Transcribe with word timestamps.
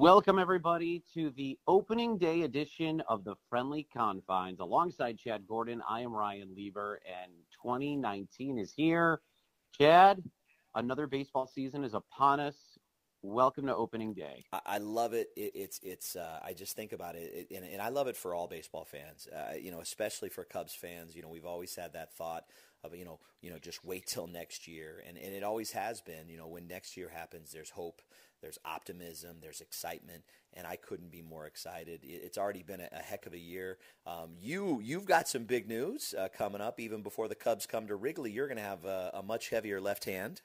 Welcome, 0.00 0.38
everybody, 0.38 1.02
to 1.12 1.28
the 1.36 1.58
opening 1.68 2.16
day 2.16 2.40
edition 2.40 3.02
of 3.06 3.22
the 3.22 3.34
Friendly 3.50 3.86
Confines. 3.94 4.58
Alongside 4.58 5.18
Chad 5.18 5.46
Gordon, 5.46 5.82
I 5.86 6.00
am 6.00 6.14
Ryan 6.14 6.54
Lieber, 6.56 7.02
and 7.04 7.30
2019 7.62 8.58
is 8.58 8.72
here. 8.74 9.20
Chad, 9.78 10.22
another 10.74 11.06
baseball 11.06 11.46
season 11.46 11.84
is 11.84 11.92
upon 11.92 12.40
us. 12.40 12.56
Welcome 13.20 13.66
to 13.66 13.76
opening 13.76 14.14
day. 14.14 14.46
I, 14.64 14.78
love 14.78 15.12
it. 15.12 15.28
it. 15.36 15.52
It's 15.54 15.78
it's. 15.82 16.16
Uh, 16.16 16.40
I 16.42 16.54
just 16.54 16.74
think 16.74 16.92
about 16.92 17.14
it, 17.14 17.48
it 17.50 17.54
and, 17.54 17.66
and, 17.66 17.82
I 17.82 17.90
love 17.90 18.06
it 18.06 18.16
for 18.16 18.34
all 18.34 18.48
baseball 18.48 18.86
fans. 18.86 19.28
Uh, 19.30 19.56
you 19.60 19.70
know, 19.70 19.80
especially 19.80 20.30
for 20.30 20.44
Cubs 20.44 20.74
fans. 20.74 21.14
You 21.14 21.20
know, 21.20 21.28
we've 21.28 21.44
always 21.44 21.76
had 21.76 21.92
that 21.92 22.14
thought 22.14 22.44
of 22.82 22.94
you 22.94 23.04
know 23.04 23.20
you 23.42 23.50
know 23.50 23.58
just 23.58 23.84
wait 23.84 24.06
till 24.06 24.26
next 24.26 24.66
year, 24.66 25.02
and 25.06 25.18
and 25.18 25.34
it 25.34 25.42
always 25.42 25.72
has 25.72 26.00
been. 26.00 26.30
You 26.30 26.38
know, 26.38 26.48
when 26.48 26.66
next 26.66 26.96
year 26.96 27.10
happens, 27.10 27.52
there's 27.52 27.68
hope 27.68 28.00
there's 28.40 28.58
optimism, 28.64 29.38
there's 29.40 29.60
excitement, 29.60 30.24
and 30.54 30.66
I 30.66 30.76
couldn't 30.76 31.10
be 31.10 31.22
more 31.22 31.46
excited. 31.46 32.00
It's 32.02 32.38
already 32.38 32.62
been 32.62 32.80
a, 32.80 32.88
a 32.92 33.02
heck 33.02 33.26
of 33.26 33.34
a 33.34 33.38
year. 33.38 33.78
Um, 34.06 34.30
you 34.40 34.80
you've 34.82 35.04
got 35.06 35.28
some 35.28 35.44
big 35.44 35.68
news 35.68 36.14
uh, 36.18 36.28
coming 36.36 36.60
up. 36.60 36.80
Even 36.80 37.02
before 37.02 37.28
the 37.28 37.34
Cubs 37.34 37.66
come 37.66 37.86
to 37.86 37.96
Wrigley, 37.96 38.30
you're 38.30 38.48
going 38.48 38.58
to 38.58 38.62
have 38.62 38.84
a, 38.84 39.10
a 39.14 39.22
much 39.22 39.50
heavier 39.50 39.80
left 39.80 40.04
hand. 40.04 40.42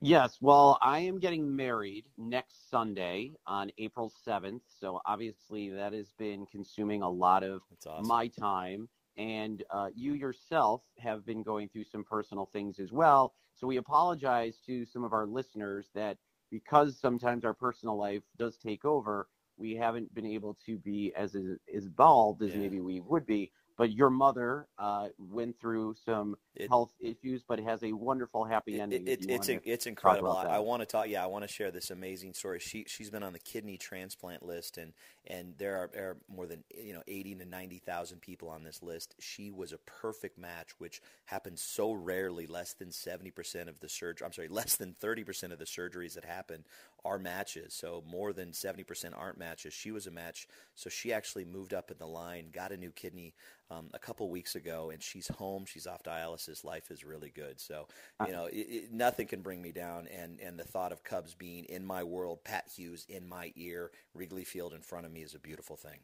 Yes, 0.00 0.38
well, 0.40 0.78
I 0.80 1.00
am 1.00 1.18
getting 1.18 1.56
married 1.56 2.04
next 2.16 2.70
Sunday 2.70 3.32
on 3.48 3.72
April 3.78 4.12
7th. 4.24 4.60
So 4.80 5.00
obviously, 5.04 5.70
that 5.70 5.92
has 5.92 6.12
been 6.16 6.46
consuming 6.46 7.02
a 7.02 7.10
lot 7.10 7.42
of 7.42 7.62
awesome. 7.84 8.06
my 8.06 8.28
time. 8.28 8.88
And 9.16 9.64
uh, 9.70 9.88
you 9.96 10.14
yourself 10.14 10.82
have 10.98 11.26
been 11.26 11.42
going 11.42 11.68
through 11.68 11.82
some 11.90 12.04
personal 12.04 12.46
things 12.46 12.78
as 12.78 12.92
well. 12.92 13.34
So 13.56 13.66
we 13.66 13.78
apologize 13.78 14.58
to 14.66 14.86
some 14.86 15.02
of 15.02 15.12
our 15.12 15.26
listeners 15.26 15.86
that 15.96 16.16
because 16.50 16.98
sometimes 16.98 17.44
our 17.44 17.54
personal 17.54 17.96
life 17.96 18.22
does 18.38 18.56
take 18.56 18.84
over, 18.84 19.28
we 19.56 19.74
haven't 19.74 20.14
been 20.14 20.26
able 20.26 20.56
to 20.66 20.78
be 20.78 21.12
as 21.16 21.34
as 21.34 21.58
involved 21.68 22.42
as 22.42 22.52
yeah. 22.52 22.58
maybe 22.58 22.80
we 22.80 23.00
would 23.00 23.26
be 23.26 23.50
but 23.78 23.92
your 23.92 24.10
mother 24.10 24.66
uh, 24.76 25.06
went 25.18 25.58
through 25.60 25.94
some 26.04 26.36
it, 26.56 26.68
health 26.68 26.90
issues, 27.00 27.44
but 27.46 27.60
it 27.60 27.64
has 27.64 27.84
a 27.84 27.92
wonderful 27.92 28.44
happy 28.44 28.80
ending. 28.80 29.06
It, 29.06 29.24
it, 29.24 29.30
it's 29.30 29.48
it's 29.48 29.86
incredible. 29.86 30.32
I, 30.32 30.56
I, 30.56 30.58
want 30.58 30.82
to 30.82 30.86
talk. 30.86 31.08
Yeah, 31.08 31.22
I 31.22 31.26
want 31.26 31.46
to 31.46 31.48
share 31.48 31.70
this 31.70 31.90
amazing 31.90 32.34
story. 32.34 32.58
She 32.58 32.84
she's 32.88 33.08
been 33.08 33.22
on 33.22 33.32
the 33.32 33.38
kidney 33.38 33.78
transplant 33.78 34.42
list, 34.42 34.78
and 34.78 34.92
and 35.28 35.54
there 35.58 35.76
are, 35.76 35.90
there 35.94 36.10
are 36.10 36.16
more 36.28 36.46
than 36.46 36.64
you 36.76 36.92
know 36.92 37.02
eighty 37.06 37.36
to 37.36 37.44
ninety 37.44 37.78
thousand 37.78 38.20
people 38.20 38.48
on 38.48 38.64
this 38.64 38.82
list. 38.82 39.14
She 39.20 39.52
was 39.52 39.72
a 39.72 39.78
perfect 39.78 40.38
match, 40.38 40.70
which 40.78 41.00
happens 41.26 41.62
so 41.62 41.92
rarely. 41.92 42.48
Less 42.48 42.72
than 42.72 42.90
seventy 42.90 43.30
percent 43.30 43.68
of 43.68 43.78
the 43.78 43.88
surgery. 43.88 44.26
I'm 44.26 44.32
sorry, 44.32 44.48
less 44.48 44.74
than 44.74 44.96
thirty 44.98 45.22
percent 45.22 45.52
of 45.52 45.60
the 45.60 45.66
surgeries 45.66 46.14
that 46.14 46.24
happen 46.24 46.64
are 47.04 47.18
matches. 47.18 47.74
So 47.74 48.02
more 48.06 48.32
than 48.32 48.52
seventy 48.52 48.84
percent 48.84 49.14
aren't 49.16 49.38
matches. 49.38 49.72
She 49.72 49.90
was 49.90 50.06
a 50.06 50.10
match, 50.10 50.48
so 50.74 50.90
she 50.90 51.12
actually 51.12 51.44
moved 51.44 51.74
up 51.74 51.90
in 51.90 51.98
the 51.98 52.06
line, 52.06 52.50
got 52.52 52.72
a 52.72 52.76
new 52.76 52.90
kidney 52.90 53.34
um, 53.70 53.88
a 53.94 53.98
couple 53.98 54.28
weeks 54.30 54.54
ago, 54.54 54.90
and 54.90 55.02
she's 55.02 55.28
home. 55.28 55.64
She's 55.66 55.86
off 55.86 56.02
dialysis. 56.02 56.64
Life 56.64 56.90
is 56.90 57.04
really 57.04 57.30
good. 57.30 57.60
So 57.60 57.86
you 58.26 58.32
know, 58.32 58.46
it, 58.46 58.56
it, 58.56 58.92
nothing 58.92 59.26
can 59.26 59.42
bring 59.42 59.62
me 59.62 59.72
down. 59.72 60.08
And 60.08 60.40
and 60.40 60.58
the 60.58 60.64
thought 60.64 60.92
of 60.92 61.04
Cubs 61.04 61.34
being 61.34 61.64
in 61.66 61.84
my 61.84 62.02
world, 62.02 62.44
Pat 62.44 62.68
Hughes 62.74 63.06
in 63.08 63.28
my 63.28 63.52
ear, 63.56 63.90
Wrigley 64.14 64.44
Field 64.44 64.72
in 64.72 64.80
front 64.80 65.06
of 65.06 65.12
me 65.12 65.22
is 65.22 65.34
a 65.34 65.40
beautiful 65.40 65.76
thing. 65.76 66.00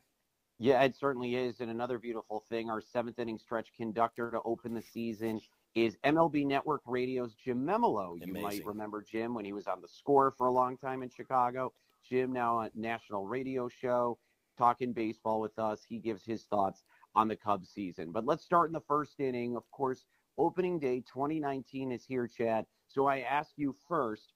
Yeah, 0.58 0.82
it 0.82 0.94
certainly 0.96 1.34
is. 1.34 1.60
And 1.60 1.70
another 1.70 1.98
beautiful 1.98 2.44
thing, 2.48 2.70
our 2.70 2.80
seventh 2.80 3.18
inning 3.18 3.38
stretch 3.38 3.72
conductor 3.76 4.30
to 4.30 4.40
open 4.44 4.72
the 4.72 4.82
season 4.82 5.40
is 5.74 5.96
MLB 6.04 6.46
Network 6.46 6.82
Radio's 6.86 7.34
Jim 7.34 7.64
Memolo. 7.64 8.16
You 8.24 8.32
might 8.32 8.64
remember 8.64 9.02
Jim 9.02 9.34
when 9.34 9.44
he 9.44 9.52
was 9.52 9.66
on 9.66 9.80
the 9.80 9.88
score 9.88 10.32
for 10.36 10.46
a 10.46 10.52
long 10.52 10.76
time 10.76 11.02
in 11.02 11.10
Chicago. 11.10 11.72
Jim 12.08 12.32
now 12.32 12.58
on 12.58 12.70
national 12.74 13.26
radio 13.26 13.68
show 13.68 14.18
talking 14.56 14.92
baseball 14.92 15.40
with 15.40 15.58
us. 15.58 15.82
He 15.88 15.98
gives 15.98 16.24
his 16.24 16.44
thoughts 16.44 16.84
on 17.14 17.28
the 17.28 17.36
Cubs 17.36 17.70
season. 17.70 18.12
But 18.12 18.24
let's 18.24 18.44
start 18.44 18.68
in 18.68 18.72
the 18.72 18.80
first 18.80 19.18
inning. 19.18 19.56
Of 19.56 19.68
course, 19.70 20.04
opening 20.38 20.78
day 20.78 21.00
2019 21.00 21.92
is 21.92 22.04
here, 22.04 22.28
Chad. 22.28 22.66
So 22.86 23.06
I 23.06 23.20
ask 23.20 23.50
you 23.56 23.74
first, 23.88 24.32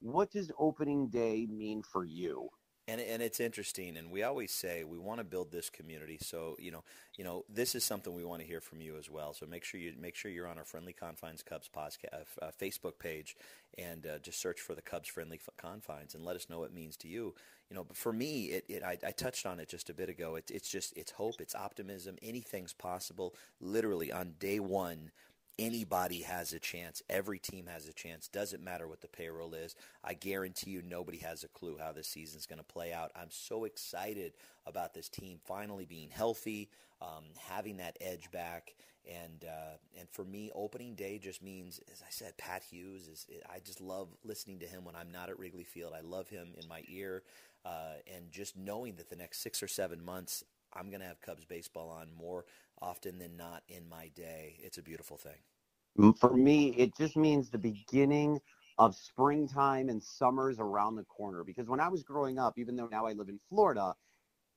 what 0.00 0.30
does 0.30 0.50
opening 0.58 1.08
day 1.08 1.46
mean 1.50 1.82
for 1.82 2.04
you? 2.04 2.48
And 2.88 3.00
and 3.00 3.22
it's 3.22 3.40
interesting 3.40 3.96
and 3.96 4.10
we 4.10 4.22
always 4.22 4.52
say 4.52 4.84
we 4.84 4.98
want 4.98 5.18
to 5.18 5.24
build 5.24 5.50
this 5.50 5.68
community 5.70 6.18
so 6.20 6.56
you 6.58 6.70
know 6.70 6.84
you 7.16 7.24
know 7.24 7.44
this 7.48 7.74
is 7.74 7.82
something 7.84 8.14
we 8.14 8.24
want 8.24 8.40
to 8.40 8.46
hear 8.46 8.60
from 8.60 8.80
you 8.80 8.96
as 8.96 9.10
well. 9.10 9.32
So 9.32 9.46
make 9.46 9.64
sure 9.64 9.80
you 9.80 9.92
make 9.98 10.14
sure 10.14 10.30
you're 10.30 10.46
on 10.46 10.58
our 10.58 10.64
friendly 10.64 10.92
confines 10.92 11.42
cubs 11.42 11.68
podcast 11.74 11.96
uh, 12.12 12.44
uh, 12.44 12.50
facebook 12.60 12.98
page 12.98 13.36
and 13.78 14.06
uh, 14.06 14.18
just 14.18 14.40
search 14.40 14.60
for 14.60 14.74
the 14.74 14.82
cubs 14.82 15.08
friendly 15.08 15.40
confines 15.56 16.14
and 16.14 16.24
let 16.24 16.36
us 16.36 16.48
know 16.48 16.60
what 16.60 16.70
it 16.70 16.74
means 16.74 16.96
to 16.98 17.08
you. 17.08 17.34
You 17.70 17.76
know 17.76 17.84
but 17.84 17.96
for 17.96 18.12
me 18.12 18.46
it, 18.46 18.64
it 18.68 18.82
I, 18.82 18.98
I 19.06 19.10
touched 19.10 19.46
on 19.46 19.60
it 19.60 19.68
just 19.68 19.90
a 19.90 19.94
bit 19.94 20.08
ago. 20.08 20.36
It, 20.36 20.50
it's 20.52 20.68
just 20.68 20.96
it's 20.96 21.12
hope 21.12 21.40
it's 21.40 21.54
optimism 21.54 22.16
anything's 22.22 22.72
possible 22.72 23.34
literally 23.60 24.12
on 24.12 24.34
day 24.38 24.60
one 24.60 25.10
anybody 25.58 26.22
has 26.22 26.52
a 26.52 26.58
chance. 26.58 27.02
Every 27.08 27.38
team 27.38 27.66
has 27.66 27.88
a 27.88 27.92
chance. 27.92 28.28
Doesn't 28.28 28.62
matter 28.62 28.86
what 28.88 29.00
the 29.00 29.08
payroll 29.08 29.54
is. 29.54 29.74
I 30.04 30.14
guarantee 30.14 30.70
you 30.70 30.82
nobody 30.82 31.18
has 31.18 31.44
a 31.44 31.48
clue 31.48 31.78
how 31.78 31.92
this 31.92 32.08
season's 32.08 32.46
going 32.46 32.58
to 32.58 32.64
play 32.64 32.92
out. 32.92 33.10
I'm 33.16 33.30
so 33.30 33.64
excited 33.64 34.32
about 34.66 34.94
this 34.94 35.08
team 35.08 35.38
finally 35.44 35.86
being 35.86 36.10
healthy, 36.10 36.68
um, 37.00 37.24
having 37.38 37.78
that 37.78 37.96
edge 38.00 38.30
back. 38.30 38.74
And 39.08 39.44
uh, 39.44 39.76
and 39.98 40.08
for 40.10 40.24
me, 40.24 40.50
opening 40.52 40.96
day 40.96 41.18
just 41.18 41.40
means, 41.40 41.80
as 41.92 42.02
I 42.02 42.10
said, 42.10 42.36
Pat 42.38 42.64
Hughes 42.68 43.06
is. 43.06 43.26
I 43.48 43.60
just 43.60 43.80
love 43.80 44.08
listening 44.24 44.58
to 44.58 44.66
him 44.66 44.84
when 44.84 44.96
I'm 44.96 45.12
not 45.12 45.28
at 45.28 45.38
Wrigley 45.38 45.62
Field. 45.62 45.92
I 45.96 46.00
love 46.00 46.28
him 46.28 46.48
in 46.60 46.66
my 46.66 46.82
ear, 46.88 47.22
uh, 47.64 47.94
and 48.12 48.32
just 48.32 48.56
knowing 48.56 48.96
that 48.96 49.08
the 49.08 49.14
next 49.14 49.42
six 49.42 49.62
or 49.62 49.68
seven 49.68 50.04
months 50.04 50.42
I'm 50.72 50.90
going 50.90 51.00
to 51.00 51.06
have 51.06 51.20
Cubs 51.20 51.44
baseball 51.44 51.90
on 51.90 52.08
more 52.16 52.44
often 52.80 53.18
than 53.18 53.36
not 53.36 53.62
in 53.68 53.88
my 53.88 54.10
day. 54.14 54.58
It's 54.62 54.78
a 54.78 54.82
beautiful 54.82 55.16
thing. 55.16 56.12
For 56.20 56.34
me, 56.34 56.68
it 56.76 56.94
just 56.96 57.16
means 57.16 57.48
the 57.48 57.58
beginning 57.58 58.38
of 58.78 58.94
springtime 58.94 59.88
and 59.88 60.02
summers 60.02 60.58
around 60.58 60.96
the 60.96 61.04
corner. 61.04 61.42
Because 61.42 61.68
when 61.68 61.80
I 61.80 61.88
was 61.88 62.02
growing 62.02 62.38
up, 62.38 62.58
even 62.58 62.76
though 62.76 62.88
now 62.88 63.06
I 63.06 63.12
live 63.12 63.30
in 63.30 63.40
Florida, 63.48 63.94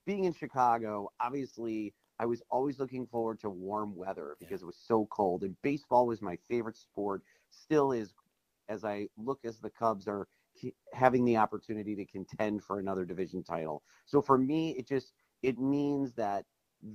being 0.06 0.25
in 0.25 0.34
Chicago, 0.34 1.09
obviously 1.22 1.94
I 2.20 2.26
was 2.26 2.41
always 2.50 2.80
looking 2.80 3.08
forward 3.08 3.40
to 3.41 3.50
warm 3.50 3.96
weather 3.96 4.36
because 4.40 4.59
yeah. 4.59 4.66
it 4.66 4.68
was 4.68 4.84
so 4.86 5.08
cold. 5.09 5.44
And 5.44 5.56
baseball 5.62 6.06
was 6.06 6.22
my 6.22 6.38
favorite 6.50 6.76
sport, 6.76 7.24
still 7.50 7.94
is, 7.94 8.14
as 8.68 8.84
I 8.84 9.08
look 9.18 9.40
as 9.46 9.59
the 9.59 9.70
Cubs 9.70 10.08
are 10.08 10.28
having 10.94 11.24
the 11.24 11.38
opportunity 11.38 11.96
to 11.96 12.06
contend 12.06 12.64
for 12.64 12.80
another 12.80 13.06
division 13.06 13.44
title. 13.44 13.81
So 14.06 14.22
for 14.22 14.38
me, 14.38 14.72
it 14.72 14.86
just 14.88 15.14
it 15.44 15.59
means 15.59 16.13
that 16.13 16.45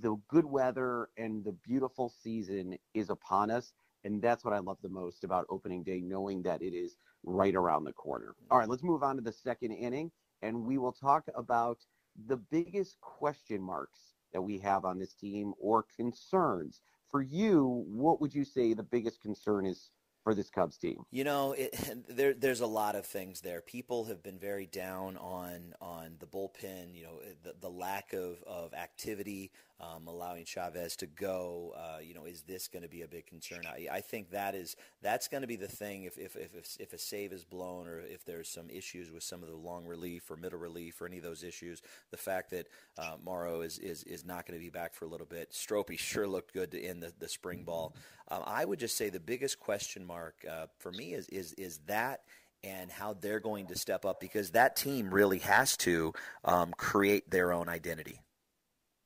the 0.00 0.16
good 0.28 0.44
weather 0.44 1.08
and 1.16 1.44
the 1.44 1.52
beautiful 1.52 2.08
season 2.22 2.76
is 2.94 3.10
upon 3.10 3.50
us. 3.50 3.72
And 4.04 4.20
that's 4.20 4.44
what 4.44 4.54
I 4.54 4.58
love 4.58 4.78
the 4.82 4.88
most 4.88 5.24
about 5.24 5.46
opening 5.48 5.82
day, 5.82 6.00
knowing 6.00 6.42
that 6.42 6.62
it 6.62 6.74
is 6.74 6.96
right 7.22 7.54
around 7.54 7.84
the 7.84 7.92
corner. 7.92 8.34
All 8.50 8.58
right, 8.58 8.68
let's 8.68 8.82
move 8.82 9.02
on 9.02 9.16
to 9.16 9.22
the 9.22 9.32
second 9.32 9.72
inning, 9.72 10.10
and 10.42 10.64
we 10.64 10.76
will 10.76 10.92
talk 10.92 11.24
about 11.34 11.78
the 12.26 12.36
biggest 12.36 13.00
question 13.00 13.62
marks 13.62 14.14
that 14.32 14.42
we 14.42 14.58
have 14.58 14.84
on 14.84 14.98
this 14.98 15.14
team 15.14 15.54
or 15.58 15.86
concerns. 15.96 16.82
For 17.10 17.22
you, 17.22 17.84
what 17.88 18.20
would 18.20 18.34
you 18.34 18.44
say 18.44 18.74
the 18.74 18.82
biggest 18.82 19.20
concern 19.22 19.64
is 19.64 19.90
for 20.24 20.34
this 20.34 20.50
Cubs 20.50 20.76
team? 20.76 21.04
You 21.12 21.22
know, 21.22 21.52
it, 21.52 21.78
there, 22.08 22.32
there's 22.34 22.60
a 22.60 22.66
lot 22.66 22.96
of 22.96 23.06
things 23.06 23.42
there. 23.42 23.60
People 23.60 24.06
have 24.06 24.22
been 24.22 24.38
very 24.38 24.66
down 24.66 25.16
on 25.18 25.74
on 25.80 26.16
the 26.18 26.26
bullpen. 26.26 26.94
You 26.94 27.04
know, 27.04 27.20
the, 27.44 27.54
the 27.60 27.70
lack 27.70 28.12
of, 28.14 28.42
of 28.44 28.74
activity, 28.74 29.52
um, 29.84 30.06
allowing 30.06 30.44
Chavez 30.44 30.96
to 30.96 31.06
go. 31.06 31.74
Uh, 31.76 31.98
you 32.00 32.14
know, 32.14 32.24
is 32.24 32.42
this 32.42 32.68
going 32.68 32.82
to 32.82 32.88
be 32.88 33.02
a 33.02 33.08
big 33.08 33.26
concern? 33.26 33.62
I, 33.66 33.88
I 33.90 34.00
think 34.00 34.30
that 34.30 34.54
is 34.54 34.76
that's 35.02 35.28
going 35.28 35.42
to 35.42 35.46
be 35.46 35.56
the 35.56 35.68
thing. 35.68 36.04
If, 36.04 36.16
if 36.18 36.36
if 36.36 36.76
if 36.78 36.92
a 36.92 36.98
save 36.98 37.32
is 37.32 37.44
blown, 37.44 37.86
or 37.86 38.00
if 38.00 38.24
there's 38.24 38.48
some 38.48 38.70
issues 38.70 39.10
with 39.10 39.22
some 39.22 39.42
of 39.42 39.48
the 39.48 39.56
long 39.56 39.86
relief 39.86 40.30
or 40.30 40.36
middle 40.36 40.58
relief 40.58 41.00
or 41.00 41.06
any 41.06 41.18
of 41.18 41.22
those 41.22 41.42
issues, 41.42 41.82
the 42.10 42.16
fact 42.16 42.50
that 42.50 42.68
uh, 42.98 43.16
Morrow 43.22 43.60
is 43.60 43.78
is 43.78 44.02
is 44.04 44.24
not 44.24 44.46
going 44.46 44.58
to 44.58 44.64
be 44.64 44.70
back 44.70 44.94
for 44.94 45.04
a 45.04 45.08
little 45.08 45.26
bit. 45.26 45.52
Stropey 45.52 45.98
sure 45.98 46.26
looked 46.26 46.52
good 46.52 46.70
to 46.72 46.82
end 46.82 47.02
the, 47.02 47.12
the 47.18 47.28
spring 47.28 47.64
ball. 47.64 47.94
Um, 48.28 48.42
I 48.46 48.64
would 48.64 48.78
just 48.78 48.96
say 48.96 49.10
the 49.10 49.20
biggest 49.20 49.60
question 49.60 50.04
mark 50.04 50.44
uh, 50.50 50.66
for 50.78 50.92
me 50.92 51.12
is 51.12 51.28
is 51.28 51.52
is 51.54 51.78
that 51.86 52.20
and 52.62 52.90
how 52.90 53.12
they're 53.12 53.40
going 53.40 53.66
to 53.66 53.76
step 53.76 54.06
up 54.06 54.20
because 54.20 54.52
that 54.52 54.74
team 54.74 55.10
really 55.10 55.40
has 55.40 55.76
to 55.76 56.14
um, 56.44 56.72
create 56.78 57.30
their 57.30 57.52
own 57.52 57.68
identity. 57.68 58.23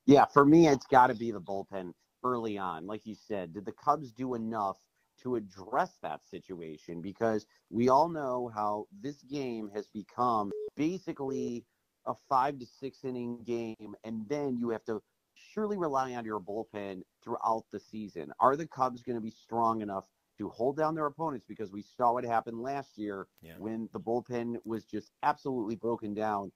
Yeah, 0.09 0.25
for 0.25 0.47
me, 0.47 0.69
it's 0.69 0.87
got 0.87 1.09
to 1.09 1.15
be 1.15 1.33
the 1.33 1.41
bullpen 1.41 1.93
early 2.25 2.57
on. 2.57 2.87
Like 2.87 3.05
you 3.05 3.15
said, 3.15 3.53
did 3.53 3.67
the 3.67 3.73
Cubs 3.73 4.11
do 4.11 4.35
enough 4.35 4.79
to 5.23 5.37
address 5.37 5.99
that 6.03 6.25
situation? 6.25 7.03
Because 7.03 7.45
we 7.69 7.91
all 7.91 8.09
know 8.09 8.51
how 8.55 8.87
this 9.03 9.21
game 9.25 9.71
has 9.75 9.87
become 9.89 10.51
basically 10.79 11.67
a 12.07 12.15
five 12.27 12.59
to 12.59 12.65
six 12.65 13.05
inning 13.05 13.43
game, 13.45 13.95
and 14.03 14.27
then 14.31 14.57
you 14.57 14.71
have 14.71 14.83
to 14.87 15.03
surely 15.35 15.77
rely 15.77 16.15
on 16.15 16.25
your 16.25 16.41
bullpen 16.41 17.03
throughout 17.23 17.65
the 17.71 17.79
season. 17.79 18.33
Are 18.41 18.57
the 18.57 18.67
Cubs 18.67 19.03
going 19.03 19.17
to 19.17 19.23
be 19.23 19.31
strong 19.31 19.83
enough 19.83 20.07
to 20.39 20.49
hold 20.49 20.79
down 20.79 20.95
their 20.95 21.05
opponents? 21.05 21.45
Because 21.47 21.71
we 21.71 21.83
saw 21.83 22.15
what 22.15 22.25
happened 22.25 22.63
last 22.63 22.97
year 22.97 23.27
yeah. 23.43 23.57
when 23.59 23.91
the 23.93 24.01
bullpen 24.01 24.57
was 24.65 24.87
just 24.87 25.13
absolutely 25.23 25.77
broken 25.77 26.15
down 26.15 26.51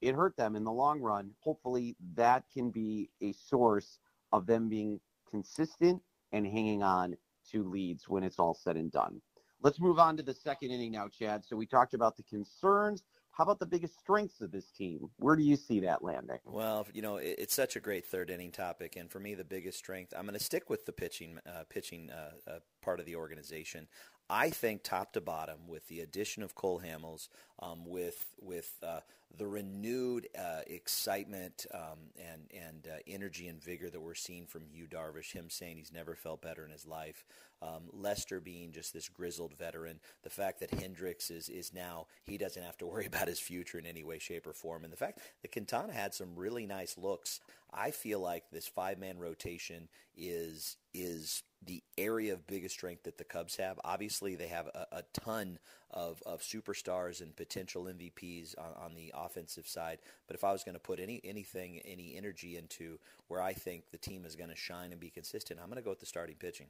it 0.00 0.14
hurt 0.14 0.36
them 0.36 0.56
in 0.56 0.64
the 0.64 0.72
long 0.72 1.00
run. 1.00 1.30
Hopefully, 1.40 1.96
that 2.14 2.44
can 2.52 2.70
be 2.70 3.10
a 3.22 3.32
source 3.32 3.98
of 4.32 4.46
them 4.46 4.68
being 4.68 5.00
consistent 5.30 6.02
and 6.32 6.46
hanging 6.46 6.82
on 6.82 7.16
to 7.50 7.62
leads 7.62 8.08
when 8.08 8.22
it's 8.22 8.38
all 8.38 8.54
said 8.54 8.76
and 8.76 8.90
done. 8.90 9.20
Let's 9.62 9.80
move 9.80 9.98
on 9.98 10.16
to 10.18 10.22
the 10.22 10.34
second 10.34 10.70
inning 10.70 10.92
now, 10.92 11.08
Chad. 11.08 11.44
So 11.44 11.56
we 11.56 11.66
talked 11.66 11.94
about 11.94 12.16
the 12.16 12.22
concerns. 12.24 13.04
How 13.30 13.44
about 13.44 13.58
the 13.58 13.66
biggest 13.66 13.98
strengths 13.98 14.40
of 14.40 14.50
this 14.50 14.70
team? 14.70 15.10
Where 15.18 15.36
do 15.36 15.42
you 15.42 15.56
see 15.56 15.80
that 15.80 16.02
landing? 16.02 16.38
Well, 16.46 16.86
you 16.94 17.02
know, 17.02 17.16
it's 17.16 17.54
such 17.54 17.76
a 17.76 17.80
great 17.80 18.06
third 18.06 18.30
inning 18.30 18.50
topic, 18.50 18.96
and 18.96 19.10
for 19.10 19.20
me, 19.20 19.34
the 19.34 19.44
biggest 19.44 19.78
strength. 19.78 20.14
I'm 20.16 20.24
going 20.24 20.38
to 20.38 20.42
stick 20.42 20.70
with 20.70 20.86
the 20.86 20.92
pitching, 20.92 21.38
uh, 21.46 21.64
pitching 21.68 22.10
uh, 22.10 22.50
uh, 22.50 22.58
part 22.80 22.98
of 22.98 23.04
the 23.04 23.16
organization. 23.16 23.88
I 24.28 24.50
think 24.50 24.82
top 24.82 25.12
to 25.12 25.20
bottom, 25.20 25.68
with 25.68 25.86
the 25.88 26.00
addition 26.00 26.42
of 26.42 26.54
Cole 26.54 26.80
Hamels, 26.84 27.28
um, 27.60 27.86
with 27.86 28.26
with 28.40 28.72
uh, 28.82 29.00
the 29.36 29.46
renewed 29.46 30.28
uh, 30.36 30.62
excitement 30.66 31.66
um, 31.72 32.10
and 32.18 32.50
and 32.52 32.88
uh, 32.88 32.98
energy 33.06 33.46
and 33.48 33.62
vigor 33.62 33.88
that 33.88 34.00
we're 34.00 34.14
seeing 34.14 34.46
from 34.46 34.62
Yu 34.72 34.86
Darvish, 34.86 35.32
him 35.32 35.48
saying 35.48 35.76
he's 35.76 35.92
never 35.92 36.14
felt 36.14 36.42
better 36.42 36.64
in 36.64 36.72
his 36.72 36.86
life, 36.86 37.24
um, 37.62 37.84
Lester 37.92 38.40
being 38.40 38.72
just 38.72 38.92
this 38.92 39.08
grizzled 39.08 39.54
veteran, 39.56 40.00
the 40.22 40.30
fact 40.30 40.60
that 40.60 40.70
Hendricks 40.70 41.30
is 41.30 41.48
is 41.48 41.72
now 41.72 42.06
he 42.24 42.36
doesn't 42.36 42.62
have 42.62 42.76
to 42.78 42.86
worry 42.86 43.06
about 43.12 43.28
his 43.28 43.40
future 43.40 43.78
in 43.78 43.86
any 43.86 44.04
way, 44.04 44.18
shape, 44.18 44.46
or 44.46 44.52
form, 44.52 44.84
and 44.84 44.92
the 44.92 44.96
fact 44.96 45.20
that 45.42 45.52
Quintana 45.52 45.92
had 45.92 46.14
some 46.14 46.34
really 46.34 46.66
nice 46.66 46.98
looks. 46.98 47.40
I 47.72 47.90
feel 47.90 48.20
like 48.20 48.44
this 48.50 48.66
five 48.66 48.98
man 48.98 49.18
rotation 49.18 49.88
is 50.16 50.76
is 50.94 51.42
the 51.66 51.82
area 51.98 52.32
of 52.32 52.46
biggest 52.46 52.74
strength 52.74 53.02
that 53.04 53.18
the 53.18 53.24
Cubs 53.24 53.56
have. 53.56 53.78
Obviously, 53.84 54.34
they 54.34 54.46
have 54.48 54.68
a, 54.68 54.86
a 54.92 55.02
ton 55.12 55.58
of, 55.90 56.22
of 56.24 56.40
superstars 56.40 57.20
and 57.20 57.36
potential 57.36 57.84
MVPs 57.84 58.56
on, 58.58 58.84
on 58.84 58.94
the 58.94 59.12
offensive 59.14 59.66
side. 59.66 59.98
But 60.26 60.36
if 60.36 60.44
I 60.44 60.52
was 60.52 60.64
going 60.64 60.74
to 60.74 60.80
put 60.80 61.00
any 61.00 61.20
anything, 61.24 61.80
any 61.84 62.16
energy 62.16 62.56
into 62.56 62.98
where 63.28 63.42
I 63.42 63.52
think 63.52 63.90
the 63.90 63.98
team 63.98 64.24
is 64.24 64.36
going 64.36 64.50
to 64.50 64.56
shine 64.56 64.92
and 64.92 65.00
be 65.00 65.10
consistent, 65.10 65.60
I'm 65.60 65.66
going 65.66 65.76
to 65.76 65.82
go 65.82 65.90
with 65.90 66.00
the 66.00 66.06
starting 66.06 66.36
pitching. 66.36 66.68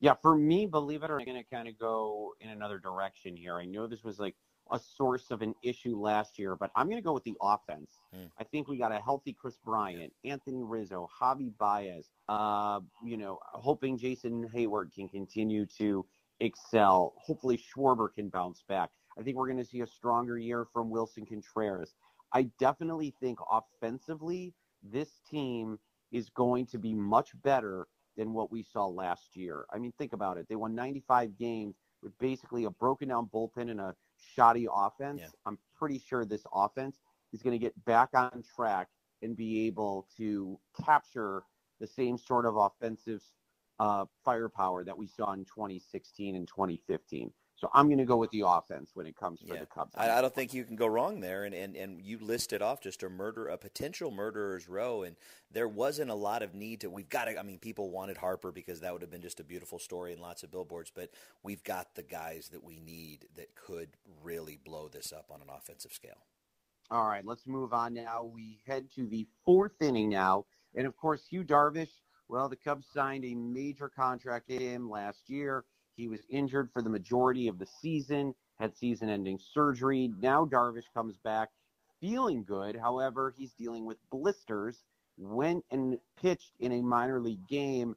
Yeah, 0.00 0.14
for 0.20 0.34
me, 0.34 0.66
believe 0.66 1.02
it 1.02 1.10
or 1.10 1.14
not, 1.14 1.20
I'm 1.20 1.26
going 1.26 1.42
to 1.42 1.50
kind 1.50 1.68
of 1.68 1.78
go 1.78 2.34
in 2.40 2.50
another 2.50 2.78
direction 2.78 3.36
here. 3.36 3.56
I 3.56 3.64
know 3.64 3.86
this 3.86 4.04
was 4.04 4.18
like 4.18 4.34
a 4.70 4.78
source 4.78 5.30
of 5.30 5.42
an 5.42 5.54
issue 5.62 5.98
last 5.98 6.38
year, 6.38 6.56
but 6.56 6.70
I'm 6.74 6.86
going 6.86 6.98
to 6.98 7.04
go 7.04 7.12
with 7.12 7.24
the 7.24 7.36
offense. 7.42 7.90
Mm. 8.14 8.30
I 8.38 8.44
think 8.44 8.68
we 8.68 8.78
got 8.78 8.92
a 8.92 8.98
healthy 8.98 9.32
Kris 9.32 9.58
Bryant, 9.64 10.12
Anthony 10.24 10.62
Rizzo, 10.62 11.08
Javi 11.20 11.52
Baez. 11.58 12.10
Uh, 12.28 12.80
you 13.04 13.16
know, 13.16 13.38
hoping 13.42 13.98
Jason 13.98 14.48
Heyward 14.54 14.94
can 14.94 15.08
continue 15.08 15.66
to 15.78 16.06
excel. 16.40 17.14
Hopefully, 17.18 17.58
Schwarber 17.58 18.08
can 18.12 18.28
bounce 18.28 18.62
back. 18.68 18.90
I 19.18 19.22
think 19.22 19.36
we're 19.36 19.46
going 19.46 19.62
to 19.62 19.64
see 19.64 19.80
a 19.82 19.86
stronger 19.86 20.38
year 20.38 20.66
from 20.72 20.90
Willson 20.90 21.26
Contreras. 21.28 21.94
I 22.32 22.48
definitely 22.58 23.14
think 23.20 23.38
offensively, 23.50 24.54
this 24.82 25.20
team 25.30 25.78
is 26.10 26.28
going 26.30 26.66
to 26.66 26.78
be 26.78 26.94
much 26.94 27.30
better 27.42 27.86
than 28.16 28.32
what 28.32 28.50
we 28.50 28.62
saw 28.62 28.86
last 28.86 29.36
year. 29.36 29.66
I 29.72 29.78
mean, 29.78 29.92
think 29.98 30.12
about 30.12 30.38
it. 30.38 30.46
They 30.48 30.56
won 30.56 30.74
95 30.74 31.36
games 31.38 31.76
with 32.02 32.16
basically 32.18 32.64
a 32.64 32.70
broken 32.70 33.08
down 33.08 33.28
bullpen 33.32 33.70
and 33.70 33.80
a 33.80 33.94
shoddy 34.34 34.66
offense. 34.72 35.20
Yeah. 35.22 35.28
I'm 35.46 35.58
pretty 35.76 35.98
sure 35.98 36.24
this 36.24 36.46
offense 36.52 37.00
is 37.32 37.42
going 37.42 37.52
to 37.52 37.58
get 37.58 37.72
back 37.84 38.10
on 38.14 38.42
track 38.54 38.88
and 39.22 39.36
be 39.36 39.66
able 39.66 40.06
to 40.16 40.58
capture 40.84 41.42
the 41.80 41.86
same 41.86 42.16
sort 42.16 42.46
of 42.46 42.56
offensive 42.56 43.22
uh, 43.80 44.04
firepower 44.24 44.84
that 44.84 44.96
we 44.96 45.06
saw 45.06 45.32
in 45.32 45.44
2016 45.44 46.36
and 46.36 46.46
2015. 46.46 47.32
So 47.56 47.70
I'm 47.72 47.86
going 47.86 47.98
to 47.98 48.04
go 48.04 48.16
with 48.16 48.32
the 48.32 48.42
offense 48.46 48.90
when 48.94 49.06
it 49.06 49.16
comes 49.16 49.40
for 49.40 49.54
yeah. 49.54 49.60
the 49.60 49.66
Cubs. 49.66 49.94
I, 49.96 50.10
I, 50.10 50.20
don't 50.20 50.34
think 50.34 50.52
you 50.52 50.64
can 50.64 50.74
go 50.74 50.88
wrong 50.88 51.20
there. 51.20 51.44
And, 51.44 51.54
and, 51.54 51.76
and 51.76 52.02
you 52.02 52.18
listed 52.18 52.62
off 52.62 52.80
just 52.80 53.02
a 53.04 53.08
murder, 53.08 53.46
a 53.46 53.56
potential 53.56 54.10
murderer's 54.10 54.68
row, 54.68 55.04
and 55.04 55.14
there 55.52 55.68
wasn't 55.68 56.10
a 56.10 56.14
lot 56.14 56.42
of 56.42 56.54
need 56.54 56.80
to. 56.80 56.90
We've 56.90 57.08
got 57.08 57.26
to. 57.26 57.38
I 57.38 57.42
mean, 57.42 57.58
people 57.60 57.90
wanted 57.90 58.16
Harper 58.16 58.50
because 58.50 58.80
that 58.80 58.92
would 58.92 59.02
have 59.02 59.10
been 59.10 59.22
just 59.22 59.38
a 59.38 59.44
beautiful 59.44 59.78
story 59.78 60.12
and 60.12 60.20
lots 60.20 60.42
of 60.42 60.50
billboards. 60.50 60.90
But 60.92 61.10
we've 61.44 61.62
got 61.62 61.94
the 61.94 62.02
guys 62.02 62.48
that 62.52 62.64
we 62.64 62.80
need 62.80 63.26
that 63.36 63.54
could 63.54 63.90
really 64.22 64.58
blow 64.64 64.88
this 64.88 65.12
up 65.12 65.26
on 65.30 65.40
an 65.40 65.48
offensive 65.48 65.92
scale. 65.92 66.26
All 66.90 67.06
right, 67.06 67.24
let's 67.24 67.46
move 67.46 67.72
on 67.72 67.94
now. 67.94 68.24
We 68.24 68.58
head 68.66 68.88
to 68.96 69.06
the 69.06 69.26
fourth 69.44 69.80
inning 69.80 70.10
now, 70.10 70.44
and 70.74 70.86
of 70.86 70.96
course, 70.96 71.26
Yu 71.30 71.44
Darvish. 71.44 72.00
Well, 72.26 72.48
the 72.48 72.56
Cubs 72.56 72.86
signed 72.92 73.24
a 73.24 73.34
major 73.34 73.88
contract 73.88 74.48
to 74.48 74.56
him 74.56 74.90
last 74.90 75.28
year 75.28 75.64
he 75.96 76.08
was 76.08 76.20
injured 76.28 76.70
for 76.72 76.82
the 76.82 76.90
majority 76.90 77.48
of 77.48 77.58
the 77.58 77.66
season, 77.66 78.34
had 78.58 78.76
season 78.76 79.08
ending 79.08 79.38
surgery. 79.52 80.12
Now 80.20 80.44
Darvish 80.44 80.92
comes 80.94 81.16
back 81.18 81.50
feeling 82.00 82.44
good. 82.44 82.76
However, 82.76 83.32
he's 83.36 83.52
dealing 83.52 83.86
with 83.86 83.98
blisters. 84.10 84.84
Went 85.16 85.64
and 85.70 85.98
pitched 86.20 86.52
in 86.60 86.72
a 86.72 86.82
minor 86.82 87.20
league 87.20 87.46
game 87.48 87.96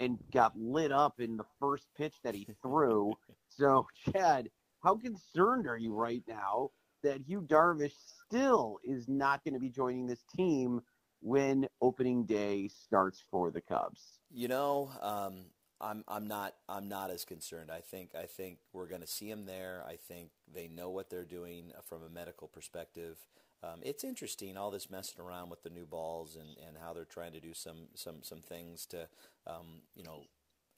and 0.00 0.18
got 0.32 0.58
lit 0.58 0.90
up 0.90 1.20
in 1.20 1.36
the 1.36 1.44
first 1.60 1.86
pitch 1.96 2.14
that 2.24 2.34
he 2.34 2.46
threw. 2.62 3.12
so, 3.48 3.86
Chad, 4.12 4.50
how 4.82 4.96
concerned 4.96 5.66
are 5.66 5.76
you 5.78 5.94
right 5.94 6.22
now 6.26 6.70
that 7.02 7.28
Yu 7.28 7.42
Darvish 7.42 7.94
still 8.26 8.78
is 8.82 9.08
not 9.08 9.44
going 9.44 9.54
to 9.54 9.60
be 9.60 9.70
joining 9.70 10.06
this 10.06 10.24
team 10.34 10.80
when 11.20 11.66
opening 11.80 12.24
day 12.24 12.68
starts 12.68 13.22
for 13.30 13.50
the 13.50 13.60
Cubs? 13.60 14.18
You 14.30 14.48
know, 14.48 14.90
um, 15.00 15.44
I'm 15.80 16.04
I'm 16.08 16.26
not 16.26 16.54
I'm 16.68 16.88
not 16.88 17.10
as 17.10 17.24
concerned. 17.24 17.70
I 17.70 17.80
think 17.80 18.10
I 18.14 18.26
think 18.26 18.58
we're 18.72 18.88
going 18.88 19.00
to 19.00 19.06
see 19.06 19.30
them 19.30 19.46
there. 19.46 19.84
I 19.86 19.96
think 19.96 20.30
they 20.52 20.68
know 20.68 20.90
what 20.90 21.10
they're 21.10 21.24
doing 21.24 21.72
from 21.84 22.02
a 22.02 22.08
medical 22.08 22.48
perspective. 22.48 23.18
Um, 23.62 23.80
it's 23.82 24.04
interesting 24.04 24.56
all 24.56 24.70
this 24.70 24.90
messing 24.90 25.24
around 25.24 25.48
with 25.48 25.62
the 25.62 25.70
new 25.70 25.86
balls 25.86 26.36
and, 26.36 26.56
and 26.66 26.76
how 26.82 26.92
they're 26.92 27.04
trying 27.04 27.32
to 27.32 27.40
do 27.40 27.54
some 27.54 27.88
some 27.94 28.22
some 28.22 28.40
things 28.40 28.86
to 28.86 29.08
um, 29.46 29.82
you 29.94 30.04
know 30.04 30.24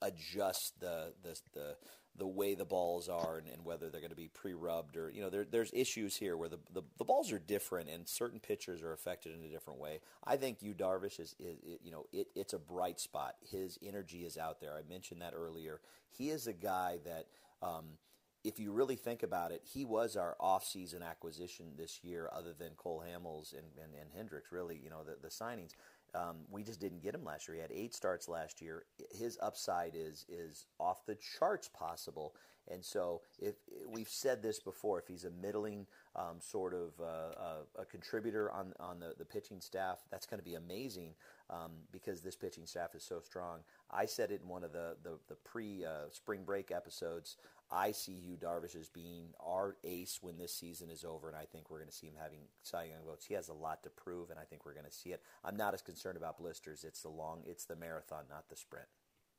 adjust 0.03 0.81
the 0.81 1.13
the 1.23 1.41
the 1.53 1.77
the 2.19 2.27
way 2.27 2.55
the 2.55 2.65
balls 2.65 3.09
are 3.09 3.39
and, 3.39 3.49
and 3.49 3.65
whether 3.65 3.89
they're 3.89 4.01
going 4.01 4.11
to 4.11 4.17
be 4.17 4.29
pre-rubbed 4.29 4.97
or 4.97 5.11
you 5.11 5.21
know 5.21 5.31
there, 5.31 5.45
there's 5.45 5.71
issues 5.73 6.17
here 6.17 6.37
where 6.37 6.49
the, 6.49 6.59
the, 6.73 6.83
the, 6.99 7.05
balls 7.05 7.33
are 7.33 7.39
different 7.39 7.89
and 7.89 8.09
certain 8.09 8.41
pitchers 8.41 8.83
are 8.83 8.93
affected 8.93 9.35
in 9.35 9.45
a 9.45 9.49
different 9.49 9.79
way. 9.79 10.01
I 10.25 10.37
think 10.37 10.63
Yu 10.63 10.75
Darvish 10.75 11.21
is, 11.21 11.35
is, 11.39 11.59
is 11.59 11.79
you 11.83 11.91
know 11.91 12.07
it, 12.13 12.29
it's 12.35 12.53
a 12.53 12.59
bright 12.59 13.01
spot. 13.01 13.37
His 13.51 13.79
energy 13.83 14.25
is 14.25 14.37
out 14.37 14.61
there. 14.61 14.75
I 14.75 14.89
mentioned 14.89 15.23
that 15.23 15.35
earlier. 15.35 15.81
He 16.11 16.31
is 16.31 16.47
a 16.47 16.53
guy 16.53 16.99
that. 17.05 17.27
Um, 17.63 17.99
if 18.45 18.61
you 18.61 18.71
really 18.71 18.95
think 18.95 19.25
about 19.25 19.51
it, 19.51 19.61
he 19.65 19.85
was 19.85 20.17
our 20.17 20.37
off-season 20.39 21.03
acquisition 21.03 21.73
this 21.77 22.05
year, 22.05 22.31
other 22.33 22.55
than 22.57 22.71
Cole 22.77 23.03
Hamels 23.05 23.53
and, 23.53 23.65
and, 23.83 23.93
and 24.01 24.09
Hendricks, 24.15 24.53
really, 24.53 24.81
you 24.81 24.89
know, 24.89 25.03
the, 25.03 25.17
the 25.21 25.29
signings. 25.29 25.75
Um, 26.17 26.37
we 26.51 26.63
just 26.63 26.81
didn't 26.81 27.03
get 27.03 27.15
him 27.15 27.25
last 27.25 27.47
year. 27.47 27.57
He 27.57 27.61
had 27.61 27.73
eight 27.73 27.95
starts 27.95 28.29
last 28.29 28.63
year. 28.63 28.85
His 29.11 29.39
upside 29.43 29.93
is 29.95 30.25
is 30.29 30.67
off 30.81 31.05
the 31.07 31.17
charts 31.39 31.69
possible. 31.69 32.35
And 32.69 32.85
so, 32.85 33.21
if 33.39 33.55
we've 33.89 34.09
said 34.09 34.43
this 34.43 34.59
before, 34.59 34.99
if 34.99 35.07
he's 35.07 35.25
a 35.25 35.31
middling 35.31 35.87
um, 36.17 36.41
sort 36.41 36.75
of 36.75 36.91
uh, 37.01 37.05
uh, 37.05 37.83
a 37.83 37.85
contributor 37.85 38.51
on 38.51 38.73
on 38.81 38.99
the, 38.99 39.15
the 39.17 39.25
pitching 39.25 39.61
staff, 39.61 40.01
that's 40.11 40.27
going 40.27 40.41
to 40.41 40.45
be 40.45 40.55
amazing 40.55 41.15
um, 41.49 41.73
because 41.93 42.23
this 42.23 42.35
pitching 42.35 42.67
staff 42.67 42.95
is 42.95 43.05
so 43.05 43.21
strong. 43.21 43.61
I 43.91 44.07
said 44.07 44.33
it 44.33 44.41
in 44.43 44.49
one 44.49 44.65
of 44.65 44.73
the 44.73 44.97
the, 45.05 45.19
the 45.29 45.37
pre 45.37 45.85
uh, 45.85 46.11
spring 46.11 46.43
break 46.45 46.73
episodes. 46.73 47.37
I 47.71 47.93
see 47.93 48.13
Yu 48.13 48.37
Darvish 48.37 48.77
as 48.77 48.89
being 48.89 49.31
our 49.45 49.77
ace 49.83 50.19
when 50.21 50.39
this 50.39 50.55
season 50.55 50.89
is 50.89 51.05
over, 51.05 51.29
and 51.29 51.37
I 51.37 51.45
think 51.45 51.69
we're 51.69 51.79
going 51.79 51.91
to 51.91 51.97
see 51.97 52.07
him 52.07 52.15
having 52.21 52.41
Cy 52.63 52.85
Young 52.85 53.05
votes. 53.05 53.27
He 53.27 53.35
has 53.35 53.49
a 53.49 53.55
lot 53.55 53.83
to 53.83 53.91
prove, 53.91 54.31
and 54.31 54.39
I 54.39 54.45
think 54.45 54.65
we're 54.65 54.75
going 54.75 54.87
to 54.87 54.93
see 54.93 55.11
it. 55.11 55.23
I'm 55.45 55.57
not 55.57 55.75
as 55.75 55.83
concerned 55.83 56.17
about 56.17 56.39
blisters. 56.39 56.85
It's 56.85 57.03
the 57.03 57.09
long, 57.09 57.43
it's 57.45 57.65
the 57.65 57.77
marathon, 57.77 58.25
not 58.31 58.49
the 58.49 58.57
sprint. 58.57 58.87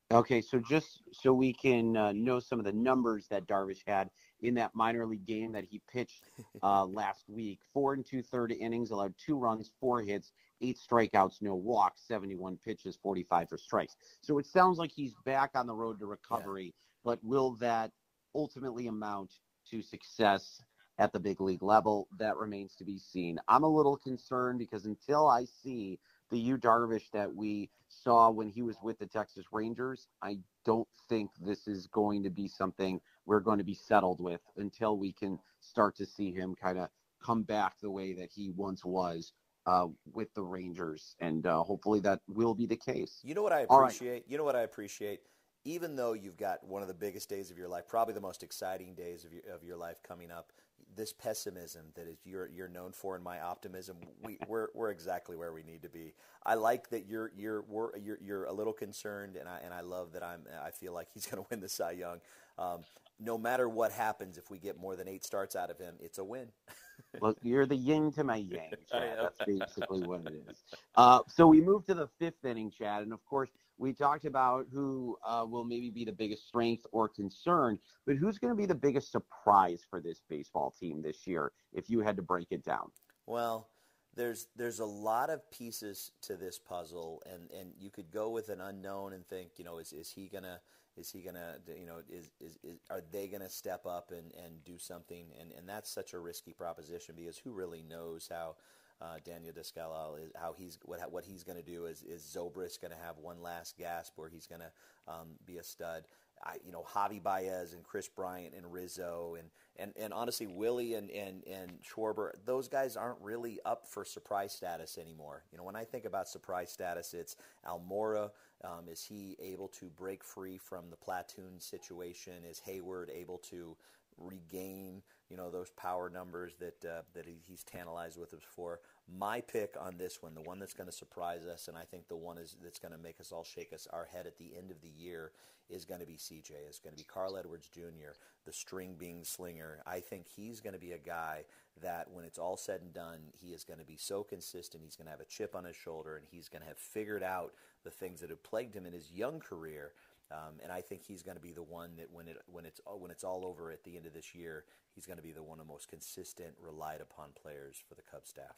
Okay, 0.10 0.40
so 0.40 0.60
just 0.60 1.04
so 1.12 1.34
we 1.34 1.52
can 1.52 1.98
uh, 1.98 2.14
know 2.14 2.40
some 2.40 2.60
of 2.60 2.66
the 2.66 2.72
numbers 2.72 3.28
that 3.30 3.46
Darvish 3.46 3.82
had 3.86 4.10
in 4.42 4.54
that 4.54 4.74
minor 4.74 5.06
league 5.06 5.26
game 5.26 5.52
that 5.52 5.66
he 5.66 5.82
pitched 5.92 6.30
uh, 6.64 6.86
last 6.86 7.26
week: 7.30 7.60
four 7.74 7.94
and 7.94 8.06
two 8.06 8.22
third 8.22 8.54
innings, 8.54 8.92
allowed 8.92 9.14
two 9.18 9.38
runs, 9.38 9.72
four 9.82 10.02
hits, 10.02 10.32
eight 10.62 10.78
strikeouts, 10.78 11.42
no 11.42 11.56
walks, 11.56 12.04
71 12.08 12.58
pitches, 12.64 12.98
45 13.02 13.50
for 13.50 13.58
strikes. 13.58 13.96
So 14.22 14.38
it 14.38 14.46
sounds 14.46 14.78
like 14.78 14.92
he's 14.92 15.14
back 15.26 15.52
on 15.56 15.68
the 15.68 15.76
road 15.76 16.00
to 16.00 16.06
recovery. 16.06 16.66
Yeah. 16.66 16.72
But 17.04 17.24
will 17.24 17.52
that 17.56 17.92
ultimately 18.36 18.88
amount 18.88 19.34
to 19.72 19.82
success 19.82 20.62
at 21.00 21.14
the 21.14 21.20
big 21.20 21.40
league 21.42 21.62
level, 21.62 22.08
that 22.18 22.38
remains 22.38 22.76
to 22.76 22.84
be 22.84 22.98
seen. 22.98 23.38
I'm 23.48 23.64
a 23.64 23.70
little 23.70 23.98
concerned 23.98 24.60
because 24.60 24.86
until 24.86 25.28
I 25.28 25.46
see 25.46 26.00
the 26.32 26.40
Yu 26.40 26.58
Darvish 26.58 27.10
that 27.14 27.34
we 27.34 27.70
saw 27.88 28.30
when 28.30 28.50
he 28.50 28.62
was 28.62 28.78
with 28.82 28.98
the 29.00 29.06
Texas 29.06 29.46
Rangers, 29.52 30.08
I 30.22 30.40
don't 30.66 30.88
think 31.08 31.32
this 31.40 31.68
is 31.68 31.88
going 31.88 32.24
to 32.24 32.30
be 32.30 32.48
something 32.48 33.00
we're 33.26 33.40
going 33.40 33.60
to 33.60 33.64
be 33.64 33.76
settled 33.76 34.20
with 34.20 34.42
until 34.58 34.98
we 34.98 35.14
can 35.14 35.40
start 35.60 35.96
to 35.98 36.06
see 36.06 36.32
him 36.32 36.56
kind 36.56 36.80
of 36.80 36.90
come 37.24 37.44
back 37.44 37.76
the 37.82 37.92
way 37.92 38.14
that 38.14 38.30
he 38.34 38.50
once 38.50 38.84
was 38.84 39.34
uh, 39.66 39.88
with 40.14 40.34
the 40.34 40.44
Rangers, 40.44 41.16
and 41.20 41.46
uh, 41.46 41.62
hopefully 41.62 42.00
that 42.00 42.22
will 42.28 42.56
be 42.56 42.66
the 42.66 42.78
case. 42.78 43.20
You 43.22 43.36
know 43.36 43.44
what 43.44 43.52
I 43.52 43.62
appreciate? 43.62 44.12
Right. 44.12 44.24
You 44.28 44.38
know 44.38 44.46
what 44.46 44.56
I 44.56 44.62
appreciate? 44.62 45.22
Even 45.68 45.98
though 45.98 46.14
you've 46.14 46.38
got 46.38 46.66
one 46.66 46.82
of 46.82 46.88
the 46.88 46.94
biggest 46.94 47.28
days 47.30 47.52
of 47.52 47.58
your 47.58 47.68
life, 47.68 47.90
probably 47.90 48.14
the 48.14 48.22
most 48.22 48.42
exciting 48.42 48.96
days 48.96 49.26
of 49.26 49.34
your, 49.34 49.44
of 49.54 49.64
your 49.66 49.76
life 49.76 50.02
coming 50.02 50.32
up, 50.32 50.54
this 50.96 51.12
pessimism 51.12 51.88
that 51.96 52.08
is 52.08 52.18
you're 52.24 52.48
you're 52.48 52.70
known 52.70 52.92
for 52.94 53.16
and 53.16 53.24
my 53.24 53.40
optimism 53.42 53.98
we 54.24 54.40
we're 54.48 54.70
we're 54.74 54.90
exactly 54.90 55.36
where 55.36 55.52
we 55.52 55.64
need 55.64 55.82
to 55.82 55.90
be. 55.90 56.14
I 56.46 56.56
like 56.56 56.90
that 56.92 57.06
you're 57.06 57.32
you're 57.36 57.64
we're, 57.68 57.98
you're 57.98 58.18
you're 58.22 58.46
a 58.46 58.54
little 58.54 58.72
concerned 58.72 59.36
and 59.36 59.50
I 59.50 59.60
and 59.64 59.74
I 59.74 59.82
love 59.82 60.14
that 60.14 60.24
I'm 60.24 60.46
I 60.66 60.72
feel 60.72 60.94
like 60.94 61.10
he's 61.14 61.26
going 61.30 61.44
to 61.44 61.48
win 61.50 61.60
the 61.60 61.70
Cy 61.70 61.92
Young. 61.92 62.22
Um, 62.58 62.80
no 63.20 63.38
matter 63.38 63.68
what 63.68 63.92
happens, 63.92 64.38
if 64.38 64.50
we 64.50 64.60
get 64.60 64.80
more 64.80 64.96
than 64.96 65.08
eight 65.08 65.26
starts 65.26 65.56
out 65.56 65.70
of 65.70 65.78
him, 65.78 65.96
it's 66.00 66.18
a 66.18 66.24
win. 66.24 66.48
well, 67.20 67.36
you're 67.42 67.66
the 67.66 67.76
yin 67.76 68.12
to 68.14 68.24
my 68.24 68.38
yang, 68.38 68.72
Chad. 68.92 69.18
That's 69.20 69.42
basically 69.46 70.04
what 70.04 70.22
it 70.28 70.44
is. 70.48 70.64
Uh, 70.96 71.20
so 71.28 71.48
we 71.48 71.60
move 71.60 71.86
to 71.88 71.96
the 71.96 72.08
fifth 72.20 72.46
inning, 72.46 72.72
Chad, 72.72 73.04
and 73.04 73.12
of 73.12 73.26
course 73.26 73.50
we 73.78 73.94
talked 73.94 74.26
about 74.26 74.66
who 74.72 75.18
uh, 75.26 75.46
will 75.48 75.64
maybe 75.64 75.90
be 75.90 76.06
the 76.06 76.12
biggest 76.12 76.48
strength 76.48 76.86
or 76.92 77.08
concern, 77.08 77.78
but 78.06 78.16
who's 78.16 78.38
going 78.38 78.52
to 78.52 78.58
be 78.58 78.66
the 78.66 78.76
biggest 78.76 79.12
surprise 79.12 79.82
for 79.90 80.02
this 80.02 80.22
baseball 80.30 80.74
team 80.80 81.02
this 81.02 81.28
year 81.28 81.52
if 81.74 81.90
you 81.90 82.02
had 82.02 82.16
to 82.16 82.22
break 82.22 82.48
it 82.52 82.64
down? 82.64 82.90
Well, 83.26 83.70
there's 84.16 84.48
there's 84.56 84.80
a 84.80 84.86
lot 84.86 85.30
of 85.30 85.50
pieces 85.52 86.12
to 86.24 86.38
this 86.38 86.58
puzzle, 86.58 87.22
and, 87.32 87.52
and 87.52 87.72
you 87.78 87.92
could 87.92 88.12
go 88.12 88.32
with 88.32 88.50
an 88.50 88.62
unknown 88.62 89.14
and 89.14 89.28
think, 89.28 89.52
you 89.58 89.64
know, 89.64 89.78
is, 89.78 89.94
is 89.94 90.10
he 90.10 90.28
gonna 90.28 90.60
is 90.96 91.12
he 91.12 91.22
gonna 91.22 91.58
you 91.68 91.86
know 91.86 92.00
is, 92.10 92.32
is, 92.42 92.58
is 92.64 92.80
are 92.90 93.04
they 93.12 93.28
gonna 93.28 93.50
step 93.50 93.86
up 93.86 94.12
and, 94.12 94.34
and 94.44 94.64
do 94.64 94.80
something? 94.80 95.28
And 95.40 95.52
and 95.52 95.70
that's 95.70 95.92
such 95.92 96.14
a 96.14 96.20
risky 96.20 96.54
proposition 96.54 97.14
because 97.16 97.38
who 97.38 97.52
really 97.52 97.84
knows 97.84 98.28
how 98.32 98.56
uh, 99.02 99.18
Daniel 99.24 99.54
Descalso 99.54 100.24
is 100.24 100.32
how 100.36 100.54
he's 100.58 100.78
what 100.86 101.00
what 101.12 101.24
he's 101.24 101.44
going 101.44 101.58
to 101.58 101.64
do 101.64 101.86
is 101.86 102.04
is 102.04 102.24
Zobrist 102.24 102.82
going 102.82 102.92
to 102.92 103.04
have 103.06 103.18
one 103.18 103.42
last 103.42 103.78
gasp 103.78 104.14
where 104.16 104.30
he's 104.30 104.48
going 104.48 104.62
to 104.62 104.72
um, 105.12 105.28
be 105.46 105.58
a 105.58 105.64
stud. 105.64 106.04
I, 106.44 106.58
you 106.64 106.72
know 106.72 106.84
Javi 106.94 107.22
Baez 107.22 107.74
and 107.74 107.84
Kris 107.84 108.08
Bryant 108.08 108.54
and 108.56 108.72
Rizzo 108.72 109.36
and 109.40 109.50
and, 109.78 109.94
and 110.00 110.14
honestly 110.14 110.48
Willie 110.48 110.96
and, 110.96 111.10
and 111.12 111.44
and 111.48 111.80
Schwarber 111.82 112.32
those 112.46 112.68
guys 112.68 112.96
aren't 112.96 113.22
really 113.22 113.60
up 113.66 113.88
for 113.88 114.06
surprise 114.06 114.54
status 114.54 114.98
anymore. 114.98 115.44
You 115.52 115.58
know 115.58 115.64
when 115.64 115.76
I 115.76 115.84
think 115.84 116.06
about 116.06 116.28
surprise 116.28 116.72
status, 116.72 117.14
it's 117.14 117.36
Almora. 117.66 118.32
Um, 118.64 118.90
is 118.90 119.04
he 119.04 119.38
able 119.40 119.68
to 119.80 119.86
break 119.86 120.24
free 120.24 120.58
from 120.58 120.90
the 120.90 120.96
platoon 120.96 121.60
situation? 121.60 122.34
Is 122.50 122.62
Heyward 122.68 123.10
able 123.16 123.38
to 123.50 123.78
regain 124.18 125.04
you 125.30 125.38
know 125.38 125.50
those 125.50 125.72
power 125.72 126.10
numbers 126.10 126.54
that 126.60 126.86
uh, 126.86 127.02
that 127.14 127.26
he's 127.46 127.64
tantalized 127.64 128.20
with 128.20 128.34
us 128.34 128.42
for. 128.56 128.80
My 129.10 129.42
pick 129.42 129.76
on 129.80 129.98
this 129.98 130.22
one, 130.22 130.36
the 130.36 130.42
one 130.42 130.60
that's 130.60 130.74
going 130.74 130.90
to 130.90 130.96
surprise 130.96 131.46
us, 131.46 131.68
and 131.68 131.78
I 131.78 131.84
think 131.84 132.08
the 132.08 132.16
one 132.16 132.38
is 132.38 132.56
that's 132.62 132.80
going 132.80 132.94
to 132.94 132.98
make 132.98 133.20
us 133.20 133.32
all 133.32 133.44
shake 133.44 133.74
us 133.74 133.88
our 133.92 134.06
head 134.06 134.28
at 134.28 134.38
the 134.38 134.52
end 134.58 134.72
of 134.72 134.82
the 134.82 134.90
year 134.90 135.32
is 135.70 135.86
going 135.86 136.00
to 136.00 136.06
be 136.06 136.14
CJ. 136.14 136.52
It's 136.68 136.80
going 136.80 136.96
to 136.96 136.98
be 136.98 137.04
Carl 137.04 137.38
Edwards 137.38 137.68
Jr., 137.68 138.16
the 138.46 138.54
string 138.54 138.96
bean 138.98 139.24
slinger. 139.24 139.82
I 139.86 140.00
think 140.00 140.26
he's 140.28 140.62
going 140.62 140.74
to 140.74 140.80
be 140.80 140.94
a 140.94 140.98
guy 140.98 141.44
that 141.82 142.08
when 142.12 142.26
it's 142.26 142.40
all 142.40 142.58
said 142.58 142.82
and 142.82 142.94
done, 142.94 143.20
he 143.34 143.50
is 143.50 143.64
going 143.64 143.80
to 143.80 143.86
be 143.86 143.98
so 143.98 144.24
consistent. 144.24 144.84
He's 144.84 144.96
going 144.96 145.06
to 145.06 145.12
have 145.12 145.20
a 145.20 145.26
chip 145.26 145.56
on 145.56 145.66
his 145.66 145.76
shoulder, 145.76 146.16
and 146.16 146.26
he's 146.30 146.48
going 146.48 146.62
to 146.62 146.68
have 146.68 146.78
figured 146.78 147.24
out 147.24 147.52
the 147.84 147.92
things 147.92 148.22
that 148.22 148.30
have 148.30 148.44
plagued 148.44 148.76
him 148.76 148.86
in 148.86 148.94
his 148.94 149.12
young 149.12 149.40
career 149.40 149.92
um, 150.32 150.60
and 150.62 150.72
I 150.72 150.82
think 150.82 151.04
he's 151.04 151.24
going 151.24 151.38
to 151.38 151.42
be 151.42 151.54
the 151.54 151.64
one 151.64 151.96
that 151.98 152.12
when 152.12 152.28
it 152.28 152.38
when 152.48 152.66
it's 152.66 152.82
when 152.86 153.12
it's 153.12 153.24
all 153.24 153.46
over 153.46 153.72
at 153.72 153.84
the 153.84 153.96
end 153.96 154.06
of 154.06 154.14
this 154.14 154.36
year, 154.36 154.66
he's 154.94 155.06
going 155.06 155.18
to 155.18 155.24
be 155.24 155.32
the 155.32 155.44
one 155.44 155.60
of 155.60 155.68
the 155.68 155.72
most 155.72 155.88
consistent, 155.88 156.54
relied 156.60 157.02
upon 157.02 157.30
players 157.42 157.78
for 157.88 157.96
the 157.96 158.02
Cubs 158.02 158.30
staff. 158.30 158.56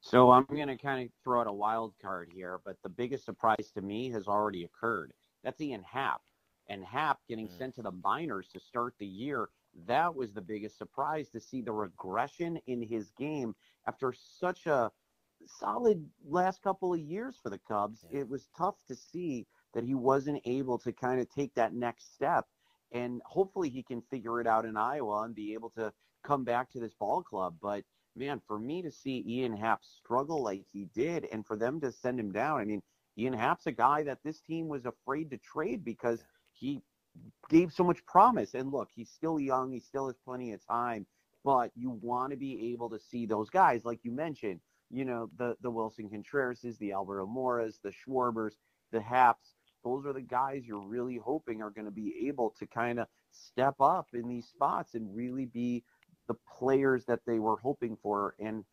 So 0.00 0.30
I'm 0.30 0.44
going 0.44 0.68
to 0.68 0.76
kind 0.76 1.04
of 1.04 1.10
throw 1.24 1.40
out 1.40 1.46
a 1.46 1.52
wild 1.52 1.94
card 2.00 2.30
here, 2.32 2.60
but 2.64 2.76
the 2.82 2.88
biggest 2.88 3.24
surprise 3.24 3.70
to 3.74 3.82
me 3.82 4.10
has 4.10 4.28
already 4.28 4.64
occurred. 4.64 5.12
That's 5.42 5.60
Ian 5.60 5.82
Happ, 5.82 6.20
and 6.68 6.84
Happ 6.84 7.18
getting 7.28 7.48
mm. 7.48 7.58
sent 7.58 7.74
to 7.76 7.82
the 7.82 7.92
minors 8.04 8.48
to 8.52 8.60
start 8.60 8.94
the 8.98 9.06
year. 9.06 9.48
That 9.86 10.14
was 10.14 10.32
the 10.32 10.40
biggest 10.40 10.78
surprise 10.78 11.28
to 11.30 11.40
see 11.40 11.62
the 11.62 11.72
regression 11.72 12.58
in 12.66 12.82
his 12.82 13.10
game 13.18 13.54
after 13.86 14.12
such 14.12 14.66
a 14.66 14.90
solid 15.46 16.04
last 16.26 16.62
couple 16.62 16.92
of 16.92 17.00
years 17.00 17.36
for 17.42 17.50
the 17.50 17.60
Cubs. 17.66 18.04
Yeah. 18.10 18.20
It 18.20 18.28
was 18.28 18.48
tough 18.56 18.76
to 18.88 18.94
see 18.94 19.46
that 19.78 19.84
he 19.84 19.94
wasn't 19.94 20.42
able 20.44 20.76
to 20.76 20.92
kind 20.92 21.20
of 21.20 21.30
take 21.30 21.54
that 21.54 21.72
next 21.72 22.12
step. 22.12 22.44
And 22.90 23.22
hopefully 23.24 23.70
he 23.70 23.84
can 23.84 24.02
figure 24.10 24.40
it 24.40 24.46
out 24.48 24.64
in 24.64 24.76
Iowa 24.76 25.22
and 25.22 25.36
be 25.36 25.54
able 25.54 25.70
to 25.76 25.92
come 26.24 26.42
back 26.42 26.68
to 26.72 26.80
this 26.80 26.94
ball 26.98 27.22
club. 27.22 27.54
But 27.62 27.84
man, 28.16 28.42
for 28.48 28.58
me 28.58 28.82
to 28.82 28.90
see 28.90 29.24
Ian 29.24 29.56
Happ 29.56 29.84
struggle 29.84 30.42
like 30.42 30.64
he 30.72 30.88
did 30.96 31.28
and 31.30 31.46
for 31.46 31.56
them 31.56 31.80
to 31.82 31.92
send 31.92 32.18
him 32.18 32.32
down, 32.32 32.58
I 32.58 32.64
mean, 32.64 32.82
Ian 33.16 33.34
Happ's 33.34 33.68
a 33.68 33.72
guy 33.72 34.02
that 34.02 34.18
this 34.24 34.40
team 34.40 34.66
was 34.66 34.84
afraid 34.84 35.30
to 35.30 35.38
trade 35.38 35.84
because 35.84 36.24
he 36.50 36.82
gave 37.48 37.72
so 37.72 37.84
much 37.84 38.04
promise. 38.04 38.54
And 38.54 38.72
look, 38.72 38.88
he's 38.92 39.10
still 39.10 39.38
young, 39.38 39.70
he 39.70 39.78
still 39.78 40.08
has 40.08 40.16
plenty 40.24 40.54
of 40.54 40.66
time, 40.66 41.06
but 41.44 41.70
you 41.76 41.90
want 42.02 42.32
to 42.32 42.36
be 42.36 42.72
able 42.72 42.90
to 42.90 42.98
see 42.98 43.26
those 43.26 43.48
guys, 43.48 43.84
like 43.84 44.00
you 44.02 44.10
mentioned, 44.10 44.58
you 44.90 45.04
know, 45.04 45.30
the 45.38 45.56
the 45.60 45.70
Willson 45.70 46.10
Contrerases, 46.10 46.78
the 46.78 46.90
Albert 46.90 47.20
Almoras, 47.20 47.76
the 47.84 47.92
Schwarbers, 47.92 48.54
the 48.90 48.98
Happs, 48.98 49.54
those 49.84 50.06
are 50.06 50.12
the 50.12 50.20
guys 50.20 50.62
you're 50.66 50.86
really 50.86 51.16
hoping 51.16 51.62
are 51.62 51.70
going 51.70 51.84
to 51.84 51.90
be 51.90 52.26
able 52.28 52.54
to 52.58 52.66
kind 52.66 52.98
of 52.98 53.06
step 53.30 53.74
up 53.80 54.08
in 54.14 54.28
these 54.28 54.46
spots 54.46 54.94
and 54.94 55.14
really 55.14 55.46
be 55.46 55.82
the 56.26 56.34
players 56.58 57.04
that 57.06 57.20
they 57.26 57.38
were 57.38 57.56
hoping 57.56 57.96
for 58.02 58.34
and 58.38 58.64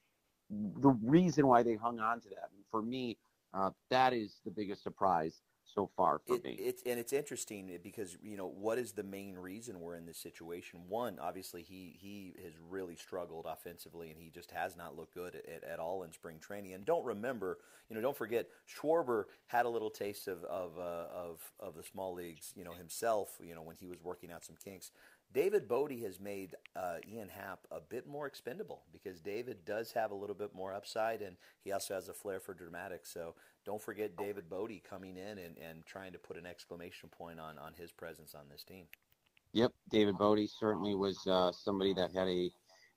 the 0.50 0.90
reason 1.04 1.48
why 1.48 1.64
they 1.64 1.76
hung 1.76 2.00
on 2.00 2.20
to 2.22 2.30
them. 2.30 2.50
For 2.70 2.82
me, 2.82 3.18
uh, 3.54 3.72
that 3.90 4.14
is 4.14 4.42
the 4.46 4.52
biggest 4.52 4.84
surprise 4.84 5.42
so 5.74 5.90
far 5.96 6.20
for 6.26 6.36
it, 6.36 6.44
me. 6.44 6.52
It's 6.60 6.84
and 6.86 7.00
it's 7.00 7.14
interesting 7.14 7.78
because 7.84 8.18
you 8.22 8.38
know 8.38 8.48
what 8.48 8.78
is 8.78 8.94
the 8.94 9.04
main 9.04 9.36
reason 9.36 9.80
we're 9.80 9.96
in 9.96 10.06
this 10.06 10.18
situation? 10.18 10.82
One, 10.88 11.18
obviously 11.20 11.64
he 11.64 11.98
he 12.00 12.34
has 12.44 12.54
really 12.70 12.96
struggled 12.96 13.46
offensively 13.48 14.10
and 14.12 14.20
he 14.20 14.30
just 14.30 14.52
has 14.52 14.78
not 14.78 14.96
looked 14.96 15.14
good 15.14 15.36
at, 15.36 15.64
at 15.64 15.80
all 15.80 16.04
in 16.04 16.12
spring 16.12 16.38
training. 16.40 16.74
And 16.74 16.86
don't 16.86 17.06
remember, 17.06 17.58
you 17.90 17.96
know, 17.96 18.02
don't 18.02 18.18
forget 18.18 18.48
Schwarber 18.68 19.26
had 19.48 19.66
a 19.66 19.70
little 19.70 19.90
taste 19.90 20.28
of 20.28 20.44
of 20.46 20.78
uh, 20.78 21.08
of 21.14 21.40
of 21.60 21.76
the 21.76 21.84
small 21.84 22.14
leagues, 22.14 22.54
you 22.56 22.64
know, 22.64 22.74
himself, 22.74 23.38
you 23.44 23.56
know, 23.56 23.62
when 23.62 23.76
he 23.76 23.88
was 23.88 24.04
working 24.04 24.32
out 24.32 24.44
some 24.44 24.56
kinks. 24.64 24.92
David 25.34 25.68
Bote 25.68 25.92
has 26.04 26.20
made 26.20 26.56
uh, 26.78 26.98
Ian 27.12 27.28
Happ 27.28 27.60
a 27.70 27.82
bit 27.82 28.08
more 28.08 28.26
expendable 28.26 28.84
because 28.94 29.20
David 29.20 29.66
does 29.66 29.92
have 29.92 30.12
a 30.12 30.16
little 30.16 30.36
bit 30.36 30.56
more 30.56 30.74
upside 30.74 31.22
and 31.22 31.36
he 31.62 31.74
also 31.74 31.94
has 31.96 32.08
a 32.08 32.14
flair 32.14 32.40
for 32.40 32.54
dramatics. 32.54 33.12
So 33.12 33.36
don't 33.66 33.82
forget 33.82 34.16
David 34.16 34.50
Bote 34.50 34.82
coming 34.88 35.18
in 35.18 35.38
and, 35.40 35.58
and 35.58 35.86
trying 35.86 36.14
to 36.14 36.20
put 36.20 36.38
an 36.38 36.46
exclamation 36.46 37.10
point 37.10 37.40
on, 37.40 37.58
on 37.58 37.74
his 37.74 37.92
presence 37.92 38.36
on 38.36 38.44
this 38.50 38.64
team. 38.64 38.86
Yep, 39.54 39.72
David 39.90 40.18
Bote 40.18 40.50
certainly 40.50 40.96
was 40.96 41.18
uh, 41.28 41.52
somebody 41.52 41.94
that 41.94 42.12
had 42.12 42.28
a, 42.28 42.52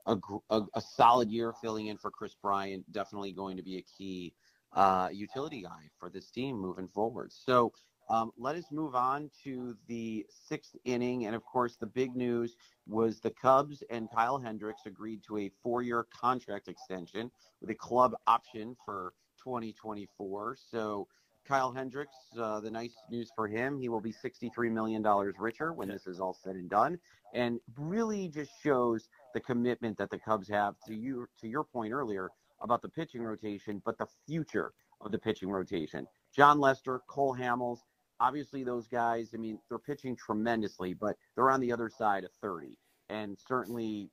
a, 0.07 0.17
a, 0.51 0.63
a 0.75 0.81
solid 0.81 1.31
year 1.31 1.53
filling 1.63 1.87
in 1.87 1.97
for 1.97 2.11
Kris 2.11 2.35
Bryant. 2.35 2.91
Definitely 2.93 3.33
going 3.33 3.57
to 3.57 3.63
be 3.63 3.79
a 3.79 3.83
key 3.83 4.35
uh, 4.73 5.09
utility 5.13 5.63
guy 5.63 5.89
for 5.99 6.11
this 6.11 6.31
team 6.31 6.59
moving 6.59 6.89
forward. 6.89 7.33
So 7.33 7.73
um, 8.11 8.33
let 8.37 8.57
us 8.57 8.65
move 8.73 8.95
on 8.95 9.31
to 9.45 9.77
the 9.87 10.27
sixth 10.31 10.75
inning. 10.85 11.27
And 11.27 11.37
of 11.37 11.45
course, 11.45 11.77
the 11.77 11.87
big 11.87 12.17
news 12.17 12.57
was 12.87 13.21
the 13.21 13.31
Cubs 13.31 13.83
and 13.91 14.09
Kyle 14.11 14.39
Hendricks 14.39 14.83
agreed 14.87 15.23
to 15.29 15.39
a 15.39 15.51
four 15.63 15.83
year 15.83 16.07
contract 16.13 16.69
extension 16.69 17.31
with 17.61 17.71
a 17.71 17.75
club 17.75 18.15
option 18.27 18.77
for 18.85 19.13
2024. 19.49 20.57
So, 20.71 21.09
Kyle 21.47 21.73
Hendricks, 21.73 22.17
uh, 22.39 22.61
the 22.61 22.71
nice 22.71 22.95
news 23.11 23.31
for 23.35 23.49
him, 23.49 23.79
he 23.79 23.89
will 23.89 24.03
be 24.03 24.13
$63 24.13 24.71
million 24.71 25.03
richer 25.39 25.73
when 25.73 25.89
this 25.89 26.07
is 26.07 26.21
all 26.21 26.35
said 26.35 26.57
and 26.57 26.69
done. 26.69 26.99
And 27.33 27.59
really 27.79 28.29
just 28.29 28.51
shows 28.63 29.09
the 29.33 29.41
commitment 29.41 29.97
that 29.97 30.11
the 30.11 30.19
Cubs 30.19 30.49
have 30.51 30.75
to 30.87 30.95
you, 30.95 31.27
to 31.41 31.49
your 31.49 31.65
point 31.65 31.95
earlier 31.95 32.29
about 32.61 32.83
the 32.83 32.89
pitching 32.91 33.23
rotation, 33.23 33.81
but 33.87 33.97
the 33.97 34.07
future 34.27 34.73
of 35.01 35.11
the 35.11 35.19
pitching 35.19 35.49
rotation. 35.49 36.07
Jon 36.37 36.61
Lester, 36.61 37.01
Cole 37.09 37.35
Hamels, 37.35 37.79
obviously 38.21 38.63
those 38.63 38.87
guys, 38.87 39.31
I 39.33 39.39
mean, 39.39 39.59
they're 39.71 39.79
pitching 39.79 40.17
tremendously, 40.17 40.93
but 40.93 41.17
they're 41.35 41.51
on 41.51 41.61
the 41.61 41.73
other 41.73 41.89
side 41.89 42.25
of 42.25 42.31
30 42.43 42.77
and 43.09 43.39
certainly 43.39 44.11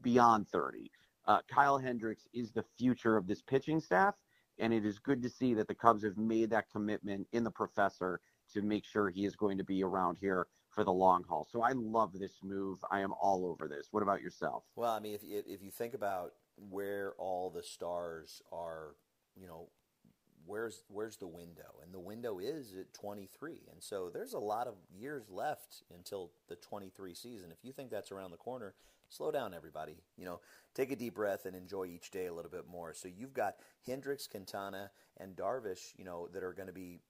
beyond 0.00 0.48
30. 0.48 0.90
Uh, 1.26 1.40
Kyle 1.52 1.76
Hendricks 1.76 2.26
is 2.32 2.52
the 2.52 2.64
future 2.78 3.18
of 3.18 3.26
this 3.26 3.42
pitching 3.42 3.80
staff, 3.80 4.14
and 4.58 4.72
it 4.72 4.84
is 4.84 4.98
good 4.98 5.22
to 5.22 5.30
see 5.30 5.54
that 5.54 5.68
the 5.68 5.74
Cubs 5.74 6.04
have 6.04 6.16
made 6.16 6.50
that 6.50 6.70
commitment 6.70 7.26
in 7.32 7.44
the 7.44 7.50
professor 7.50 8.20
to 8.52 8.62
make 8.62 8.84
sure 8.84 9.10
he 9.10 9.24
is 9.24 9.36
going 9.36 9.58
to 9.58 9.64
be 9.64 9.82
around 9.82 10.18
here 10.20 10.46
for 10.70 10.84
the 10.84 10.92
long 10.92 11.24
haul. 11.28 11.46
So 11.50 11.62
I 11.62 11.72
love 11.72 12.12
this 12.18 12.38
move. 12.42 12.78
I 12.90 13.00
am 13.00 13.12
all 13.20 13.46
over 13.46 13.68
this. 13.68 13.88
What 13.90 14.02
about 14.02 14.20
yourself? 14.20 14.64
Well, 14.76 14.92
I 14.92 15.00
mean, 15.00 15.14
if 15.14 15.22
if 15.24 15.62
you 15.62 15.70
think 15.70 15.94
about 15.94 16.32
where 16.56 17.12
all 17.18 17.50
the 17.50 17.62
stars 17.62 18.42
are, 18.52 18.94
you 19.36 19.46
know, 19.46 19.68
where's 20.48 20.82
where's 20.88 21.16
the 21.16 21.26
window? 21.26 21.80
And 21.82 21.92
the 21.92 22.00
window 22.00 22.38
is 22.38 22.74
at 22.78 22.92
23. 22.94 23.60
And 23.70 23.82
so 23.82 24.10
there's 24.12 24.32
a 24.32 24.38
lot 24.38 24.66
of 24.66 24.74
years 24.92 25.24
left 25.30 25.82
until 25.94 26.30
the 26.48 26.56
23 26.56 27.14
season. 27.14 27.52
If 27.52 27.64
you 27.64 27.72
think 27.72 27.90
that's 27.90 28.10
around 28.10 28.30
the 28.30 28.38
corner, 28.38 28.74
slow 29.08 29.30
down 29.30 29.54
everybody. 29.54 29.96
You 30.16 30.24
know, 30.24 30.40
take 30.74 30.90
a 30.90 30.96
deep 30.96 31.14
breath 31.14 31.44
and 31.44 31.54
enjoy 31.54 31.86
each 31.86 32.10
day 32.10 32.26
a 32.26 32.32
little 32.32 32.50
bit 32.50 32.66
more. 32.68 32.94
So 32.94 33.08
you've 33.08 33.34
got 33.34 33.56
Hendricks, 33.86 34.26
Quintana, 34.26 34.90
and 35.18 35.36
Darvish, 35.36 35.92
you 35.96 36.04
know, 36.04 36.28
that 36.32 36.42
are 36.42 36.52
going 36.52 36.68
to 36.68 36.72
be 36.72 37.00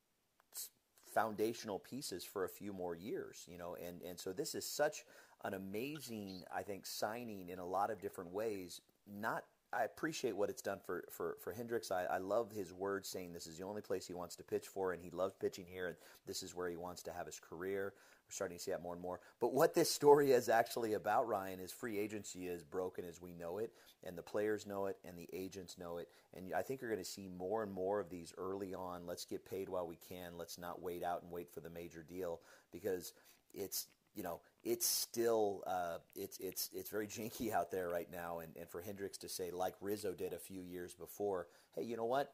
foundational 1.15 1.79
pieces 1.79 2.25
for 2.25 2.45
a 2.45 2.49
few 2.49 2.73
more 2.73 2.95
years, 2.95 3.47
you 3.49 3.59
know, 3.59 3.77
and, 3.85 4.03
and 4.03 4.19
so 4.19 4.33
this 4.33 4.55
is 4.55 4.67
such 4.67 5.05
an 5.45 5.55
amazing, 5.55 6.43
I 6.55 6.63
think, 6.63 6.85
signing 6.85 7.49
in 7.49 7.59
a 7.59 7.67
lot 7.67 7.91
of 7.91 8.01
different 8.01 8.33
ways. 8.33 8.81
Not 9.07 9.45
I 9.73 9.85
appreciate 9.85 10.35
what 10.35 10.49
it's 10.49 10.63
done 10.63 10.79
for, 10.85 11.05
for, 11.11 11.37
for 11.41 11.53
Hendricks. 11.53 11.91
I, 11.91 12.05
I 12.05 12.19
love 12.19 12.51
his 12.51 12.73
words 12.73 13.09
saying 13.09 13.33
this 13.33 13.47
is 13.47 13.59
the 13.59 13.65
only 13.65 13.83
place 13.83 14.07
he 14.07 14.15
wants 14.15 14.35
to 14.37 14.43
pitch 14.43 14.67
for, 14.67 14.93
and 14.93 15.03
he 15.03 15.11
loves 15.11 15.35
pitching 15.39 15.67
here, 15.69 15.89
and 15.89 15.97
this 16.27 16.43
is 16.43 16.55
where 16.55 16.71
he 16.71 16.77
wants 16.77 17.03
to 17.03 17.13
have 17.13 17.27
his 17.27 17.39
career. 17.39 17.93
We're 18.27 18.33
starting 18.33 18.57
to 18.57 18.63
see 18.63 18.71
that 18.71 18.83
more 18.83 18.95
and 18.95 19.03
more. 19.03 19.21
But 19.41 19.53
what 19.53 19.75
this 19.75 19.91
story 19.91 20.33
is 20.33 20.49
actually 20.49 20.95
about, 20.95 21.29
Ryan, 21.29 21.61
is 21.61 21.71
free 21.71 21.99
agency 21.99 22.47
is 22.47 22.63
broken 22.63 23.05
as 23.05 23.21
we 23.21 23.35
know 23.35 23.59
it, 23.59 23.73
and 24.05 24.17
the 24.17 24.23
players 24.23 24.67
know 24.67 24.87
it, 24.87 24.97
and 25.05 25.19
the 25.19 25.29
agents 25.35 25.77
know 25.77 25.99
it. 25.99 26.09
And 26.35 26.55
I 26.55 26.63
think 26.63 26.81
you're 26.81 26.91
going 26.91 27.05
to 27.05 27.11
see 27.11 27.29
more 27.29 27.63
and 27.63 27.73
more 27.73 28.01
of 28.01 28.09
these 28.09 28.33
early 28.39 28.75
on. 28.75 29.07
Let's 29.07 29.27
get 29.27 29.45
paid 29.45 29.69
while 29.69 29.87
we 29.87 29.99
can. 30.09 30.39
Let's 30.39 30.59
not 30.59 30.81
wait 30.81 31.03
out 31.03 31.23
and 31.23 31.31
wait 31.31 31.53
for 31.53 31.61
the 31.61 31.71
major 31.71 32.03
deal 32.03 32.41
because 32.73 33.13
it's 33.53 33.87
you 34.15 34.23
know, 34.23 34.41
it's 34.63 34.87
still 34.87 35.63
uh, 35.67 35.99
it's 36.15 36.39
it's 36.39 36.71
it's 36.73 36.91
very 36.91 37.07
jinky 37.07 37.53
out 37.53 37.71
there 37.71 37.89
right 37.89 38.11
now. 38.11 38.41
And, 38.41 38.57
and 38.57 38.69
for 38.69 38.81
Hendricks 38.81 39.19
to 39.19 39.29
say, 39.29 39.51
like 39.51 39.75
Rizzo 39.81 40.13
did 40.13 40.33
a 40.33 40.39
few 40.39 40.63
years 40.63 40.95
before, 40.95 41.49
hey, 41.75 41.83
you 41.83 41.97
know 41.97 42.07
what? 42.07 42.33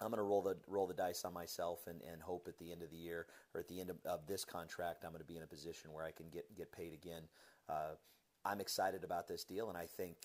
I'm 0.00 0.08
going 0.08 0.18
to 0.18 0.24
roll 0.24 0.42
the 0.42 0.56
roll 0.66 0.86
the 0.86 0.94
dice 0.94 1.24
on 1.24 1.32
myself 1.32 1.86
and, 1.86 2.00
and 2.10 2.20
hope 2.20 2.46
at 2.48 2.58
the 2.58 2.72
end 2.72 2.82
of 2.82 2.90
the 2.90 2.96
year 2.96 3.26
or 3.54 3.60
at 3.60 3.68
the 3.68 3.80
end 3.80 3.90
of, 3.90 3.96
of 4.04 4.26
this 4.26 4.44
contract, 4.44 5.04
I'm 5.04 5.10
going 5.10 5.22
to 5.22 5.26
be 5.26 5.36
in 5.36 5.42
a 5.42 5.46
position 5.46 5.92
where 5.92 6.04
I 6.04 6.10
can 6.10 6.26
get 6.30 6.54
get 6.56 6.72
paid 6.72 6.92
again. 6.92 7.22
Uh, 7.68 7.94
I'm 8.44 8.60
excited 8.60 9.04
about 9.04 9.28
this 9.28 9.44
deal, 9.44 9.68
and 9.68 9.78
I 9.78 9.86
think 9.86 10.16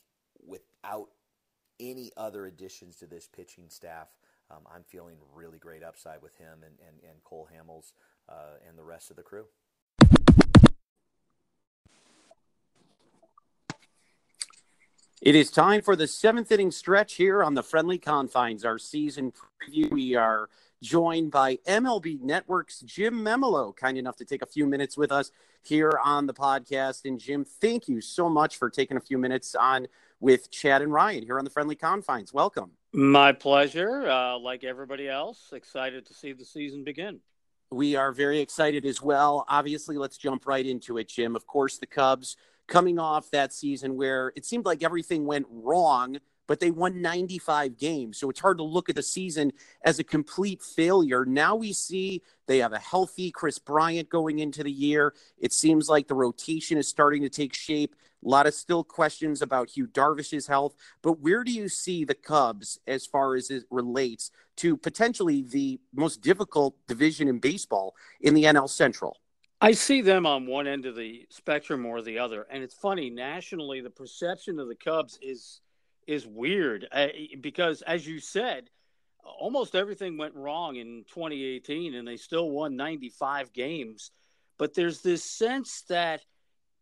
without 0.45 1.09
any 1.79 2.12
other 2.17 2.45
additions 2.45 2.98
to 2.98 3.05
this 3.05 3.27
pitching 3.27 3.69
staff, 3.69 4.09
um, 4.51 4.63
I'm 4.74 4.83
feeling 4.83 5.15
really 5.33 5.59
great 5.59 5.83
upside 5.83 6.21
with 6.21 6.36
him 6.36 6.63
and, 6.65 6.75
and, 6.86 6.98
and 7.09 7.24
Cole 7.24 7.48
Hamels 7.53 7.93
uh, 8.27 8.57
and 8.67 8.77
the 8.77 8.83
rest 8.83 9.09
of 9.09 9.15
the 9.15 9.24
crew. 9.24 9.45
It 15.22 15.36
is 15.36 15.52
time 15.52 15.82
for 15.82 15.98
the 15.98 16.08
seventh 16.08 16.50
inning 16.50 16.72
stretch 16.72 17.16
here 17.16 17.44
on 17.44 17.54
the 17.54 17.62
Friendly 17.62 17.98
Confines, 17.98 18.64
our 18.64 18.78
season 18.80 19.34
preview. 19.34 19.92
We 19.92 20.16
are 20.16 20.48
joined 20.82 21.30
by 21.30 21.58
MLB 21.68 22.22
Network's 22.22 22.80
Jim 22.80 23.16
Memolo, 23.16 23.76
kind 23.76 23.98
enough 23.98 24.16
to 24.16 24.26
take 24.26 24.42
a 24.42 24.46
few 24.46 24.66
minutes 24.66 24.96
with 24.96 25.12
us 25.12 25.32
here 25.62 26.00
on 26.06 26.26
the 26.26 26.34
podcast. 26.34 27.04
And 27.04 27.20
Jim, 27.20 27.44
thank 27.44 27.90
you 27.90 28.00
so 28.00 28.30
much 28.30 28.56
for 28.56 28.70
taking 28.70 28.96
a 28.96 29.02
few 29.02 29.18
minutes 29.18 29.56
on 29.56 29.88
with 30.22 30.50
Chad 30.52 30.82
and 30.82 30.94
Ryan 30.94 31.26
here 31.26 31.38
on 31.38 31.44
the 31.44 31.52
Friendly 31.52 31.76
Confines. 31.76 32.34
Welcome. 32.34 32.72
My 32.94 33.34
pleasure. 33.34 34.10
Uh, 34.10 34.40
like 34.40 34.64
everybody 34.64 35.10
else, 35.10 35.52
excited 35.52 36.06
to 36.06 36.14
see 36.14 36.32
the 36.32 36.46
season 36.46 36.86
begin. 36.86 37.20
We 37.72 37.98
are 37.98 38.14
very 38.14 38.40
excited 38.40 38.86
as 38.86 39.02
well. 39.02 39.46
Obviously, 39.50 39.98
let's 39.98 40.18
jump 40.18 40.48
right 40.48 40.66
into 40.66 40.98
it, 40.98 41.10
Jim. 41.10 41.36
Of 41.36 41.46
course, 41.46 41.78
the 41.78 41.88
Cubs 41.88 42.38
coming 42.70 43.00
off 43.00 43.32
that 43.32 43.52
season 43.52 43.98
where 43.98 44.32
it 44.36 44.46
seemed 44.46 44.66
like 44.66 44.84
everything 44.84 45.26
went 45.26 45.48
wrong, 45.50 46.18
but 46.48 46.60
they 46.60 46.72
won 46.72 47.02
95 47.02 47.78
games. 47.78 48.18
So 48.18 48.30
it's 48.30 48.40
hard 48.40 48.58
to 48.58 48.64
look 48.64 48.90
at 48.90 48.96
the 48.96 49.04
season 49.04 49.52
as 49.84 50.00
a 50.00 50.04
complete 50.04 50.62
failure. 50.62 51.26
Now 51.26 51.56
we 51.56 51.74
see 51.74 52.24
they 52.48 52.60
have 52.60 52.74
a 52.74 52.80
healthy 52.80 53.32
Kris 53.32 53.60
Bryant 53.60 54.10
going 54.10 54.40
into 54.40 54.64
the 54.64 54.72
year. 54.72 55.14
It 55.38 55.54
seems 55.54 55.90
like 55.90 56.08
the 56.08 56.16
rotation 56.16 56.78
is 56.78 56.88
starting 56.88 57.22
to 57.24 57.30
take 57.30 57.54
shape. 57.54 57.96
A 58.26 58.28
lot 58.28 58.48
of 58.48 58.54
still 58.54 58.84
questions 58.84 59.42
about 59.42 59.78
Yu 59.78 59.88
Darvish's 59.88 60.48
health, 60.48 60.76
but 61.02 61.20
where 61.20 61.44
do 61.44 61.52
you 61.52 61.70
see 61.70 62.04
the 62.04 62.16
Cubs 62.16 62.80
as 62.86 63.06
far 63.06 63.36
as 63.36 63.50
it 63.50 63.64
relates 63.70 64.32
to 64.58 64.76
potentially 64.76 65.42
the 65.42 65.80
most 65.94 66.22
difficult 66.22 66.76
division 66.88 67.28
in 67.30 67.40
baseball 67.40 67.96
in 68.20 68.34
the 68.34 68.44
NL 68.44 68.70
Central? 68.70 69.18
I 69.62 69.74
see 69.74 70.01
them 70.01 70.25
on 70.25 70.46
one 70.46 70.68
end 70.68 70.86
of 70.86 70.96
the 70.96 71.25
spectrum 71.30 71.86
or 71.86 72.01
the 72.01 72.20
other, 72.20 72.48
and 72.50 72.63
it's 72.63 72.75
funny. 72.75 73.10
Nationally, 73.10 73.82
the 73.82 73.89
perception 73.89 74.58
of 74.60 74.68
the 74.68 74.75
Cubs 74.75 75.20
is 75.22 75.62
is 76.07 76.25
weird 76.25 76.88
uh, 76.92 77.07
because, 77.42 77.81
as 77.83 78.07
you 78.07 78.20
said, 78.20 78.70
almost 79.24 79.75
everything 79.75 80.18
went 80.18 80.33
wrong 80.33 80.77
in 80.77 81.03
2018, 81.10 81.94
and 81.94 82.07
they 82.07 82.18
still 82.18 82.50
won 82.50 82.75
95 82.75 83.53
games. 83.53 84.12
But 84.57 84.74
there's 84.74 85.01
this 85.01 85.24
sense 85.24 85.81
that, 85.90 86.25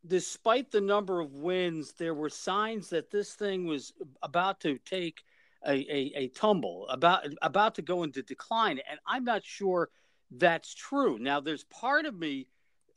despite 0.06 0.72
the 0.72 0.80
number 0.80 1.20
of 1.20 1.34
wins, 1.34 1.94
there 1.94 2.14
were 2.14 2.30
signs 2.30 2.90
that 2.90 3.12
this 3.12 3.34
thing 3.34 3.66
was 3.66 3.92
about 4.22 4.62
to 4.62 4.78
take 4.86 5.24
a, 5.66 5.74
a, 5.74 6.12
a 6.16 6.28
tumble, 6.30 6.88
about 6.90 7.26
about 7.42 7.74
to 7.76 7.82
go 7.82 8.04
into 8.04 8.22
decline, 8.22 8.80
and 8.88 9.00
I'm 9.08 9.24
not 9.24 9.44
sure 9.44 9.90
that's 10.30 10.76
true. 10.76 11.18
Now, 11.18 11.40
there's 11.40 11.64
part 11.64 12.06
of 12.06 12.16
me 12.16 12.48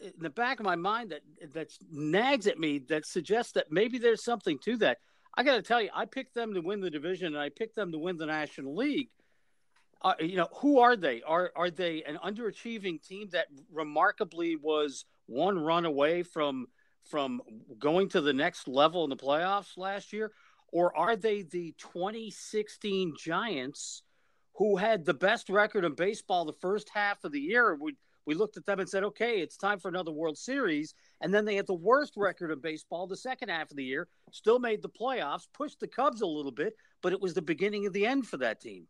in 0.00 0.12
the 0.18 0.30
back 0.30 0.60
of 0.60 0.66
my 0.66 0.76
mind 0.76 1.10
that 1.10 1.22
that 1.52 1.72
nags 1.90 2.46
at 2.46 2.58
me 2.58 2.78
that 2.88 3.06
suggests 3.06 3.52
that 3.52 3.70
maybe 3.70 3.98
there's 3.98 4.24
something 4.24 4.58
to 4.60 4.76
that. 4.78 4.98
I 5.34 5.42
got 5.42 5.56
to 5.56 5.62
tell 5.62 5.80
you, 5.80 5.90
I 5.94 6.06
picked 6.06 6.34
them 6.34 6.54
to 6.54 6.60
win 6.60 6.80
the 6.80 6.90
division, 6.90 7.28
and 7.28 7.38
I 7.38 7.50
picked 7.50 7.76
them 7.76 7.92
to 7.92 7.98
win 7.98 8.16
the 8.16 8.26
National 8.26 8.74
League. 8.74 9.10
Uh, 10.02 10.14
you 10.18 10.36
know, 10.36 10.48
who 10.54 10.78
are 10.80 10.96
they? 10.96 11.22
Are 11.22 11.52
are 11.54 11.70
they 11.70 12.02
an 12.04 12.18
underachieving 12.24 13.06
team 13.06 13.28
that 13.32 13.46
remarkably 13.70 14.56
was 14.56 15.04
one 15.26 15.58
run 15.58 15.84
away 15.84 16.22
from 16.22 16.66
from 17.04 17.40
going 17.78 18.08
to 18.10 18.20
the 18.20 18.32
next 18.32 18.68
level 18.68 19.04
in 19.04 19.10
the 19.10 19.16
playoffs 19.16 19.76
last 19.76 20.12
year, 20.12 20.32
or 20.72 20.96
are 20.96 21.16
they 21.16 21.42
the 21.42 21.74
2016 21.78 23.14
Giants 23.18 24.02
who 24.54 24.76
had 24.76 25.04
the 25.04 25.14
best 25.14 25.48
record 25.50 25.84
in 25.84 25.94
baseball 25.94 26.44
the 26.44 26.52
first 26.54 26.88
half 26.88 27.24
of 27.24 27.32
the 27.32 27.40
year? 27.40 27.76
We 27.78 27.96
we 28.26 28.34
looked 28.34 28.56
at 28.56 28.66
them 28.66 28.80
and 28.80 28.88
said, 28.88 29.04
okay, 29.04 29.40
it's 29.40 29.56
time 29.56 29.78
for 29.78 29.88
another 29.88 30.12
World 30.12 30.38
Series. 30.38 30.94
And 31.20 31.32
then 31.32 31.44
they 31.44 31.56
had 31.56 31.66
the 31.66 31.74
worst 31.74 32.14
record 32.16 32.50
in 32.50 32.60
baseball 32.60 33.06
the 33.06 33.16
second 33.16 33.48
half 33.48 33.70
of 33.70 33.76
the 33.76 33.84
year, 33.84 34.08
still 34.30 34.58
made 34.58 34.82
the 34.82 34.88
playoffs, 34.88 35.48
pushed 35.52 35.80
the 35.80 35.88
Cubs 35.88 36.20
a 36.20 36.26
little 36.26 36.52
bit, 36.52 36.76
but 37.02 37.12
it 37.12 37.20
was 37.20 37.34
the 37.34 37.42
beginning 37.42 37.86
of 37.86 37.92
the 37.92 38.06
end 38.06 38.26
for 38.26 38.36
that 38.38 38.60
team. 38.60 38.86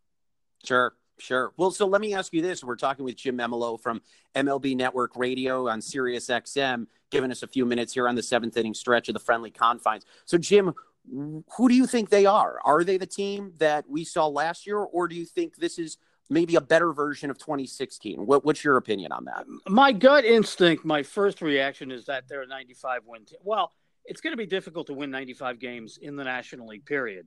Sure. 0.64 0.94
Sure. 1.18 1.52
Well, 1.58 1.70
so 1.70 1.86
let 1.86 2.00
me 2.00 2.14
ask 2.14 2.32
you 2.32 2.40
this. 2.40 2.64
We're 2.64 2.76
talking 2.76 3.04
with 3.04 3.16
Jim 3.16 3.36
Memolo 3.36 3.78
from 3.78 4.00
MLB 4.34 4.74
Network 4.74 5.16
Radio 5.16 5.68
on 5.68 5.82
Sirius 5.82 6.28
XM, 6.28 6.86
giving 7.10 7.30
us 7.30 7.42
a 7.42 7.46
few 7.46 7.66
minutes 7.66 7.92
here 7.92 8.08
on 8.08 8.14
the 8.14 8.22
seventh 8.22 8.56
inning 8.56 8.72
stretch 8.72 9.08
of 9.08 9.12
the 9.12 9.20
friendly 9.20 9.50
confines. 9.50 10.06
So, 10.24 10.38
Jim, 10.38 10.72
who 11.12 11.68
do 11.68 11.74
you 11.74 11.86
think 11.86 12.08
they 12.08 12.24
are? 12.24 12.58
Are 12.64 12.84
they 12.84 12.96
the 12.96 13.06
team 13.06 13.52
that 13.58 13.84
we 13.88 14.04
saw 14.04 14.26
last 14.26 14.66
year, 14.66 14.78
or 14.78 15.08
do 15.08 15.14
you 15.14 15.26
think 15.26 15.56
this 15.56 15.78
is 15.78 15.98
maybe 16.30 16.54
a 16.54 16.60
better 16.60 16.92
version 16.92 17.28
of 17.28 17.38
2016. 17.38 18.24
What, 18.24 18.44
what's 18.44 18.64
your 18.64 18.76
opinion 18.76 19.12
on 19.12 19.24
that? 19.26 19.44
My 19.68 19.92
gut 19.92 20.24
instinct, 20.24 20.84
my 20.84 21.02
first 21.02 21.42
reaction 21.42 21.90
is 21.90 22.06
that 22.06 22.28
they're 22.28 22.42
a 22.42 22.46
95 22.46 23.02
win 23.06 23.24
team. 23.24 23.38
Well, 23.42 23.72
it's 24.04 24.20
going 24.20 24.32
to 24.32 24.38
be 24.38 24.46
difficult 24.46 24.86
to 24.86 24.94
win 24.94 25.10
95 25.10 25.58
games 25.58 25.98
in 26.00 26.16
the 26.16 26.24
National 26.24 26.68
League, 26.68 26.86
period, 26.86 27.26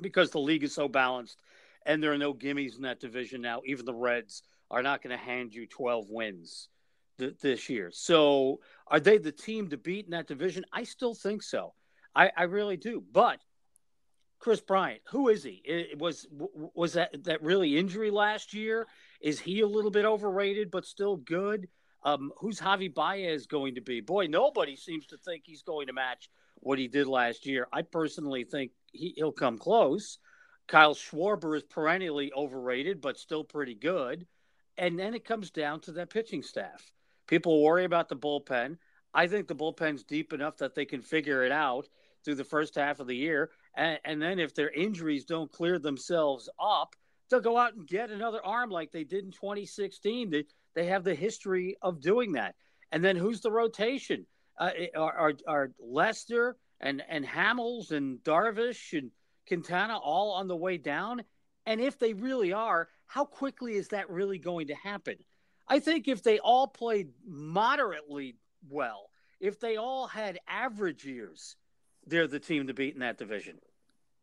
because 0.00 0.30
the 0.30 0.38
league 0.38 0.62
is 0.62 0.74
so 0.74 0.86
balanced 0.86 1.38
and 1.86 2.02
there 2.02 2.12
are 2.12 2.18
no 2.18 2.34
gimmies 2.34 2.76
in 2.76 2.82
that 2.82 3.00
division 3.00 3.40
now. 3.40 3.62
Even 3.64 3.86
the 3.86 3.94
Reds 3.94 4.42
are 4.70 4.82
not 4.82 5.02
going 5.02 5.16
to 5.16 5.24
hand 5.24 5.54
you 5.54 5.66
12 5.66 6.10
wins 6.10 6.68
th- 7.18 7.38
this 7.40 7.70
year. 7.70 7.90
So, 7.92 8.60
are 8.88 9.00
they 9.00 9.18
the 9.18 9.32
team 9.32 9.70
to 9.70 9.76
beat 9.76 10.04
in 10.04 10.10
that 10.10 10.26
division? 10.26 10.64
I 10.72 10.84
still 10.84 11.14
think 11.14 11.42
so. 11.42 11.72
I, 12.14 12.30
I 12.36 12.42
really 12.44 12.76
do. 12.76 13.02
But 13.12 13.40
Kris 14.38 14.60
Bryant, 14.60 15.00
who 15.10 15.28
is 15.28 15.42
he? 15.42 15.62
It 15.64 15.98
was 15.98 16.26
was 16.74 16.92
that 16.92 17.24
that 17.24 17.42
really 17.42 17.78
injury 17.78 18.10
last 18.10 18.54
year? 18.54 18.86
Is 19.20 19.40
he 19.40 19.60
a 19.60 19.66
little 19.66 19.90
bit 19.90 20.04
overrated 20.04 20.70
but 20.70 20.84
still 20.84 21.16
good? 21.16 21.68
Um, 22.02 22.32
who's 22.38 22.60
Javi 22.60 22.92
Baez 22.92 23.46
going 23.46 23.74
to 23.74 23.80
be? 23.80 24.00
Boy, 24.00 24.26
nobody 24.26 24.76
seems 24.76 25.06
to 25.06 25.16
think 25.16 25.42
he's 25.44 25.62
going 25.62 25.88
to 25.88 25.92
match 25.92 26.30
what 26.60 26.78
he 26.78 26.86
did 26.86 27.06
last 27.06 27.46
year. 27.46 27.66
I 27.72 27.82
personally 27.82 28.44
think 28.44 28.70
he, 28.92 29.14
he'll 29.16 29.32
come 29.32 29.58
close. 29.58 30.18
Kyle 30.68 30.94
Schwarber 30.94 31.56
is 31.56 31.62
perennially 31.62 32.32
overrated 32.32 33.00
but 33.00 33.18
still 33.18 33.44
pretty 33.44 33.74
good. 33.74 34.26
And 34.78 34.98
then 34.98 35.14
it 35.14 35.24
comes 35.24 35.50
down 35.50 35.80
to 35.80 35.92
that 35.92 36.10
pitching 36.10 36.42
staff. 36.42 36.90
People 37.26 37.62
worry 37.62 37.84
about 37.84 38.08
the 38.08 38.16
bullpen. 38.16 38.76
I 39.14 39.26
think 39.26 39.48
the 39.48 39.54
bullpen's 39.54 40.04
deep 40.04 40.32
enough 40.32 40.58
that 40.58 40.74
they 40.74 40.84
can 40.84 41.00
figure 41.00 41.42
it 41.44 41.52
out 41.52 41.88
through 42.24 42.34
the 42.34 42.44
first 42.44 42.74
half 42.74 43.00
of 43.00 43.06
the 43.06 43.16
year. 43.16 43.50
And, 43.76 43.98
and 44.04 44.20
then 44.20 44.38
if 44.38 44.54
their 44.54 44.70
injuries 44.70 45.24
don't 45.24 45.52
clear 45.52 45.78
themselves 45.78 46.48
up, 46.60 46.96
they'll 47.30 47.40
go 47.40 47.58
out 47.58 47.74
and 47.74 47.86
get 47.86 48.10
another 48.10 48.44
arm 48.44 48.70
like 48.70 48.90
they 48.90 49.04
did 49.04 49.24
in 49.24 49.30
2016. 49.30 50.30
They, 50.30 50.44
they 50.74 50.86
have 50.86 51.04
the 51.04 51.14
history 51.14 51.76
of 51.82 52.00
doing 52.00 52.32
that. 52.32 52.54
And 52.92 53.04
then 53.04 53.16
who's 53.16 53.40
the 53.40 53.50
rotation? 53.50 54.26
Uh, 54.58 54.70
are, 54.96 55.18
are, 55.18 55.32
are 55.46 55.72
Lester 55.78 56.56
and, 56.80 57.02
and 57.08 57.26
Hamels 57.26 57.90
and 57.90 58.18
Darvish 58.24 58.96
and 58.96 59.10
Quintana 59.46 59.98
all 59.98 60.32
on 60.32 60.48
the 60.48 60.56
way 60.56 60.78
down? 60.78 61.22
And 61.66 61.80
if 61.80 61.98
they 61.98 62.14
really 62.14 62.52
are, 62.52 62.88
how 63.06 63.24
quickly 63.24 63.74
is 63.74 63.88
that 63.88 64.08
really 64.08 64.38
going 64.38 64.68
to 64.68 64.74
happen? 64.74 65.16
I 65.68 65.80
think 65.80 66.08
if 66.08 66.22
they 66.22 66.38
all 66.38 66.68
played 66.68 67.08
moderately 67.26 68.36
well, 68.68 69.10
if 69.40 69.58
they 69.60 69.76
all 69.76 70.06
had 70.06 70.38
average 70.48 71.04
years, 71.04 71.56
they're 72.06 72.26
the 72.26 72.40
team 72.40 72.66
to 72.66 72.74
beat 72.74 72.94
in 72.94 73.00
that 73.00 73.18
division. 73.18 73.58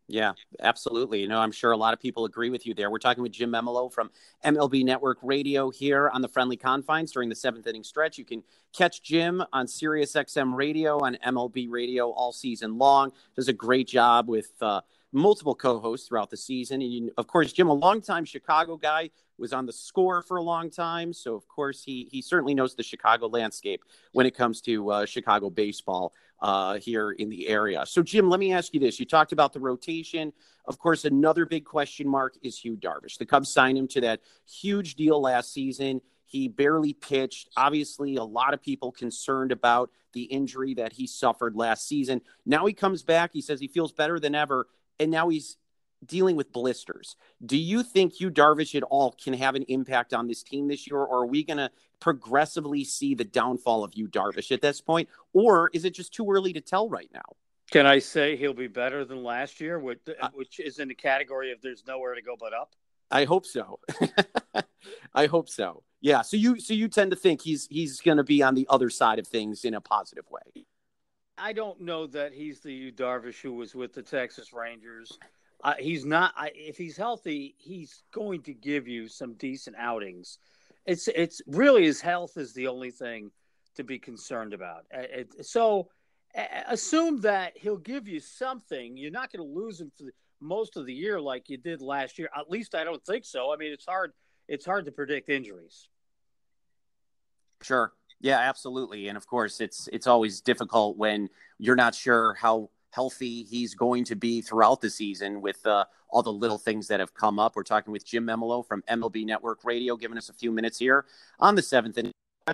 Yeah, 0.09 0.33
absolutely. 0.59 1.21
You 1.21 1.29
know, 1.29 1.39
I'm 1.39 1.53
sure 1.53 1.71
a 1.71 1.77
lot 1.77 1.93
of 1.93 1.99
people 1.99 2.25
agree 2.25 2.49
with 2.49 2.65
you 2.67 2.73
there. 2.73 2.91
We're 2.91 2.99
talking 2.99 3.23
with 3.23 3.31
Jim 3.31 3.51
Memolo 3.51 3.91
from 3.91 4.11
MLB 4.43 4.83
Network 4.83 5.17
Radio 5.23 5.69
here 5.69 6.09
on 6.09 6.21
the 6.21 6.27
Friendly 6.27 6.57
Confines 6.57 7.13
during 7.13 7.29
the 7.29 7.35
seventh 7.35 7.65
inning 7.67 7.83
stretch. 7.83 8.17
You 8.17 8.25
can 8.25 8.43
catch 8.73 9.01
Jim 9.01 9.41
on 9.53 9.65
Sirius 9.65 10.13
XM 10.13 10.55
Radio 10.55 10.99
on 10.99 11.17
MLB 11.25 11.67
Radio 11.69 12.09
all 12.09 12.33
season 12.33 12.77
long. 12.77 13.13
Does 13.35 13.47
a 13.47 13.53
great 13.53 13.87
job 13.87 14.27
with 14.27 14.51
uh, 14.61 14.81
multiple 15.13 15.55
co-hosts 15.55 16.07
throughout 16.07 16.29
the 16.29 16.37
season. 16.37 16.81
And 16.81 17.11
of 17.17 17.27
course, 17.27 17.53
Jim, 17.53 17.67
a 17.69 17.73
longtime 17.73 18.25
Chicago 18.25 18.77
guy, 18.77 19.09
was 19.37 19.53
on 19.53 19.65
the 19.65 19.73
score 19.73 20.21
for 20.21 20.37
a 20.37 20.41
long 20.41 20.69
time. 20.69 21.13
So 21.13 21.35
of 21.35 21.47
course, 21.47 21.83
he 21.83 22.07
he 22.11 22.21
certainly 22.21 22.53
knows 22.53 22.75
the 22.75 22.83
Chicago 22.83 23.27
landscape 23.27 23.83
when 24.11 24.25
it 24.25 24.35
comes 24.35 24.61
to 24.61 24.89
uh, 24.91 25.05
Chicago 25.05 25.49
baseball 25.49 26.13
uh, 26.41 26.75
here 26.75 27.11
in 27.11 27.29
the 27.29 27.47
area. 27.47 27.85
So 27.85 28.03
Jim, 28.03 28.29
let 28.29 28.39
me 28.39 28.53
ask 28.53 28.73
you 28.73 28.79
this: 28.79 28.99
You 28.99 29.05
talked 29.05 29.31
about 29.31 29.53
the 29.53 29.59
rotation. 29.59 30.33
Of 30.65 30.79
course, 30.79 31.05
another 31.05 31.45
big 31.45 31.65
question 31.65 32.07
mark 32.07 32.35
is 32.41 32.63
Yu 32.63 32.77
Darvish. 32.77 33.17
The 33.17 33.25
Cubs 33.25 33.49
signed 33.49 33.77
him 33.77 33.87
to 33.89 34.01
that 34.01 34.21
huge 34.47 34.95
deal 34.95 35.21
last 35.21 35.51
season. 35.51 36.01
He 36.25 36.47
barely 36.47 36.93
pitched. 36.93 37.49
Obviously, 37.57 38.15
a 38.15 38.23
lot 38.23 38.53
of 38.53 38.61
people 38.61 38.91
concerned 38.91 39.51
about 39.51 39.91
the 40.13 40.23
injury 40.23 40.73
that 40.75 40.93
he 40.93 41.05
suffered 41.05 41.55
last 41.55 41.87
season. 41.87 42.21
Now 42.45 42.65
he 42.65 42.73
comes 42.73 43.03
back. 43.03 43.31
He 43.33 43.41
says 43.41 43.59
he 43.59 43.67
feels 43.67 43.91
better 43.91 44.19
than 44.19 44.35
ever 44.35 44.67
and 44.99 45.11
now 45.11 45.29
he's 45.29 45.57
dealing 46.05 46.35
with 46.35 46.51
blisters. 46.51 47.15
Do 47.45 47.57
you 47.57 47.83
think 47.83 48.19
Yu 48.19 48.29
Darvish 48.29 48.75
at 48.75 48.83
all 48.83 49.15
can 49.23 49.33
have 49.33 49.55
an 49.55 49.63
impact 49.63 50.13
on 50.13 50.27
this 50.27 50.43
team 50.43 50.67
this 50.67 50.87
year, 50.87 50.97
or 50.97 51.21
are 51.21 51.25
we 51.25 51.43
going 51.43 51.57
to 51.57 51.71
progressively 51.99 52.83
see 52.83 53.15
the 53.15 53.23
downfall 53.23 53.83
of 53.83 53.93
Yu 53.95 54.07
Darvish 54.07 54.51
at 54.51 54.61
this 54.61 54.81
point, 54.81 55.09
or 55.33 55.69
is 55.73 55.85
it 55.85 55.93
just 55.93 56.13
too 56.13 56.29
early 56.29 56.53
to 56.53 56.61
tell 56.61 56.89
right 56.89 57.09
now? 57.13 57.21
Can 57.71 57.85
I 57.85 57.99
say 57.99 58.35
he'll 58.35 58.53
be 58.53 58.67
better 58.67 59.05
than 59.05 59.23
last 59.23 59.59
year, 59.59 59.79
which, 59.79 59.99
uh, 60.21 60.29
which 60.33 60.59
is 60.59 60.79
in 60.79 60.89
the 60.89 60.95
category 60.95 61.51
of 61.51 61.61
there's 61.61 61.83
nowhere 61.87 62.13
to 62.13 62.21
go 62.21 62.35
but 62.37 62.53
up? 62.53 62.75
I 63.09 63.25
hope 63.25 63.45
so. 63.45 63.79
I 65.15 65.27
hope 65.27 65.47
so. 65.47 65.83
Yeah. 66.01 66.23
So 66.23 66.35
you 66.35 66.59
so 66.59 66.73
you 66.73 66.87
tend 66.87 67.11
to 67.11 67.17
think 67.17 67.41
he's 67.41 67.67
he's 67.67 68.01
going 68.01 68.17
to 68.17 68.23
be 68.23 68.41
on 68.41 68.55
the 68.55 68.67
other 68.69 68.89
side 68.89 69.19
of 69.19 69.27
things 69.27 69.63
in 69.63 69.73
a 69.75 69.81
positive 69.81 70.25
way. 70.29 70.65
I 71.37 71.53
don't 71.53 71.81
know 71.81 72.07
that 72.07 72.33
he's 72.33 72.59
the 72.59 72.91
Darvish 72.91 73.41
who 73.41 73.53
was 73.53 73.73
with 73.75 73.93
the 73.93 74.03
Texas 74.03 74.53
Rangers. 74.53 75.17
Uh, 75.63 75.73
he's 75.79 76.05
not. 76.05 76.33
I, 76.35 76.51
if 76.53 76.77
he's 76.77 76.97
healthy, 76.97 77.55
he's 77.57 78.03
going 78.11 78.41
to 78.43 78.53
give 78.53 78.87
you 78.87 79.07
some 79.07 79.33
decent 79.35 79.75
outings. 79.79 80.37
It's 80.85 81.07
it's 81.07 81.41
really 81.47 81.83
his 81.83 82.01
health 82.01 82.37
is 82.37 82.53
the 82.53 82.67
only 82.67 82.91
thing 82.91 83.31
to 83.75 83.83
be 83.83 83.97
concerned 83.97 84.53
about. 84.53 84.85
It, 84.91 85.45
so 85.45 85.87
assume 86.67 87.21
that 87.21 87.53
he'll 87.55 87.77
give 87.77 88.07
you 88.07 88.19
something. 88.19 88.97
You're 88.97 89.11
not 89.11 89.31
going 89.31 89.47
to 89.47 89.59
lose 89.59 89.79
him 89.79 89.91
for 89.97 90.05
most 90.41 90.75
of 90.77 90.85
the 90.85 90.93
year 90.93 91.19
like 91.19 91.49
you 91.49 91.57
did 91.57 91.81
last 91.81 92.19
year. 92.19 92.29
At 92.37 92.49
least 92.49 92.75
I 92.75 92.83
don't 92.83 93.03
think 93.05 93.25
so. 93.25 93.53
I 93.53 93.57
mean, 93.57 93.71
it's 93.71 93.85
hard. 93.85 94.11
It's 94.47 94.65
hard 94.65 94.85
to 94.85 94.91
predict 94.91 95.29
injuries. 95.29 95.87
Sure. 97.61 97.93
Yeah, 98.23 98.39
absolutely. 98.39 99.09
And 99.09 99.17
of 99.17 99.27
course, 99.27 99.59
it's 99.59 99.89
it's 99.91 100.07
always 100.07 100.39
difficult 100.39 100.97
when 100.97 101.29
you're 101.59 101.75
not 101.75 101.93
sure 101.93 102.33
how 102.35 102.69
healthy 102.91 103.43
he's 103.43 103.75
going 103.75 104.05
to 104.05 104.15
be 104.15 104.39
throughout 104.41 104.79
the 104.79 104.89
season 104.89 105.41
with 105.41 105.65
uh, 105.67 105.83
all 106.09 106.23
the 106.23 106.31
little 106.31 106.57
things 106.57 106.87
that 106.87 107.01
have 107.01 107.13
come 107.13 107.37
up. 107.37 107.55
We're 107.55 107.63
talking 107.63 107.91
with 107.91 108.05
Jim 108.05 108.25
Memolo 108.25 108.65
from 108.65 108.81
MLB 108.89 109.25
Network 109.25 109.65
Radio, 109.65 109.97
giving 109.97 110.17
us 110.17 110.29
a 110.29 110.33
few 110.33 110.53
minutes 110.53 110.79
here 110.79 111.05
on 111.37 111.55
the 111.55 111.61
seventh 111.61 111.97
inning 111.97 112.13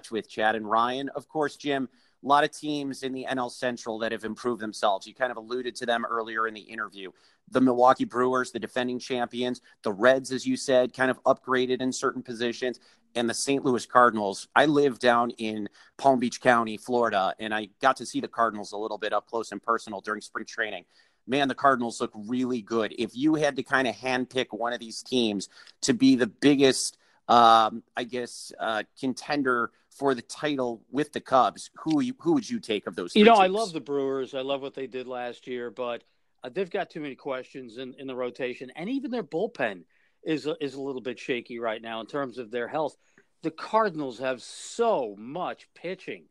with 0.09 0.27
Chad 0.27 0.55
and 0.55 0.67
Ryan. 0.67 1.09
Of 1.09 1.27
course, 1.29 1.55
Jim, 1.55 1.87
a 2.23 2.27
lot 2.27 2.43
of 2.43 2.51
teams 2.51 3.03
in 3.03 3.13
the 3.13 3.27
NL 3.29 3.51
Central 3.51 3.99
that 3.99 4.11
have 4.11 4.23
improved 4.23 4.61
themselves. 4.61 5.05
You 5.05 5.13
kind 5.13 5.31
of 5.31 5.37
alluded 5.37 5.75
to 5.77 5.85
them 5.85 6.03
earlier 6.03 6.47
in 6.47 6.53
the 6.53 6.61
interview. 6.61 7.11
The 7.51 7.61
Milwaukee 7.61 8.05
Brewers, 8.05 8.51
the 8.51 8.59
defending 8.59 8.99
champions, 8.99 9.61
the 9.83 9.91
Reds, 9.91 10.31
as 10.31 10.45
you 10.45 10.57
said, 10.57 10.93
kind 10.93 11.09
of 11.09 11.23
upgraded 11.23 11.81
in 11.81 11.91
certain 11.91 12.21
positions 12.21 12.79
and 13.15 13.29
the 13.29 13.33
St. 13.33 13.63
Louis 13.63 13.85
Cardinals. 13.85 14.47
I 14.55 14.65
live 14.65 14.99
down 14.99 15.31
in 15.31 15.69
Palm 15.97 16.19
Beach 16.19 16.41
County, 16.41 16.77
Florida, 16.77 17.33
and 17.39 17.53
I 17.53 17.69
got 17.81 17.97
to 17.97 18.05
see 18.05 18.21
the 18.21 18.27
Cardinals 18.27 18.71
a 18.71 18.77
little 18.77 18.97
bit 18.97 19.13
up 19.13 19.27
close 19.27 19.51
and 19.51 19.61
personal 19.61 20.01
during 20.01 20.21
spring 20.21 20.45
training. 20.45 20.85
Man, 21.27 21.47
the 21.47 21.55
Cardinals 21.55 22.01
look 22.01 22.11
really 22.13 22.61
good. 22.61 22.93
If 22.97 23.15
you 23.15 23.35
had 23.35 23.55
to 23.57 23.63
kind 23.63 23.87
of 23.87 23.95
handpick 23.95 24.47
one 24.51 24.73
of 24.73 24.79
these 24.79 25.03
teams 25.03 25.49
to 25.81 25.93
be 25.93 26.15
the 26.15 26.27
biggest, 26.27 26.97
um, 27.27 27.83
I 27.95 28.03
guess, 28.03 28.51
uh, 28.59 28.83
contender 28.99 29.71
for 29.89 30.15
the 30.15 30.21
title 30.21 30.81
with 30.91 31.11
the 31.11 31.21
Cubs, 31.21 31.69
who 31.75 32.01
who 32.19 32.33
would 32.33 32.49
you 32.49 32.59
take 32.59 32.87
of 32.87 32.95
those? 32.95 33.15
You 33.15 33.25
know, 33.25 33.33
teams? 33.33 33.43
I 33.43 33.47
love 33.47 33.73
the 33.73 33.81
Brewers. 33.81 34.33
I 34.33 34.41
love 34.41 34.61
what 34.61 34.73
they 34.73 34.87
did 34.87 35.07
last 35.07 35.45
year, 35.45 35.69
but 35.69 36.03
uh, 36.43 36.49
they've 36.49 36.69
got 36.69 36.89
too 36.89 37.01
many 37.01 37.15
questions 37.15 37.77
in, 37.77 37.93
in 37.99 38.07
the 38.07 38.15
rotation, 38.15 38.71
and 38.75 38.89
even 38.89 39.11
their 39.11 39.23
bullpen 39.23 39.83
is 40.23 40.45
a, 40.45 40.55
is 40.63 40.75
a 40.75 40.81
little 40.81 41.01
bit 41.01 41.19
shaky 41.19 41.59
right 41.59 41.81
now 41.81 42.01
in 42.01 42.07
terms 42.07 42.37
of 42.37 42.51
their 42.51 42.67
health. 42.67 42.95
The 43.41 43.51
Cardinals 43.51 44.19
have 44.19 44.41
so 44.41 45.15
much 45.17 45.67
pitching. 45.73 46.25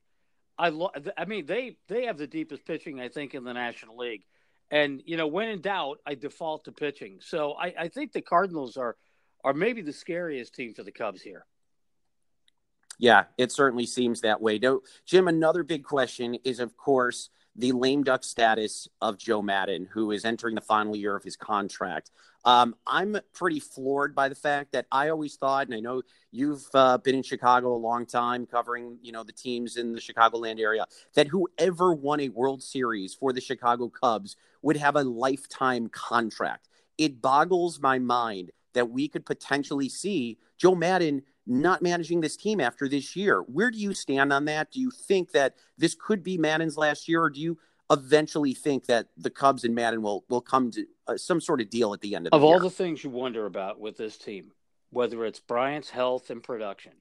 I 0.59 0.71
lo- 0.71 0.93
I 1.17 1.25
mean 1.25 1.47
they 1.47 1.77
they 1.89 2.07
have 2.07 2.19
the 2.19 2.27
deepest 2.27 2.67
pitching 2.67 3.01
I 3.01 3.09
think 3.09 3.35
in 3.35 3.45
the 3.45 3.55
National 3.55 3.97
League. 3.97 4.25
And 4.71 5.03
you 5.07 5.17
know, 5.17 5.27
when 5.27 5.49
in 5.49 5.61
doubt, 5.61 5.99
I 6.05 6.15
default 6.15 6.65
to 6.65 6.73
pitching. 6.73 7.19
So 7.21 7.53
I, 7.53 7.75
I 7.79 7.89
think 7.89 8.13
the 8.13 8.21
Cardinals 8.21 8.77
are 8.77 8.97
are 9.45 9.55
maybe 9.55 9.83
the 9.83 9.93
scariest 9.93 10.55
team 10.55 10.75
for 10.75 10.83
the 10.83 10.93
Cubs 10.93 11.23
here. 11.23 11.47
Yeah, 12.99 13.25
it 13.39 13.53
certainly 13.53 13.87
seems 13.87 14.21
that 14.23 14.41
way. 14.41 14.61
Jim, 15.07 15.29
another 15.29 15.63
big 15.63 15.85
question 15.85 16.35
is, 16.45 16.59
of 16.59 16.77
course, 16.77 17.31
the 17.55 17.73
lame 17.73 18.03
duck 18.03 18.25
status 18.25 18.89
of 19.01 19.19
Joe 19.19 19.41
Maddon, 19.41 19.89
who 19.93 20.11
is 20.11 20.25
entering 20.25 20.57
the 20.57 20.61
final 20.61 20.97
year 20.97 21.15
of 21.15 21.23
his 21.23 21.37
contract. 21.37 22.11
Um, 22.49 22.77
I'm 22.87 23.19
pretty 23.35 23.61
floored 23.61 24.15
by 24.15 24.31
the 24.31 24.35
fact 24.35 24.73
that 24.73 24.87
I 24.91 25.11
always 25.11 25.37
thought, 25.37 25.67
and 25.67 25.75
I 25.75 25.81
know 25.81 26.01
you've 26.33 26.67
uh, 26.73 26.97
been 26.97 27.15
in 27.15 27.23
Chicago 27.23 27.75
a 27.75 27.77
long 27.77 28.07
time, 28.07 28.47
covering 28.47 28.97
you 29.03 29.13
know 29.13 29.23
the 29.23 29.35
teams 29.35 29.77
in 29.77 29.93
the 29.93 30.01
Chicagoland 30.01 30.59
area, 30.59 30.87
that 31.15 31.27
whoever 31.29 31.93
won 31.93 32.21
a 32.21 32.31
World 32.31 32.63
Series 32.63 33.15
for 33.15 33.35
the 33.35 33.41
Chicago 33.43 33.91
Cubs 33.91 34.37
would 34.63 34.79
have 34.79 34.97
a 34.97 35.03
lifetime 35.03 35.91
contract. 35.91 36.71
It 36.97 37.21
boggles 37.21 37.83
my 37.83 37.99
mind 37.99 38.51
that 38.73 38.89
we 38.89 39.09
could 39.09 39.27
potentially 39.27 39.91
see 39.91 40.39
Joe 40.57 40.75
Maddon 40.75 41.25
not 41.47 41.83
managing 41.83 42.23
this 42.23 42.37
team 42.37 42.61
after 42.61 42.89
this 42.89 43.15
year. 43.15 43.41
Where 43.43 43.71
do 43.71 43.79
you 43.79 43.93
stand 43.93 44.33
on 44.33 44.47
that? 44.47 44.71
Do 44.71 44.81
you 44.81 44.91
think 44.91 45.33
that 45.33 45.55
this 45.77 45.95
could 45.95 46.23
be 46.23 46.39
Maddon's 46.39 46.79
last 46.79 47.09
year, 47.09 47.23
or 47.23 47.29
do 47.31 47.41
you 47.41 47.59
eventually 47.91 48.55
think 48.55 48.87
that 48.87 49.09
the 49.17 49.31
Cubs 49.31 49.65
and 49.65 49.75
Maddon 49.75 50.03
will 50.03 50.25
will 50.29 50.41
come 50.41 50.71
to 50.73 50.87
uh, 51.07 51.17
some 51.17 51.41
sort 51.41 51.61
of 51.61 51.71
deal 51.71 51.95
at 51.95 52.01
the 52.01 52.15
end 52.15 52.27
of 52.27 52.31
the 52.31 52.37
of 52.37 52.43
year? 52.43 52.53
all 52.53 52.61
the 52.61 52.71
things 52.71 53.03
you 53.03 53.11
wonder 53.11 53.47
about 53.47 53.81
with 53.81 53.97
this 53.97 54.19
team, 54.19 54.53
whether 54.91 55.25
it's 55.25 55.41
Bryant's 55.41 55.91
health 55.91 56.31
and 56.31 56.43
production, 56.43 56.93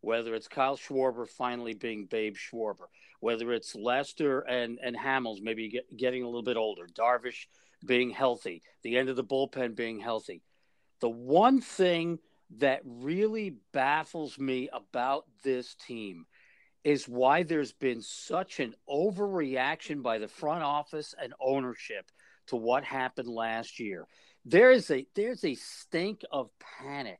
whether 0.00 0.34
it's 0.34 0.48
Kyle 0.48 0.76
Schwarber 0.76 1.28
finally 1.28 1.74
being 1.74 2.06
Babe 2.06 2.36
Schwarber, 2.36 2.86
whether 3.20 3.52
it's 3.52 3.74
Lester 3.74 4.40
and 4.40 4.78
and 4.82 4.96
Hamels 4.96 5.40
maybe 5.42 5.68
get, 5.68 5.96
getting 5.96 6.22
a 6.22 6.26
little 6.26 6.42
bit 6.42 6.56
older, 6.56 6.86
Darvish 6.86 7.46
being 7.84 8.10
healthy, 8.10 8.62
the 8.82 8.96
end 8.96 9.08
of 9.08 9.16
the 9.16 9.24
bullpen 9.24 9.74
being 9.74 10.00
healthy. 10.00 10.42
The 11.00 11.10
one 11.10 11.60
thing 11.60 12.18
that 12.58 12.80
really 12.84 13.56
baffles 13.72 14.38
me 14.38 14.68
about 14.72 15.24
this 15.42 15.74
team 15.74 16.26
is 16.86 17.08
why 17.08 17.42
there's 17.42 17.72
been 17.72 18.00
such 18.00 18.60
an 18.60 18.72
overreaction 18.88 20.04
by 20.04 20.18
the 20.18 20.28
front 20.28 20.62
office 20.62 21.16
and 21.20 21.34
ownership 21.40 22.08
to 22.46 22.54
what 22.54 22.84
happened 22.84 23.26
last 23.26 23.80
year. 23.80 24.06
There 24.44 24.70
is 24.70 24.88
a 24.92 25.04
there's 25.16 25.44
a 25.44 25.56
stink 25.56 26.20
of 26.30 26.48
panic 26.80 27.18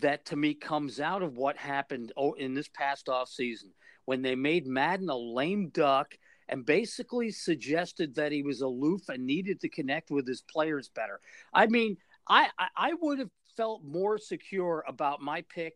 that 0.00 0.26
to 0.26 0.36
me 0.36 0.54
comes 0.54 0.98
out 0.98 1.22
of 1.22 1.36
what 1.36 1.56
happened 1.56 2.10
oh, 2.16 2.32
in 2.32 2.54
this 2.54 2.66
past 2.66 3.08
off 3.08 3.28
season 3.28 3.70
when 4.06 4.22
they 4.22 4.34
made 4.34 4.66
Maddon 4.66 5.08
a 5.08 5.16
lame 5.16 5.68
duck 5.68 6.18
and 6.48 6.66
basically 6.66 7.30
suggested 7.30 8.16
that 8.16 8.32
he 8.32 8.42
was 8.42 8.60
aloof 8.60 9.08
and 9.08 9.24
needed 9.24 9.60
to 9.60 9.68
connect 9.68 10.10
with 10.10 10.26
his 10.26 10.42
players 10.42 10.88
better. 10.88 11.20
I 11.52 11.68
mean, 11.68 11.96
I 12.28 12.48
I 12.76 12.94
would 13.00 13.20
have 13.20 13.30
felt 13.56 13.84
more 13.84 14.18
secure 14.18 14.84
about 14.88 15.22
my 15.22 15.42
pick 15.42 15.74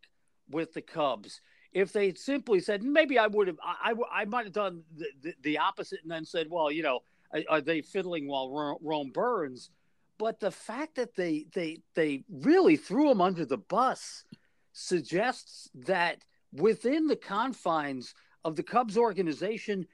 with 0.51 0.73
the 0.73 0.83
Cubs 0.83 1.41
if 1.73 1.93
they 1.93 2.15
simply 2.15 2.61
said 2.61 2.83
maybe 2.83 3.19
I 3.19 3.27
would 3.27 3.47
have 3.47 3.59
I, 3.63 3.93
I, 3.93 4.23
I 4.23 4.25
might 4.25 4.45
have 4.45 4.53
done 4.53 4.83
the, 4.97 5.07
the, 5.23 5.35
the, 5.43 5.59
opposite 5.59 6.01
and 6.03 6.11
then 6.11 6.25
said 6.25 6.49
well 6.51 6.71
you 6.71 6.83
know 6.83 7.01
are 7.49 7.61
they 7.61 7.83
fiddling 7.83 8.27
while 8.27 8.79
Rome 8.81 9.11
burns? 9.11 9.71
But 10.19 10.41
the 10.41 10.51
fact 10.51 10.97
that 10.97 11.15
they 11.15 11.47
they 11.53 11.79
they 11.95 12.25
really 12.31 12.77
threw 12.77 13.11
him 13.11 13.21
under 13.21 13.45
the 13.45 13.59
bus 13.59 14.25
suggests 14.73 15.71
that 15.75 16.25
within 16.53 17.07
the 17.07 17.17
confines 17.17 18.15
of 18.45 18.57
the 18.57 18.63
Cubs 18.63 18.97
organization 18.97 19.87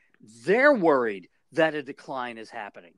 they're 0.45 0.73
worried 0.73 1.29
that 1.53 1.75
a 1.75 1.83
decline 1.83 2.39
is 2.39 2.51
happening. 2.51 2.95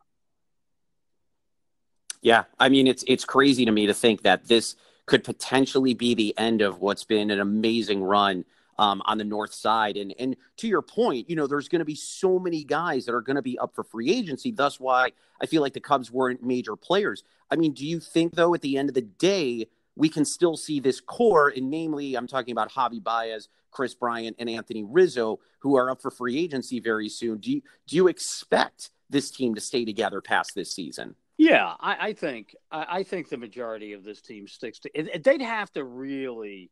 Yeah, 2.22 2.44
I 2.60 2.68
mean 2.68 2.86
it's 2.86 3.04
it's 3.08 3.24
crazy 3.24 3.64
to 3.64 3.72
me 3.72 3.86
to 3.86 3.94
think 3.94 4.22
that 4.22 4.46
this 4.46 4.76
could 5.06 5.24
potentially 5.24 5.94
be 5.94 6.14
the 6.14 6.36
end 6.36 6.62
of 6.62 6.80
what's 6.80 7.04
been 7.04 7.30
an 7.30 7.40
amazing 7.40 8.02
run 8.02 8.44
um, 8.78 9.02
on 9.06 9.18
the 9.18 9.24
north 9.24 9.54
side. 9.54 9.96
And 9.96 10.14
and 10.18 10.36
to 10.58 10.68
your 10.68 10.82
point, 10.82 11.28
you 11.28 11.36
know, 11.36 11.46
there's 11.46 11.68
going 11.68 11.80
to 11.80 11.86
be 11.86 11.94
so 11.94 12.38
many 12.38 12.64
guys 12.64 13.06
that 13.06 13.14
are 13.14 13.20
going 13.20 13.36
to 13.36 13.42
be 13.42 13.58
up 13.58 13.74
for 13.74 13.84
free 13.84 14.10
agency. 14.10 14.50
Thus, 14.50 14.80
why 14.80 15.10
I 15.40 15.46
feel 15.46 15.62
like 15.62 15.74
the 15.74 15.80
Cubs 15.80 16.10
weren't 16.10 16.42
major 16.42 16.76
players. 16.76 17.22
I 17.50 17.56
mean, 17.56 17.72
do 17.72 17.86
you 17.86 18.00
think 18.00 18.34
though, 18.34 18.54
at 18.54 18.62
the 18.62 18.76
end 18.76 18.88
of 18.88 18.94
the 18.94 19.02
day, 19.02 19.66
we 19.96 20.08
can 20.08 20.24
still 20.24 20.56
see 20.56 20.78
this 20.78 21.00
core, 21.00 21.48
and 21.48 21.70
namely, 21.70 22.14
I'm 22.14 22.26
talking 22.26 22.52
about 22.52 22.70
Javi 22.70 23.02
Baez, 23.02 23.48
Kris 23.70 23.94
Bryant, 23.94 24.36
and 24.38 24.48
Anthony 24.48 24.84
Rizzo, 24.84 25.40
who 25.60 25.76
are 25.76 25.90
up 25.90 26.02
for 26.02 26.10
free 26.10 26.38
agency 26.38 26.80
very 26.80 27.08
soon. 27.08 27.38
Do 27.38 27.50
you 27.50 27.62
do 27.86 27.96
you 27.96 28.08
expect 28.08 28.90
this 29.08 29.30
team 29.30 29.54
to 29.54 29.60
stay 29.60 29.84
together 29.84 30.20
past 30.20 30.54
this 30.54 30.72
season? 30.72 31.14
Yeah, 31.38 31.74
I, 31.80 32.08
I 32.08 32.12
think 32.14 32.54
I, 32.70 32.86
I, 32.88 33.02
think 33.02 33.28
the 33.28 33.36
majority 33.36 33.92
of 33.92 34.04
this 34.04 34.22
team 34.22 34.48
sticks 34.48 34.78
to. 34.80 34.90
They'd 35.22 35.42
have 35.42 35.70
to 35.72 35.84
really 35.84 36.70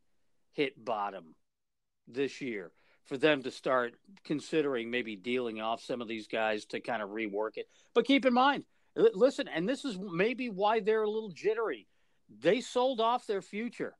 hit 0.53 0.83
bottom 0.83 1.35
this 2.07 2.41
year 2.41 2.73
for 3.05 3.19
them 3.19 3.43
to 3.43 3.51
start 3.51 3.95
considering 4.25 4.91
maybe 4.91 5.17
dealing 5.17 5.61
off 5.61 5.83
some 5.83 6.01
of 6.01 6.09
these 6.09 6.27
guys 6.27 6.65
to 6.67 6.81
kind 6.81 7.03
of 7.03 7.11
rework 7.11 7.57
it. 7.57 7.69
But 7.95 8.07
keep 8.07 8.25
in 8.25 8.33
mind, 8.33 8.65
listen, 8.97 9.49
and 9.49 9.69
this 9.69 9.85
is 9.85 9.99
maybe 9.99 10.49
why 10.49 10.81
they're 10.81 11.03
a 11.03 11.11
little 11.11 11.31
jittery. 11.31 11.87
They 12.41 12.61
sold 12.61 13.01
off 13.01 13.27
their 13.27 13.43
future 13.43 13.95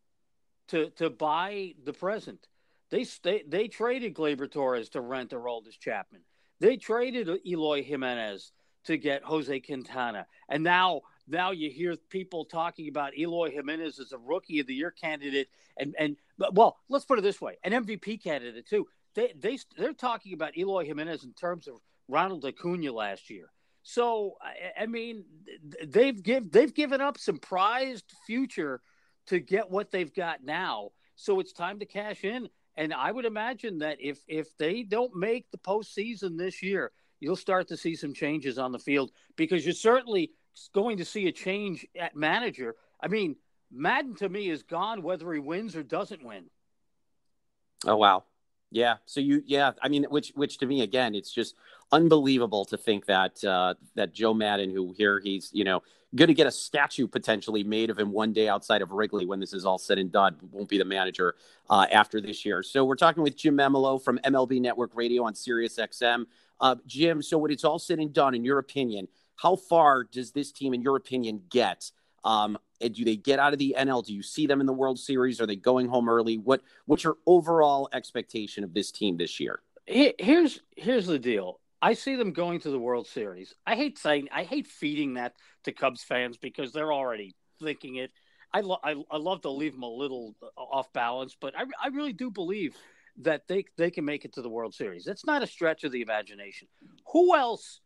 to 0.69 0.91
to 0.91 1.11
buy 1.11 1.75
the 1.85 1.93
present. 1.93 2.49
They 2.91 3.05
they, 3.23 3.45
they 3.47 3.69
traded 3.69 4.15
Gleyber 4.15 4.51
Torres 4.51 4.89
to 4.91 5.01
rent 5.01 5.31
Aroldis 5.31 5.79
Chapman. 5.79 6.23
They 6.61 6.77
traded 6.77 7.29
Eloy 7.47 7.83
Jimenez 7.83 8.53
to 8.85 8.97
get 8.97 9.25
Jose 9.25 9.61
Quintana. 9.61 10.27
And 10.49 10.63
now 10.63 11.03
now 11.27 11.51
you 11.51 11.71
hear 11.71 11.97
people 12.11 12.45
talking 12.45 12.89
about 12.89 13.17
Eloy 13.17 13.51
Jimenez 13.51 13.99
as 13.99 14.13
a 14.13 14.19
rookie 14.19 14.61
of 14.61 14.67
the 14.67 14.75
year 14.75 14.91
candidate 14.91 15.49
and 15.77 15.95
and 15.99 16.17
well, 16.53 16.79
let's 16.89 17.05
put 17.05 17.19
it 17.19 17.23
this 17.23 17.41
way, 17.41 17.57
an 17.65 17.73
MVP 17.73 18.23
candidate 18.23 18.67
too. 18.67 18.87
They 19.15 19.33
they 19.39 19.59
they're 19.77 19.93
talking 19.93 20.35
about 20.35 20.57
Eloy 20.57 20.85
Jimenez 20.85 21.25
in 21.25 21.33
terms 21.33 21.69
of 21.69 21.77
Ronald 22.09 22.45
Acuna 22.45 22.93
last 22.93 23.31
year. 23.31 23.51
So 23.83 24.37
I, 24.41 24.83
I 24.83 24.87
mean, 24.87 25.25
they've 25.87 26.21
give 26.21 26.51
they've 26.51 26.75
given 26.75 27.01
up 27.01 27.19
some 27.19 27.39
prized 27.39 28.13
future 28.27 28.81
to 29.27 29.39
get 29.39 29.71
what 29.71 29.91
they've 29.91 30.13
got 30.13 30.45
now. 30.45 30.91
So 31.17 31.41
it's 31.41 31.53
time 31.53 31.79
to 31.79 31.87
cash 31.87 32.25
in. 32.25 32.49
And 32.77 32.93
I 32.93 33.13
would 33.13 33.25
imagine 33.25 33.79
that 33.79 33.99
if 34.01 34.19
if 34.27 34.57
they 34.57 34.83
don't 34.83 35.15
make 35.15 35.51
the 35.51 35.59
postseason 35.59 36.37
this 36.37 36.63
year, 36.63 36.91
you'll 37.21 37.37
start 37.37 37.69
to 37.69 37.77
see 37.77 37.95
some 37.95 38.13
changes 38.13 38.59
on 38.59 38.73
the 38.73 38.79
field 38.79 39.13
because 39.37 39.65
you're 39.65 39.75
certainly 39.75 40.33
going 40.73 40.99
to 40.99 41.05
see 41.05 41.27
a 41.27 41.33
change 41.33 41.87
at 41.99 42.17
manager. 42.17 42.77
I 43.01 43.09
mean, 43.09 43.37
Maddon 43.71 44.15
to 44.17 44.29
me 44.29 44.49
is 44.49 44.63
gone 44.63 45.03
whether 45.03 45.33
he 45.33 45.41
wins 45.41 45.77
or 45.77 45.83
doesn't 45.83 46.25
win. 46.25 46.45
Oh 47.87 47.97
wow. 47.97 48.25
Yeah. 48.71 48.97
So 49.07 49.21
you 49.21 49.43
yeah, 49.47 49.73
I 49.83 49.89
mean 49.89 50.05
which 50.05 50.33
which 50.35 50.59
to 50.59 50.67
me 50.67 50.83
again 50.83 51.15
it's 51.15 51.33
just 51.33 51.55
unbelievable 51.93 52.65
to 52.67 52.77
think 52.77 53.07
that 53.07 53.43
uh 53.45 53.75
that 53.95 54.15
Joe 54.15 54.35
Maddon 54.35 54.71
who 54.71 54.95
here 54.97 55.21
he's, 55.23 55.51
you 55.53 55.65
know, 55.65 55.83
going 56.15 56.29
to 56.29 56.35
get 56.35 56.47
a 56.47 56.51
statue 56.51 57.07
potentially 57.07 57.65
made 57.65 57.91
of 57.91 57.99
him 57.99 58.13
one 58.13 58.33
day 58.33 58.49
outside 58.49 58.83
of 58.83 58.93
Wrigley 58.93 59.27
when 59.27 59.41
this 59.41 59.53
is 59.53 59.65
all 59.65 59.79
said 59.79 59.99
and 59.99 60.13
done. 60.13 60.37
Won't 60.53 60.69
be 60.69 60.79
the 60.79 60.85
manager 60.85 61.35
uh, 61.69 61.87
after 61.91 62.21
this 62.21 62.45
year. 62.45 62.63
So 62.63 62.85
we're 62.85 62.95
talking 62.97 63.23
with 63.23 63.37
Jim 63.37 63.57
Memolo 63.57 64.03
from 64.03 64.19
MLB 64.19 64.61
Network 64.61 64.93
Radio 64.95 65.25
on 65.25 65.35
Sirius 65.35 65.77
XM. 65.77 66.27
Uh, 66.61 66.77
Jim, 66.87 67.21
so 67.21 67.37
when 67.39 67.51
it's 67.51 67.65
all 67.65 67.79
said 67.79 67.99
and 67.99 68.13
done, 68.13 68.35
in 68.35 68.45
your 68.45 68.59
opinion, 68.59 69.09
how 69.37 69.57
far 69.57 70.05
does 70.05 70.33
this 70.33 70.53
team, 70.53 70.75
in 70.75 70.83
your 70.83 70.97
opinion, 70.97 71.43
get? 71.51 71.91
Um, 72.25 72.59
do 72.81 73.05
they 73.05 73.17
get 73.17 73.39
out 73.39 73.53
of 73.53 73.59
the 73.59 73.75
NL? 73.79 74.05
Do 74.05 74.15
you 74.15 74.23
see 74.23 74.47
them 74.47 74.61
in 74.61 74.67
the 74.67 74.73
World 74.73 74.99
Series? 74.99 75.41
Are 75.41 75.47
they 75.47 75.57
going 75.57 75.89
home 75.89 76.09
early? 76.09 76.39
What 76.39 76.63
What's 76.87 77.05
your 77.05 77.17
overall 77.27 77.89
expectation 77.93 78.65
of 78.65 78.75
this 78.75 78.91
team 78.91 79.17
this 79.17 79.39
year? 79.41 79.61
Here's 79.87 80.61
here's 80.77 81.07
the 81.07 81.19
deal. 81.19 81.61
I 81.83 81.93
see 81.93 82.17
them 82.17 82.33
going 82.33 82.61
to 82.61 82.71
the 82.71 82.79
World 82.79 83.07
Series. 83.07 83.55
I 83.67 83.77
hate 83.77 83.99
saying 83.99 84.29
I 84.33 84.45
hate 84.45 84.67
feeding 84.67 85.15
that 85.15 85.35
to 85.65 85.73
Cubs 85.73 86.03
fans 86.03 86.39
because 86.39 86.73
they're 86.73 86.93
already 86.93 87.35
thinking 87.63 87.97
it. 87.97 88.11
I, 88.55 88.61
lo- 88.61 88.79
I, 88.85 88.95
I 89.11 89.17
love 89.17 89.43
to 89.43 89.51
leave 89.51 89.73
them 89.73 89.83
a 89.83 89.91
little 89.91 90.37
off 90.57 90.93
balance, 90.93 91.37
but 91.39 91.59
I, 91.59 91.65
I 91.83 91.89
really 91.89 92.13
do 92.13 92.31
believe 92.31 92.77
that 93.19 93.47
they 93.49 93.65
they 93.77 93.91
can 93.91 94.05
make 94.05 94.25
it 94.25 94.33
to 94.35 94.43
the 94.43 94.49
World 94.49 94.75
Series. 94.75 95.07
It's 95.07 95.27
not 95.27 95.43
a 95.43 95.47
stretch 95.47 95.85
of 95.85 95.93
the 95.93 96.03
imagination. 96.03 96.69
Who 97.13 97.37
else? 97.37 97.81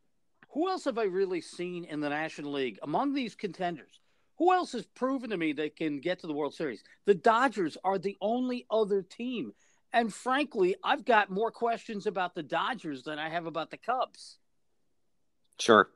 Who 0.50 0.68
else 0.68 0.84
have 0.84 0.98
I 0.98 1.04
really 1.04 1.40
seen 1.40 1.84
in 1.84 2.00
the 2.00 2.08
National 2.08 2.52
League 2.52 2.78
among 2.82 3.14
these 3.14 3.34
contenders? 3.34 4.00
Who 4.38 4.52
else 4.52 4.72
has 4.72 4.86
proven 4.86 5.30
to 5.30 5.36
me 5.36 5.52
they 5.52 5.68
can 5.68 6.00
get 6.00 6.20
to 6.20 6.26
the 6.26 6.32
World 6.32 6.54
Series? 6.54 6.82
The 7.04 7.14
Dodgers 7.14 7.76
are 7.84 7.98
the 7.98 8.16
only 8.20 8.66
other 8.70 9.02
team. 9.02 9.52
And 9.92 10.12
frankly, 10.12 10.76
I've 10.84 11.04
got 11.04 11.30
more 11.30 11.50
questions 11.50 12.06
about 12.06 12.34
the 12.34 12.42
Dodgers 12.42 13.02
than 13.02 13.18
I 13.18 13.28
have 13.30 13.46
about 13.46 13.70
the 13.70 13.76
Cubs. 13.76 14.38
Sure. 15.58 15.90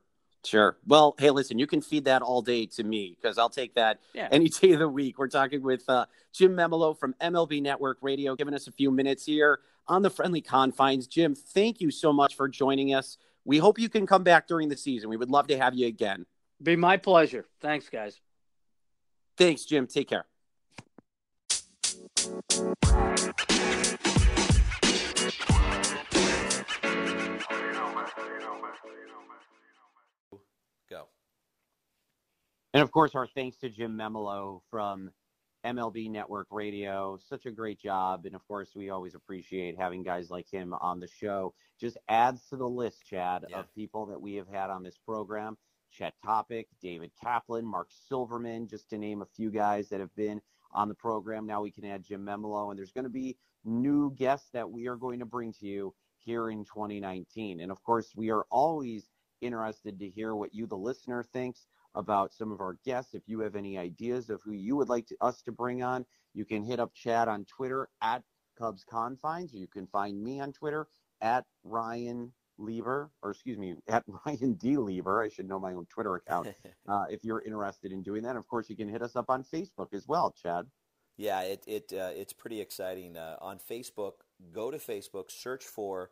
Sure. 0.45 0.77
Well, 0.87 1.15
hey, 1.19 1.31
listen, 1.31 1.59
you 1.59 1.69
can 1.69 1.81
feed 1.81 2.07
that 2.07 2.21
all 2.21 2.43
day 2.43 2.67
to 2.67 2.83
me 2.83 3.17
because 3.21 3.39
I'll 3.39 3.49
take 3.49 3.75
that 3.75 4.01
yeah. 4.13 4.29
any 4.33 4.49
day 4.49 4.73
of 4.73 4.81
the 4.81 4.89
week. 4.89 5.19
We're 5.19 5.29
talking 5.29 5.63
with 5.63 5.85
uh, 5.89 6.07
Jim 6.33 6.57
Memolo 6.57 6.99
from 6.99 7.15
MLB 7.21 7.63
Network 7.63 7.99
Radio, 8.01 8.35
giving 8.35 8.55
us 8.55 8.67
a 8.67 8.73
few 8.73 8.91
minutes 8.91 9.25
here 9.25 9.61
on 9.87 10.03
the 10.03 10.11
friendly 10.11 10.41
confines. 10.41 11.07
Jim, 11.07 11.35
thank 11.37 11.81
you 11.81 11.91
so 11.93 12.13
much 12.13 12.35
for 12.35 12.49
joining 12.49 12.93
us. 12.93 13.19
We 13.45 13.59
hope 13.59 13.79
you 13.79 13.89
can 13.89 14.07
come 14.07 14.23
back 14.23 14.47
during 14.47 14.69
the 14.69 14.77
season. 14.77 15.11
We 15.11 15.17
would 15.17 15.31
love 15.31 15.49
to 15.49 15.59
have 15.59 15.75
you 15.75 15.87
again. 15.87 16.27
Be 16.63 16.77
my 16.77 16.97
pleasure. 16.97 17.47
Thanks, 17.61 17.89
guys. 17.89 18.21
Thanks, 19.37 19.65
Jim. 19.65 19.87
Take 19.87 20.09
care. 20.09 20.27
Go. 30.89 31.09
And 32.73 32.83
of 32.83 32.93
course, 32.93 33.15
our 33.17 33.27
thanks 33.27 33.57
to 33.59 33.69
Jim 33.69 33.97
Memolo 33.97 34.61
from 34.71 35.11
MLB 35.65 36.11
Network 36.11 36.49
Radio. 36.51 37.19
Such 37.29 37.47
a 37.47 37.51
great 37.51 37.81
job. 37.81 38.27
And 38.27 38.35
of 38.35 38.47
course, 38.47 38.71
we 38.75 38.91
always 38.91 39.15
appreciate 39.15 39.79
having 39.79 40.03
guys 40.03 40.31
like 40.31 40.51
him 40.51 40.75
on 40.81 41.01
the 41.01 41.09
show. 41.09 41.55
Just 41.81 41.99
adds 42.09 42.47
to 42.49 42.57
the 42.57 42.69
list, 42.69 43.05
Chad, 43.05 43.45
yeah. 43.49 43.61
of 43.61 43.75
people 43.75 44.07
that 44.07 44.21
we 44.21 44.35
have 44.35 44.49
had 44.49 44.71
on 44.71 44.83
this 44.83 44.99
program. 44.99 45.57
Chet 45.91 46.15
Topic, 46.25 46.69
David 46.81 47.11
Kaplan, 47.23 47.67
Mark 47.67 47.89
Silverman, 48.09 48.67
just 48.67 48.89
to 48.91 48.99
name 48.99 49.21
a 49.21 49.27
few 49.27 49.51
guys 49.51 49.89
that 49.91 50.01
have 50.01 50.15
been 50.17 50.41
on 50.73 50.89
the 50.89 50.95
program. 50.95 51.47
Now 51.47 51.63
we 51.63 51.71
can 51.71 51.85
add 51.85 52.03
Jim 52.03 52.25
Memolo, 52.25 52.71
and 52.71 52.79
there's 52.79 52.93
going 52.93 53.05
to 53.05 53.11
be 53.11 53.37
new 53.65 54.11
guests 54.17 54.49
that 54.53 54.71
we 54.71 54.89
are 54.89 54.97
going 54.97 55.19
to 55.19 55.27
bring 55.27 55.53
to 55.53 55.67
you 55.67 55.95
here 56.17 56.51
in 56.51 56.65
2019. 56.65 57.61
And 57.61 57.71
of 57.71 57.83
course, 57.83 58.13
we 58.17 58.31
are 58.31 58.47
always 58.51 59.11
interested 59.43 59.99
to 59.99 60.09
hear 60.09 60.35
what 60.35 60.55
you, 60.55 60.67
the 60.67 60.77
listener, 60.77 61.23
thinks 61.23 61.67
about 61.95 62.33
some 62.33 62.53
of 62.53 62.61
our 62.61 62.77
guests. 62.85 63.15
If 63.15 63.23
you 63.27 63.41
have 63.41 63.57
any 63.57 63.79
ideas 63.79 64.31
of 64.31 64.41
who 64.43 64.53
you 64.53 64.77
would 64.77 64.89
like 64.89 65.07
to, 65.09 65.17
us 65.21 65.43
to 65.43 65.53
bring 65.53 65.83
on, 65.83 66.05
you 66.35 66.45
can 66.45 66.65
hit 66.65 66.81
up 66.81 66.95
Chad 66.95 67.29
on 67.29 67.45
Twitter 67.45 67.89
at 68.03 68.23
Cubs 68.59 68.85
Confines. 68.85 69.53
You 69.53 69.67
can 69.67 69.87
find 69.87 70.23
me 70.23 70.41
on 70.41 70.53
Twitter 70.53 70.89
at 71.21 71.45
Ryan 71.65 72.33
Lieber, 72.59 73.11
or 73.23 73.31
excuse 73.31 73.59
me, 73.59 73.77
at 73.89 74.05
Ryan 74.27 74.55
D. 74.55 74.77
Lieber. 74.77 75.23
I 75.23 75.29
should 75.29 75.49
know 75.49 75.59
my 75.59 75.73
own 75.73 75.87
Twitter 75.87 76.15
account 76.15 76.49
uh, 76.89 77.05
if 77.11 77.25
you're 77.25 77.43
interested 77.43 77.93
in 77.93 78.03
doing 78.03 78.23
that. 78.23 78.37
Of 78.37 78.47
course, 78.49 78.69
you 78.71 78.77
can 78.77 78.89
hit 78.89 79.03
us 79.03 79.17
up 79.17 79.29
on 79.29 79.45
Facebook 79.45 79.93
as 79.93 80.07
well, 80.07 80.35
Chad. 80.43 80.67
Yeah, 81.17 81.43
it, 81.43 81.63
it 81.67 81.93
uh, 81.93 82.11
it's 82.15 82.33
pretty 82.33 82.61
exciting. 82.61 83.17
Uh, 83.17 83.37
on 83.41 83.59
Facebook, 83.59 84.13
go 84.53 84.71
to 84.71 84.79
Facebook, 84.79 85.31
search 85.31 85.65
for 85.65 86.11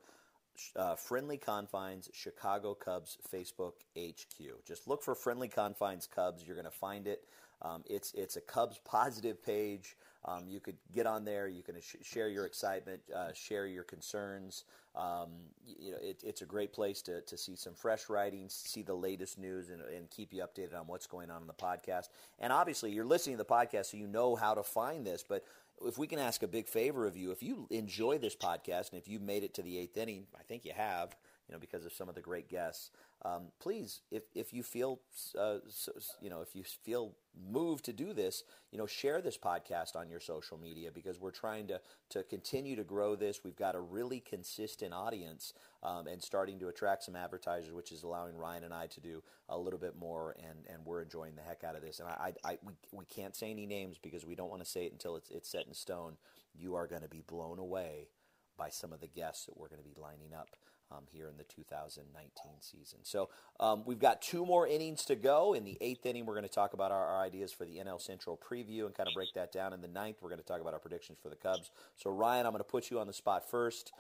uh, 0.77 0.94
Friendly 0.94 1.37
Confines 1.38 2.09
Chicago 2.12 2.75
Cubs 2.75 3.18
Facebook 3.33 3.73
HQ. 3.96 4.64
Just 4.66 4.88
look 4.88 5.03
for 5.03 5.14
Friendly 5.14 5.49
Confines 5.49 6.07
Cubs. 6.07 6.44
You're 6.46 6.57
going 6.57 6.64
to 6.64 6.70
find 6.70 7.07
it. 7.07 7.25
Um, 7.62 7.83
it's 7.88 8.14
it's 8.14 8.37
a 8.37 8.40
Cubs 8.40 8.81
positive 8.85 9.42
page. 9.44 9.96
Um, 10.25 10.44
you 10.49 10.61
could 10.61 10.77
get 10.94 11.07
on 11.07 11.25
there. 11.25 11.49
You 11.49 11.62
can 11.62 11.81
sh- 11.81 11.96
share 12.03 12.29
your 12.29 12.44
excitement, 12.44 13.01
uh, 13.14 13.33
share 13.33 13.66
your 13.66 13.85
concerns. 13.85 14.64
Um, 14.94 15.31
you 15.64 15.92
know, 15.92 15.99
it, 16.03 16.23
it's 16.25 16.42
a 16.42 16.46
great 16.46 16.73
place 16.73 17.01
to, 17.03 17.20
to 17.23 17.38
see 17.38 17.57
some 17.57 17.75
fresh 17.75 18.09
writings, 18.09 18.53
see 18.53 18.83
the 18.83 18.94
latest 18.94 19.38
news, 19.38 19.70
and, 19.70 19.81
and 19.83 20.11
keep 20.11 20.33
you 20.33 20.42
updated 20.42 20.79
on 20.79 20.87
what's 20.87 21.07
going 21.07 21.31
on 21.31 21.40
in 21.40 21.46
the 21.46 21.55
podcast. 21.55 22.09
And 22.38 22.53
obviously, 22.53 22.90
you're 22.90 23.05
listening 23.05 23.37
to 23.37 23.44
the 23.44 23.49
podcast, 23.49 23.87
so 23.87 23.96
you 23.96 24.07
know 24.07 24.37
how 24.37 24.55
to 24.55 24.62
find 24.62 25.07
this. 25.07 25.25
But 25.27 25.44
if 25.85 25.99
we 25.99 26.07
can 26.07 26.19
ask 26.19 26.43
a 26.43 26.49
big 26.49 26.69
favor 26.69 27.07
of 27.07 27.16
you, 27.16 27.31
if 27.31 27.43
you 27.43 27.66
enjoy 27.71 28.19
this 28.19 28.37
podcast 28.37 28.90
and 28.93 29.01
if 29.01 29.09
you 29.09 29.19
made 29.19 29.45
it 29.45 29.55
to 29.55 29.62
the 29.62 29.79
eighth 29.79 29.97
inning, 29.97 30.27
I 30.38 30.43
think 30.43 30.64
you 30.64 30.73
have, 30.75 31.16
you 31.49 31.55
know, 31.55 31.59
because 31.59 31.85
of 31.85 31.93
some 31.93 32.09
of 32.09 32.14
the 32.14 32.21
great 32.21 32.49
guests. 32.49 32.90
Um, 33.22 33.48
please, 33.59 34.00
if 34.11 34.22
if 34.35 34.54
you 34.54 34.62
feel, 34.62 35.00
uh, 35.38 35.59
so, 35.68 35.92
you 36.22 36.30
know, 36.30 36.40
if 36.40 36.56
you 36.56 36.62
feel 36.62 37.12
moved 37.50 37.85
to 37.85 37.92
do 37.92 38.12
this, 38.14 38.44
you 38.72 38.78
know, 38.78 38.87
share 38.87 39.20
this 39.20 39.37
podcast 39.37 39.94
on 39.94 40.09
your 40.09 40.20
social 40.20 40.56
media 40.56 40.90
because 40.90 41.20
we're 41.20 41.30
trying 41.30 41.66
to 41.68 41.80
to 42.11 42.22
continue 42.22 42.76
to 42.76 42.85
grow 42.85 43.14
this. 43.16 43.40
We've 43.44 43.56
got 43.56 43.74
a 43.74 43.80
really 43.80 44.20
consistent 44.20 44.94
audience 44.94 45.52
um, 45.83 46.06
and 46.06 46.22
starting 46.22 46.59
to 46.61 46.68
attract 46.68 47.04
some 47.04 47.14
advertisers, 47.14 47.72
which 47.72 47.92
is 47.92 48.04
allowing 48.04 48.37
Ryan 48.37 48.64
and 48.64 48.72
I 48.72 48.87
to 48.87 49.00
do 49.00 49.22
a 49.50 49.59
little 49.59 49.78
bit 49.78 49.96
more, 49.96 50.35
and 50.38 50.66
and 50.72 50.85
we're 50.87 51.02
enjoying 51.02 51.35
the 51.37 51.42
heck 51.42 51.62
out 51.62 51.76
of 51.76 51.83
this. 51.83 52.00
And 52.00 52.09
I, 52.09 52.33
I, 52.44 52.52
I 52.52 52.59
we, 52.64 52.72
we 52.92 53.04
can't 53.04 53.37
say 53.37 53.50
any 53.50 53.66
names 53.66 53.98
because 53.98 54.24
we 54.24 54.35
don't 54.35 54.50
want 54.50 54.64
to 54.64 54.68
say 54.68 54.87
it 54.87 54.92
until 54.92 55.16
it's 55.16 55.30
it's 55.30 55.48
set 55.50 55.66
in 55.66 55.74
stone 55.74 56.16
you 56.54 56.74
are 56.74 56.87
going 56.87 57.02
to 57.02 57.09
be 57.09 57.22
blown 57.26 57.59
away 57.59 58.09
by 58.56 58.68
some 58.68 58.92
of 58.92 59.00
the 59.00 59.06
guests 59.06 59.46
that 59.46 59.56
we're 59.56 59.68
going 59.68 59.83
to 59.83 59.88
be 59.88 59.96
lining 60.00 60.35
up 60.35 60.56
um, 60.90 61.05
here 61.11 61.29
in 61.29 61.37
the 61.37 61.44
2019 61.44 62.53
season. 62.61 62.98
So 63.03 63.29
um, 63.59 63.83
we've 63.85 63.98
got 63.98 64.22
two 64.22 64.44
more 64.44 64.66
innings 64.66 65.05
to 65.07 65.16
go. 65.16 65.55
In 65.55 65.64
the 65.64 65.79
eighth 65.81 66.05
inning, 66.07 66.26
we're 66.26 66.35
going 66.35 66.48
to 66.48 66.53
talk 66.53 66.72
about 66.72 66.90
our, 66.90 67.07
our, 67.07 67.20
ideas 67.24 67.53
for 67.53 67.64
the 67.64 67.76
NL 67.76 68.00
Central 68.00 68.37
preview 68.38 68.87
and 68.87 68.94
kind 68.94 69.09
of 69.09 69.14
break 69.14 69.33
that 69.35 69.53
down. 69.53 69.72
In 69.72 69.81
the 69.81 69.88
ninth, 69.88 70.16
we're 70.20 70.31
going 70.31 70.40
to 70.40 70.46
talk 70.46 70.61
about 70.61 70.72
our 70.72 70.81
predictions 70.81 71.18
for 71.22 71.29
the 71.29 71.37
Cubs. 71.37 71.70
So 71.96 72.11
Ryan, 72.11 72.46
I'm 72.46 72.53
going 72.53 72.61
to 72.61 72.64
put 72.64 72.90
you 72.90 72.98
on 72.98 73.07
the 73.07 73.12
spot 73.12 73.48
first. 73.48 73.92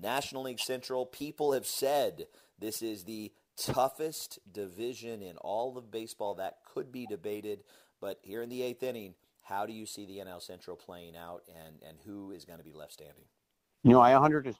National 0.00 0.44
League 0.44 0.60
Central, 0.60 1.04
people 1.04 1.52
have 1.52 1.66
said 1.66 2.26
this 2.58 2.82
is 2.82 3.04
the 3.04 3.32
toughest 3.56 4.38
division 4.50 5.22
in 5.22 5.36
all 5.38 5.76
of 5.76 5.90
baseball 5.90 6.34
that 6.36 6.58
could 6.64 6.90
be 6.90 7.06
debated. 7.06 7.62
But 8.00 8.18
here 8.22 8.42
in 8.42 8.48
the 8.48 8.62
eighth 8.62 8.82
inning, 8.82 9.14
how 9.42 9.66
do 9.66 9.72
you 9.72 9.86
see 9.86 10.06
the 10.06 10.18
NL 10.18 10.40
Central 10.40 10.76
playing 10.76 11.16
out 11.16 11.42
and, 11.48 11.76
and 11.86 11.98
who 12.06 12.30
is 12.30 12.44
going 12.44 12.58
to 12.58 12.64
be 12.64 12.72
left 12.72 12.92
standing? 12.92 13.24
You 13.84 13.90
know, 13.90 14.00
I 14.00 14.12
100% 14.12 14.54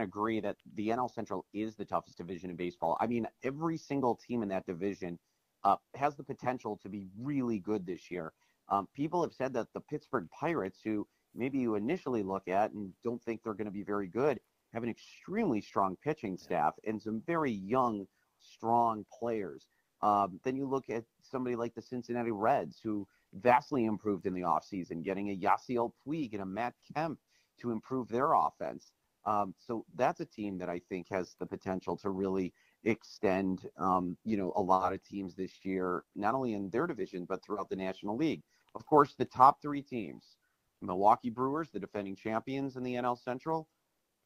agree 0.00 0.38
that 0.38 0.56
the 0.76 0.90
NL 0.90 1.12
Central 1.12 1.44
is 1.52 1.74
the 1.74 1.84
toughest 1.84 2.16
division 2.16 2.50
in 2.50 2.54
baseball. 2.54 2.96
I 3.00 3.08
mean, 3.08 3.26
every 3.42 3.76
single 3.76 4.14
team 4.14 4.44
in 4.44 4.48
that 4.50 4.66
division 4.66 5.18
uh, 5.64 5.76
has 5.96 6.14
the 6.14 6.22
potential 6.22 6.78
to 6.82 6.88
be 6.88 7.08
really 7.20 7.58
good 7.58 7.84
this 7.84 8.08
year. 8.08 8.32
Um, 8.68 8.86
people 8.94 9.20
have 9.22 9.32
said 9.32 9.52
that 9.54 9.66
the 9.74 9.80
Pittsburgh 9.80 10.28
Pirates, 10.38 10.78
who 10.84 11.08
maybe 11.34 11.58
you 11.58 11.74
initially 11.74 12.22
look 12.22 12.46
at 12.46 12.72
and 12.72 12.92
don't 13.02 13.20
think 13.24 13.42
they're 13.42 13.54
going 13.54 13.66
to 13.66 13.72
be 13.72 13.82
very 13.82 14.06
good, 14.06 14.38
have 14.72 14.84
an 14.84 14.88
extremely 14.90 15.60
strong 15.60 15.96
pitching 16.04 16.36
staff 16.36 16.74
and 16.86 17.02
some 17.02 17.20
very 17.26 17.50
young, 17.50 18.06
strong 18.38 19.04
players. 19.18 19.66
Um, 20.02 20.38
then 20.44 20.54
you 20.54 20.68
look 20.68 20.88
at 20.88 21.02
somebody 21.22 21.56
like 21.56 21.74
the 21.74 21.82
Cincinnati 21.82 22.30
Reds, 22.30 22.78
who 22.84 23.08
vastly 23.32 23.86
improved 23.86 24.26
in 24.26 24.34
the 24.34 24.42
offseason, 24.42 25.02
getting 25.02 25.30
a 25.30 25.36
Yasiel 25.36 25.90
Puig 26.06 26.32
and 26.34 26.42
a 26.42 26.46
Matt 26.46 26.74
Kemp 26.94 27.18
to 27.60 27.70
improve 27.70 28.08
their 28.08 28.32
offense. 28.32 28.92
Um, 29.24 29.54
so 29.58 29.84
that's 29.94 30.20
a 30.20 30.24
team 30.24 30.58
that 30.58 30.68
I 30.68 30.80
think 30.88 31.08
has 31.10 31.34
the 31.38 31.46
potential 31.46 31.96
to 31.98 32.10
really 32.10 32.52
extend, 32.84 33.68
um, 33.76 34.16
you 34.24 34.36
know, 34.36 34.52
a 34.56 34.62
lot 34.62 34.92
of 34.92 35.04
teams 35.04 35.34
this 35.34 35.64
year, 35.64 36.04
not 36.14 36.34
only 36.34 36.54
in 36.54 36.70
their 36.70 36.86
division, 36.86 37.26
but 37.28 37.44
throughout 37.44 37.68
the 37.68 37.76
National 37.76 38.16
League. 38.16 38.42
Of 38.74 38.86
course, 38.86 39.14
the 39.18 39.24
top 39.24 39.60
three 39.60 39.82
teams, 39.82 40.36
Milwaukee 40.80 41.30
Brewers, 41.30 41.68
the 41.70 41.80
defending 41.80 42.16
champions 42.16 42.76
in 42.76 42.82
the 42.82 42.94
NL 42.94 43.18
Central. 43.18 43.68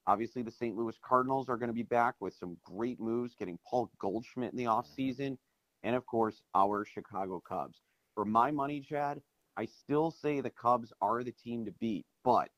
Obviously, 0.06 0.42
the 0.42 0.50
St. 0.50 0.76
Louis 0.76 0.98
Cardinals 1.02 1.48
are 1.48 1.56
going 1.56 1.68
to 1.68 1.74
be 1.74 1.82
back 1.82 2.14
with 2.20 2.34
some 2.34 2.56
great 2.64 3.00
moves, 3.00 3.34
getting 3.34 3.58
Paul 3.68 3.90
Goldschmidt 3.98 4.52
in 4.52 4.58
the 4.58 4.64
offseason. 4.64 5.38
And 5.84 5.96
of 5.96 6.06
course, 6.06 6.42
our 6.54 6.84
Chicago 6.84 7.40
Cubs. 7.40 7.80
For 8.14 8.24
my 8.24 8.50
money, 8.50 8.80
Chad, 8.80 9.22
I 9.56 9.66
still 9.66 10.10
say 10.10 10.40
the 10.40 10.50
Cubs 10.50 10.92
are 11.00 11.22
the 11.22 11.32
team 11.32 11.64
to 11.64 11.72
beat, 11.72 12.06
but 12.24 12.50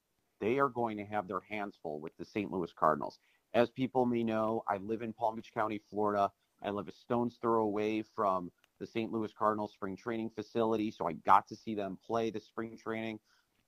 they 0.44 0.58
are 0.58 0.68
going 0.68 0.98
to 0.98 1.06
have 1.06 1.26
their 1.26 1.40
hands 1.40 1.74
full 1.82 2.00
with 2.00 2.14
the 2.18 2.24
St. 2.24 2.52
Louis 2.52 2.70
Cardinals. 2.78 3.18
As 3.54 3.70
people 3.70 4.04
may 4.04 4.22
know, 4.22 4.62
I 4.68 4.76
live 4.76 5.00
in 5.00 5.14
Palm 5.14 5.36
Beach 5.36 5.50
County, 5.54 5.80
Florida. 5.88 6.30
I 6.62 6.68
live 6.68 6.86
a 6.86 6.92
stone's 6.92 7.38
throw 7.40 7.62
away 7.62 8.02
from 8.02 8.52
the 8.78 8.86
St. 8.86 9.10
Louis 9.10 9.32
Cardinals 9.32 9.72
spring 9.72 9.96
training 9.96 10.28
facility, 10.28 10.90
so 10.90 11.08
I 11.08 11.14
got 11.14 11.48
to 11.48 11.56
see 11.56 11.74
them 11.74 11.96
play 12.04 12.30
the 12.30 12.40
spring 12.40 12.76
training. 12.76 13.20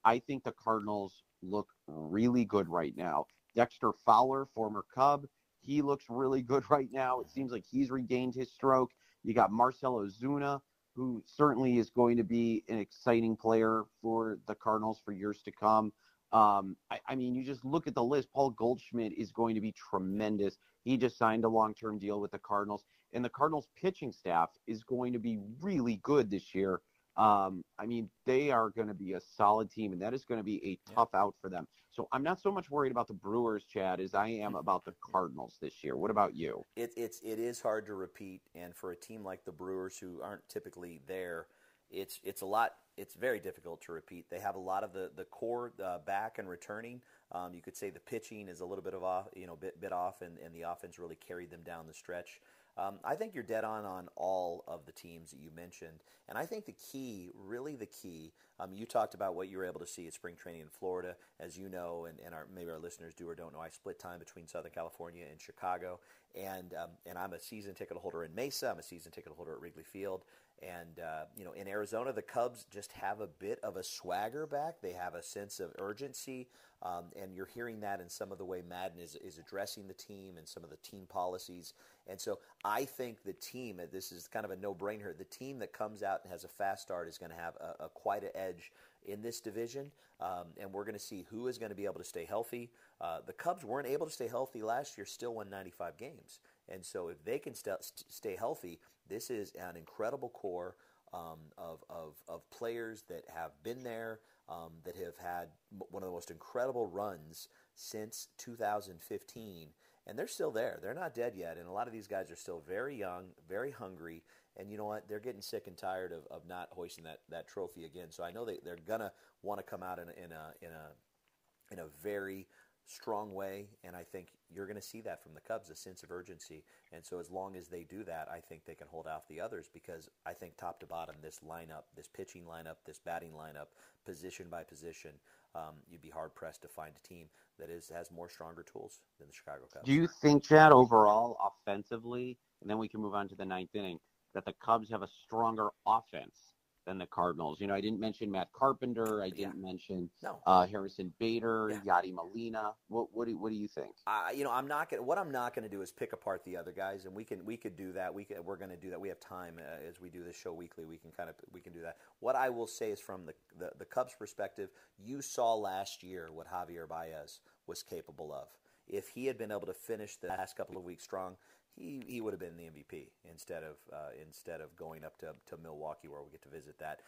I 0.04 0.18
think 0.18 0.44
the 0.44 0.52
Cardinals 0.52 1.22
look 1.42 1.70
really 1.86 2.44
good 2.44 2.68
right 2.68 2.94
now. 2.94 3.24
Dexter 3.54 3.92
Fowler, 4.04 4.44
former 4.44 4.84
Cub, 4.94 5.26
he 5.62 5.80
looks 5.80 6.04
really 6.10 6.42
good 6.42 6.64
right 6.70 6.92
now. 6.92 7.20
It 7.20 7.30
seems 7.30 7.52
like 7.52 7.64
he's 7.64 7.90
regained 7.90 8.34
his 8.34 8.52
stroke. 8.52 8.90
You 9.24 9.32
got 9.32 9.50
Marcell 9.50 9.94
Ozuna, 9.94 10.60
who 10.94 11.22
certainly 11.24 11.78
is 11.78 11.88
going 11.88 12.18
to 12.18 12.24
be 12.24 12.64
an 12.68 12.78
exciting 12.78 13.34
player 13.34 13.84
for 14.02 14.38
the 14.46 14.54
Cardinals 14.54 15.00
for 15.02 15.12
years 15.12 15.40
to 15.44 15.52
come. 15.52 15.90
Um, 16.36 16.76
I, 16.90 16.98
I, 17.08 17.14
mean, 17.14 17.34
you 17.34 17.42
just 17.42 17.64
look 17.64 17.86
at 17.86 17.94
the 17.94 18.04
list. 18.04 18.28
Paul 18.30 18.50
Goldschmidt 18.50 19.14
is 19.16 19.32
going 19.32 19.54
to 19.54 19.60
be 19.62 19.72
tremendous. 19.72 20.58
He 20.84 20.98
just 20.98 21.16
signed 21.16 21.46
a 21.46 21.48
long-term 21.48 21.98
deal 21.98 22.20
with 22.20 22.30
the 22.30 22.38
Cardinals, 22.38 22.84
and 23.14 23.24
the 23.24 23.30
Cardinals 23.30 23.68
pitching 23.80 24.12
staff 24.12 24.50
is 24.66 24.84
going 24.84 25.14
to 25.14 25.18
be 25.18 25.38
really 25.62 25.98
good 26.02 26.30
this 26.30 26.54
year. 26.54 26.82
Um, 27.16 27.64
I 27.78 27.86
mean, 27.86 28.10
they 28.26 28.50
are 28.50 28.68
going 28.68 28.88
to 28.88 28.94
be 28.94 29.14
a 29.14 29.20
solid 29.20 29.70
team, 29.70 29.94
and 29.94 30.02
that 30.02 30.12
is 30.12 30.26
going 30.26 30.38
to 30.38 30.44
be 30.44 30.62
a 30.62 30.92
tough 30.94 31.14
out 31.14 31.34
for 31.40 31.48
them. 31.48 31.66
So 31.90 32.06
I'm 32.12 32.22
not 32.22 32.38
so 32.38 32.52
much 32.52 32.70
worried 32.70 32.92
about 32.92 33.08
the 33.08 33.14
Brewers, 33.14 33.64
Chad, 33.64 33.98
as 34.00 34.14
I 34.14 34.28
am 34.28 34.54
about 34.56 34.84
the 34.84 34.92
Cardinals 35.10 35.56
this 35.62 35.82
year. 35.82 35.96
What 35.96 36.10
about 36.10 36.36
you? 36.36 36.66
It, 36.76 36.92
it's 36.98 37.20
it 37.22 37.38
is 37.38 37.62
hard 37.62 37.86
to 37.86 37.94
repeat, 37.94 38.42
and 38.54 38.76
for 38.76 38.92
a 38.92 38.96
team 38.96 39.24
like 39.24 39.46
the 39.46 39.52
Brewers, 39.52 39.96
who 39.96 40.20
aren't 40.20 40.46
typically 40.50 41.00
there, 41.06 41.46
it's 41.90 42.20
it's 42.24 42.42
a 42.42 42.46
lot. 42.46 42.74
It's 42.96 43.14
very 43.14 43.40
difficult 43.40 43.82
to 43.82 43.92
repeat. 43.92 44.30
They 44.30 44.40
have 44.40 44.54
a 44.54 44.60
lot 44.60 44.84
of 44.84 44.92
the 44.92 45.10
the 45.14 45.24
core 45.24 45.72
uh, 45.84 45.98
back 45.98 46.38
and 46.38 46.48
returning. 46.48 47.00
Um, 47.32 47.54
you 47.54 47.60
could 47.60 47.76
say 47.76 47.90
the 47.90 48.00
pitching 48.00 48.48
is 48.48 48.60
a 48.60 48.64
little 48.64 48.84
bit 48.84 48.94
of 48.94 49.02
off, 49.02 49.26
you 49.34 49.46
know, 49.46 49.56
bit 49.56 49.80
bit 49.80 49.92
off, 49.92 50.22
and, 50.22 50.38
and 50.38 50.54
the 50.54 50.62
offense 50.62 50.98
really 50.98 51.16
carried 51.16 51.50
them 51.50 51.62
down 51.64 51.86
the 51.86 51.94
stretch. 51.94 52.40
Um, 52.78 52.98
I 53.04 53.14
think 53.14 53.34
you're 53.34 53.42
dead 53.42 53.64
on 53.64 53.84
on 53.86 54.08
all 54.16 54.62
of 54.68 54.84
the 54.84 54.92
teams 54.92 55.30
that 55.30 55.40
you 55.40 55.50
mentioned, 55.54 56.02
and 56.28 56.36
I 56.36 56.44
think 56.44 56.66
the 56.66 56.74
key, 56.92 57.30
really 57.34 57.74
the 57.74 57.86
key. 57.86 58.32
Um, 58.60 58.72
you 58.72 58.86
talked 58.86 59.14
about 59.14 59.34
what 59.34 59.48
you 59.48 59.58
were 59.58 59.64
able 59.64 59.80
to 59.80 59.86
see 59.86 60.06
at 60.06 60.14
spring 60.14 60.34
training 60.34 60.62
in 60.62 60.68
Florida, 60.68 61.16
as 61.40 61.58
you 61.58 61.68
know, 61.68 62.06
and, 62.06 62.18
and 62.24 62.34
our, 62.34 62.46
maybe 62.54 62.70
our 62.70 62.78
listeners 62.78 63.12
do 63.14 63.28
or 63.28 63.34
don't 63.34 63.52
know. 63.52 63.60
I 63.60 63.68
split 63.68 63.98
time 63.98 64.18
between 64.18 64.46
Southern 64.46 64.72
California 64.72 65.24
and 65.30 65.40
Chicago, 65.40 66.00
and 66.34 66.74
um, 66.74 66.90
and 67.06 67.16
I'm 67.16 67.32
a 67.32 67.40
season 67.40 67.74
ticket 67.74 67.96
holder 67.96 68.24
in 68.24 68.34
Mesa. 68.34 68.70
I'm 68.70 68.78
a 68.78 68.82
season 68.82 69.10
ticket 69.10 69.32
holder 69.34 69.52
at 69.52 69.60
Wrigley 69.60 69.84
Field. 69.84 70.24
And, 70.62 70.98
uh, 70.98 71.24
you 71.36 71.44
know, 71.44 71.52
in 71.52 71.68
Arizona, 71.68 72.12
the 72.12 72.22
Cubs 72.22 72.66
just 72.70 72.92
have 72.92 73.20
a 73.20 73.26
bit 73.26 73.58
of 73.62 73.76
a 73.76 73.82
swagger 73.82 74.46
back. 74.46 74.80
They 74.80 74.92
have 74.92 75.14
a 75.14 75.22
sense 75.22 75.60
of 75.60 75.70
urgency. 75.78 76.48
Um, 76.82 77.04
and 77.20 77.34
you're 77.34 77.46
hearing 77.46 77.80
that 77.80 78.00
in 78.00 78.08
some 78.08 78.32
of 78.32 78.38
the 78.38 78.44
way 78.44 78.62
Maddon 78.66 79.00
is, 79.00 79.16
is 79.16 79.38
addressing 79.38 79.86
the 79.86 79.94
team 79.94 80.36
and 80.36 80.46
some 80.46 80.64
of 80.64 80.70
the 80.70 80.76
team 80.76 81.06
policies. 81.08 81.74
And 82.06 82.20
so 82.20 82.38
I 82.64 82.84
think 82.84 83.22
the 83.24 83.32
team, 83.34 83.80
this 83.92 84.12
is 84.12 84.28
kind 84.28 84.44
of 84.44 84.50
a 84.50 84.56
no 84.56 84.74
brainer, 84.74 85.16
the 85.16 85.24
team 85.24 85.58
that 85.60 85.72
comes 85.72 86.02
out 86.02 86.20
and 86.22 86.32
has 86.32 86.44
a 86.44 86.48
fast 86.48 86.82
start 86.82 87.08
is 87.08 87.18
going 87.18 87.32
to 87.32 87.36
have 87.36 87.54
a, 87.56 87.84
a 87.84 87.88
quite 87.88 88.24
an 88.24 88.30
edge 88.34 88.72
in 89.06 89.22
this 89.22 89.40
division. 89.40 89.90
Um, 90.20 90.46
and 90.58 90.72
we're 90.72 90.84
going 90.84 90.94
to 90.94 90.98
see 90.98 91.26
who 91.30 91.48
is 91.48 91.58
going 91.58 91.70
to 91.70 91.76
be 91.76 91.84
able 91.84 91.98
to 91.98 92.04
stay 92.04 92.24
healthy. 92.24 92.70
Uh, 93.00 93.18
the 93.26 93.32
Cubs 93.32 93.64
weren't 93.64 93.88
able 93.88 94.06
to 94.06 94.12
stay 94.12 94.28
healthy 94.28 94.62
last 94.62 94.96
year, 94.96 95.04
still 95.04 95.34
won 95.34 95.50
95 95.50 95.96
games. 95.96 96.40
And 96.68 96.84
so 96.84 97.08
if 97.08 97.24
they 97.24 97.38
can 97.38 97.54
st- 97.54 97.82
stay 97.82 98.36
healthy, 98.36 98.80
this 99.08 99.30
is 99.30 99.52
an 99.54 99.76
incredible 99.76 100.30
core 100.30 100.76
um, 101.12 101.38
of, 101.56 101.84
of, 101.88 102.14
of 102.28 102.48
players 102.50 103.04
that 103.08 103.24
have 103.34 103.52
been 103.62 103.82
there, 103.82 104.20
um, 104.48 104.72
that 104.84 104.96
have 104.96 105.16
had 105.16 105.48
one 105.68 106.02
of 106.02 106.08
the 106.08 106.12
most 106.12 106.30
incredible 106.30 106.86
runs 106.86 107.48
since 107.74 108.28
2015. 108.38 109.68
And 110.08 110.18
they're 110.18 110.28
still 110.28 110.52
there. 110.52 110.78
They're 110.80 110.94
not 110.94 111.14
dead 111.14 111.34
yet. 111.36 111.56
And 111.56 111.66
a 111.66 111.72
lot 111.72 111.88
of 111.88 111.92
these 111.92 112.06
guys 112.06 112.30
are 112.30 112.36
still 112.36 112.62
very 112.66 112.96
young, 112.96 113.26
very 113.48 113.72
hungry. 113.72 114.22
And 114.56 114.70
you 114.70 114.78
know 114.78 114.84
what? 114.84 115.08
They're 115.08 115.20
getting 115.20 115.40
sick 115.40 115.66
and 115.66 115.76
tired 115.76 116.12
of, 116.12 116.26
of 116.30 116.46
not 116.46 116.68
hoisting 116.70 117.04
that, 117.04 117.20
that 117.28 117.48
trophy 117.48 117.84
again. 117.84 118.10
So 118.10 118.22
I 118.22 118.30
know 118.30 118.44
they, 118.44 118.58
they're 118.64 118.78
going 118.86 119.00
to 119.00 119.10
want 119.42 119.58
to 119.58 119.64
come 119.64 119.82
out 119.82 119.98
in, 119.98 120.08
in, 120.10 120.30
a, 120.30 120.52
in, 120.62 120.70
a, 120.70 121.72
in 121.72 121.78
a 121.80 121.88
very 122.02 122.46
strong 122.86 123.34
way, 123.34 123.66
and 123.84 123.96
I 123.96 124.02
think 124.04 124.28
you're 124.54 124.66
going 124.66 124.76
to 124.76 124.82
see 124.82 125.00
that 125.02 125.22
from 125.22 125.34
the 125.34 125.40
Cubs, 125.40 125.70
a 125.70 125.74
sense 125.74 126.02
of 126.02 126.10
urgency. 126.10 126.62
And 126.92 127.04
so, 127.04 127.18
as 127.18 127.30
long 127.30 127.56
as 127.56 127.68
they 127.68 127.84
do 127.84 128.04
that, 128.04 128.28
I 128.32 128.40
think 128.40 128.64
they 128.64 128.74
can 128.74 128.86
hold 128.88 129.06
off 129.06 129.26
the 129.28 129.40
others 129.40 129.68
because 129.72 130.08
I 130.24 130.32
think 130.32 130.56
top 130.56 130.80
to 130.80 130.86
bottom, 130.86 131.16
this 131.20 131.40
lineup, 131.46 131.84
this 131.96 132.08
pitching 132.08 132.44
lineup, 132.44 132.76
this 132.86 132.98
batting 132.98 133.32
lineup, 133.32 133.66
position 134.04 134.46
by 134.50 134.62
position, 134.62 135.12
um, 135.54 135.74
you'd 135.90 136.02
be 136.02 136.10
hard 136.10 136.34
pressed 136.34 136.62
to 136.62 136.68
find 136.68 136.92
a 136.96 137.06
team 137.06 137.26
that 137.58 137.70
is 137.70 137.88
has 137.88 138.10
more 138.10 138.28
stronger 138.28 138.62
tools 138.62 139.00
than 139.18 139.26
the 139.26 139.34
Chicago 139.34 139.64
Cubs. 139.72 139.84
Do 139.84 139.92
you 139.92 140.06
think, 140.06 140.44
Chad, 140.44 140.72
overall, 140.72 141.38
offensively, 141.66 142.38
and 142.60 142.70
then 142.70 142.78
we 142.78 142.88
can 142.88 143.00
move 143.00 143.14
on 143.14 143.28
to 143.28 143.34
the 143.34 143.44
ninth 143.44 143.74
inning, 143.74 143.98
that 144.34 144.44
the 144.44 144.54
Cubs 144.64 144.90
have 144.90 145.02
a 145.02 145.08
stronger 145.24 145.70
offense 145.86 146.55
than 146.86 146.98
the 146.98 147.06
Cardinals. 147.06 147.60
You 147.60 147.66
know, 147.66 147.74
I 147.74 147.80
didn't 147.80 148.00
mention 148.00 148.30
Matt 148.30 148.48
Carpenter. 148.52 149.22
I 149.22 149.28
didn't 149.28 149.60
yeah. 149.60 149.66
mention 149.68 150.08
no. 150.22 150.38
uh, 150.46 150.66
Harrison 150.66 151.12
Bader, 151.18 151.80
yeah. 151.84 152.00
Yadi 152.00 152.14
Molina. 152.14 152.72
What 152.88 153.08
what 153.12 153.28
do, 153.28 153.36
what 153.36 153.50
do 153.50 153.56
you 153.56 153.68
think? 153.68 153.90
Uh, 154.06 154.28
you 154.34 154.44
know, 154.44 154.52
I'm 154.52 154.66
not 154.66 154.88
gonna. 154.88 155.02
What 155.02 155.18
I'm 155.18 155.30
not 155.30 155.54
going 155.54 155.64
to 155.64 155.68
do 155.68 155.82
is 155.82 155.92
pick 155.92 156.12
apart 156.12 156.44
the 156.44 156.56
other 156.56 156.72
guys, 156.72 157.04
and 157.04 157.14
we 157.14 157.24
can 157.24 157.44
we 157.44 157.56
could 157.56 157.76
do 157.76 157.92
that. 157.92 158.14
We 158.14 158.24
can, 158.24 158.42
we're 158.44 158.56
going 158.56 158.70
to 158.70 158.76
do 158.76 158.90
that. 158.90 159.00
We 159.00 159.08
have 159.08 159.20
time 159.20 159.56
uh, 159.58 159.86
as 159.88 160.00
we 160.00 160.08
do 160.08 160.24
this 160.24 160.36
show 160.36 160.52
weekly. 160.52 160.84
We 160.84 160.96
can 160.96 161.10
kind 161.10 161.28
of 161.28 161.34
we 161.52 161.60
can 161.60 161.72
do 161.72 161.82
that. 161.82 161.98
What 162.20 162.36
I 162.36 162.48
will 162.48 162.68
say 162.68 162.90
is 162.90 163.00
from 163.00 163.26
the, 163.26 163.34
the 163.58 163.72
the 163.78 163.84
Cubs' 163.84 164.14
perspective, 164.18 164.70
you 164.98 165.20
saw 165.20 165.54
last 165.54 166.02
year 166.02 166.30
what 166.32 166.46
Javier 166.46 166.88
Baez 166.88 167.40
was 167.66 167.82
capable 167.82 168.32
of. 168.32 168.48
If 168.88 169.08
he 169.08 169.26
had 169.26 169.36
been 169.36 169.50
able 169.50 169.66
to 169.66 169.74
finish 169.74 170.16
the 170.16 170.28
last 170.28 170.56
couple 170.56 170.76
of 170.76 170.84
weeks 170.84 171.02
strong, 171.02 171.36
he, 171.76 172.02
he 172.06 172.20
would 172.20 172.32
have 172.32 172.40
been 172.40 172.56
the 172.56 172.64
MVP 172.64 173.08
instead 173.30 173.62
of 173.62 173.76
uh, 173.92 174.10
instead 174.20 174.60
of 174.60 174.74
going 174.76 175.04
up 175.04 175.18
to, 175.18 175.34
to 175.46 175.56
Milwaukee 175.62 176.08
where 176.08 176.22
we 176.22 176.30
get 176.30 176.42
to 176.42 176.48
visit 176.48 176.78
that. 176.78 177.00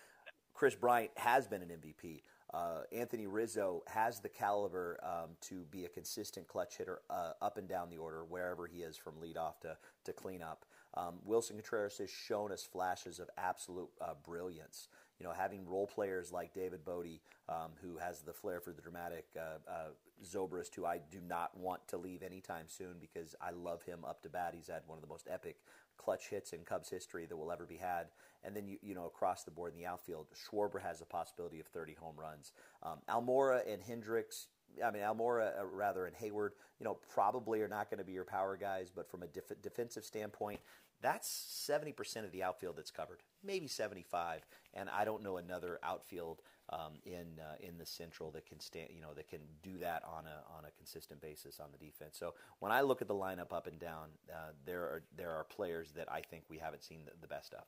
Kris 0.55 0.75
Bryant 0.75 1.12
has 1.16 1.47
been 1.47 1.62
an 1.62 1.69
MVP. 1.69 2.23
uh, 2.53 2.81
Anthony 2.93 3.27
Rizzo 3.29 3.83
has 3.87 4.19
the 4.21 4.29
caliber 4.29 4.99
um, 5.05 5.31
to 5.43 5.64
be 5.71 5.85
a 5.85 5.89
consistent 5.89 6.49
clutch 6.49 6.79
hitter 6.79 7.01
uh, 7.11 7.33
up 7.41 7.59
and 7.59 7.69
down 7.69 7.91
the 7.91 7.99
order, 7.99 8.25
wherever 8.25 8.66
he 8.66 8.79
is 8.79 8.97
from 8.97 9.14
leadoff 9.23 9.61
to, 9.61 9.77
to 10.05 10.12
cleanup. 10.12 10.64
Um, 10.95 11.21
Willson 11.25 11.53
Contreras 11.57 11.99
has 11.99 12.11
shown 12.11 12.51
us 12.51 12.64
flashes 12.64 13.21
of 13.21 13.31
absolute 13.39 13.91
uh, 14.01 14.14
brilliance. 14.25 14.89
You 15.19 15.27
know, 15.27 15.33
having 15.33 15.66
role 15.66 15.87
players 15.87 16.31
like 16.31 16.55
David 16.55 16.85
Bote, 16.85 17.21
um, 17.49 17.73
who 17.83 17.99
has 17.99 18.21
the 18.23 18.33
flair 18.33 18.61
for 18.61 18.73
the 18.73 18.83
dramatic, 18.83 19.27
uh, 19.37 19.71
uh, 19.71 19.89
Zobrist, 20.25 20.75
who 20.75 20.85
I 20.85 21.01
do 21.11 21.21
not 21.27 21.57
want 21.57 21.87
to 21.89 21.97
leave 21.97 22.23
anytime 22.23 22.64
soon 22.66 22.97
because 23.01 23.35
I 23.41 23.51
love 23.51 23.83
him 23.83 24.05
up 24.05 24.23
to 24.23 24.29
bat. 24.29 24.55
He's 24.55 24.69
had 24.69 24.83
one 24.87 24.97
of 24.97 25.03
the 25.03 25.09
most 25.09 25.29
epic 25.31 25.57
clutch 25.97 26.29
hits 26.29 26.53
in 26.53 26.61
Cubs 26.64 26.89
history 26.89 27.27
that 27.27 27.37
will 27.37 27.53
ever 27.53 27.66
be 27.66 27.77
had. 27.77 28.07
And 28.45 28.55
then 28.55 28.66
you 28.66 28.79
you 28.83 28.95
know 28.95 29.07
across 29.07 29.45
the 29.45 29.51
board 29.51 29.73
in 29.73 29.79
the 29.79 29.87
outfield, 29.87 30.27
Schwarber 30.33 30.81
has 30.81 31.01
a 31.01 31.05
possibility 31.05 31.61
of 31.61 31.66
30 31.66 31.95
home 31.95 32.14
runs. 32.16 32.53
Um, 32.83 32.99
Almora 33.09 33.71
and 33.71 33.83
Hendricks, 33.83 34.47
I 34.85 34.91
mean 34.91 35.03
Almora 35.03 35.61
uh, 35.61 35.66
rather 35.66 36.07
and 36.07 36.16
Heyward, 36.16 36.51
you 36.79 36.85
know 36.85 36.99
probably 37.12 37.61
are 37.61 37.69
not 37.69 37.91
going 37.91 37.99
to 37.99 38.05
be 38.05 38.12
your 38.12 38.25
power 38.25 38.57
guys, 38.57 38.91
but 38.95 39.11
from 39.11 39.23
a 39.23 39.27
def- 39.27 39.61
defensive 39.61 40.05
standpoint, 40.05 40.61
that's 41.01 41.70
70% 41.70 42.24
of 42.24 42.32
the 42.32 42.42
outfield 42.42 42.76
that's 42.76 42.90
covered, 42.90 43.22
maybe 43.44 43.68
75. 43.68 44.46
And 44.74 44.88
I 44.90 45.05
don't 45.05 45.22
know 45.22 45.36
another 45.36 45.78
outfield 45.82 46.42
um, 46.70 46.94
in 47.07 47.40
uh, 47.40 47.55
in 47.61 47.78
the 47.78 47.86
Central 47.86 48.30
that 48.32 48.46
can 48.46 48.61
stand, 48.61 48.90
you 48.94 49.01
know, 49.01 49.14
that 49.14 49.28
can 49.28 49.40
do 49.62 49.78
that 49.78 50.03
on 50.05 50.24
a 50.26 50.57
on 50.57 50.64
a 50.66 50.70
consistent 50.76 51.20
basis 51.20 51.61
on 51.61 51.68
the 51.72 51.78
defense. 51.78 52.18
So 52.18 52.34
when 52.59 52.72
I 52.72 52.82
look 52.82 53.01
at 53.01 53.09
the 53.09 53.14
lineup 53.14 53.53
up 53.53 53.66
and 53.66 53.78
down, 53.78 54.09
uh, 54.30 54.51
there 54.66 54.82
are 54.82 55.03
there 55.16 55.30
are 55.30 55.44
players 55.44 55.92
that 55.96 56.11
I 56.12 56.20
think 56.20 56.44
we 56.51 56.59
haven't 56.59 56.84
seen 56.84 57.01
the, 57.07 57.12
the 57.20 57.28
best 57.28 57.55
of. 57.55 57.64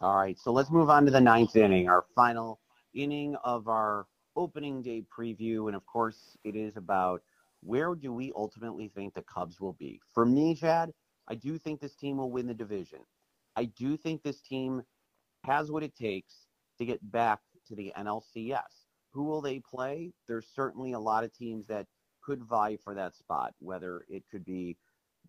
All 0.00 0.16
right, 0.16 0.38
so 0.38 0.52
let's 0.52 0.70
move 0.70 0.88
on 0.88 1.04
to 1.06 1.10
the 1.10 1.20
ninth 1.20 1.56
inning, 1.56 1.88
our 1.88 2.04
final 2.14 2.60
inning 2.94 3.36
of 3.44 3.68
our 3.68 4.06
opening 4.36 4.80
day 4.80 5.02
preview, 5.16 5.66
and 5.66 5.76
of 5.76 5.84
course, 5.86 6.36
it 6.44 6.56
is 6.56 6.76
about 6.76 7.22
where 7.62 7.94
do 7.94 8.12
we 8.12 8.32
ultimately 8.34 8.88
think 8.88 9.12
the 9.12 9.22
Cubs 9.22 9.60
will 9.60 9.74
be. 9.74 10.00
For 10.14 10.24
me, 10.24 10.54
Chad, 10.54 10.92
I 11.30 11.36
do 11.36 11.56
think 11.58 11.80
this 11.80 11.94
team 11.94 12.16
will 12.16 12.30
win 12.32 12.48
the 12.48 12.54
division. 12.54 12.98
I 13.56 13.66
do 13.66 13.96
think 13.96 14.22
this 14.22 14.40
team 14.42 14.82
has 15.44 15.70
what 15.70 15.84
it 15.84 15.94
takes 15.94 16.46
to 16.78 16.84
get 16.84 16.98
back 17.12 17.40
to 17.68 17.76
the 17.76 17.92
NLCS. 17.96 18.86
Who 19.12 19.24
will 19.24 19.40
they 19.40 19.60
play? 19.60 20.12
There's 20.26 20.48
certainly 20.48 20.92
a 20.92 20.98
lot 20.98 21.22
of 21.24 21.32
teams 21.32 21.66
that 21.68 21.86
could 22.22 22.42
vie 22.42 22.76
for 22.76 22.94
that 22.94 23.14
spot, 23.14 23.54
whether 23.60 24.04
it 24.08 24.24
could 24.30 24.44
be 24.44 24.76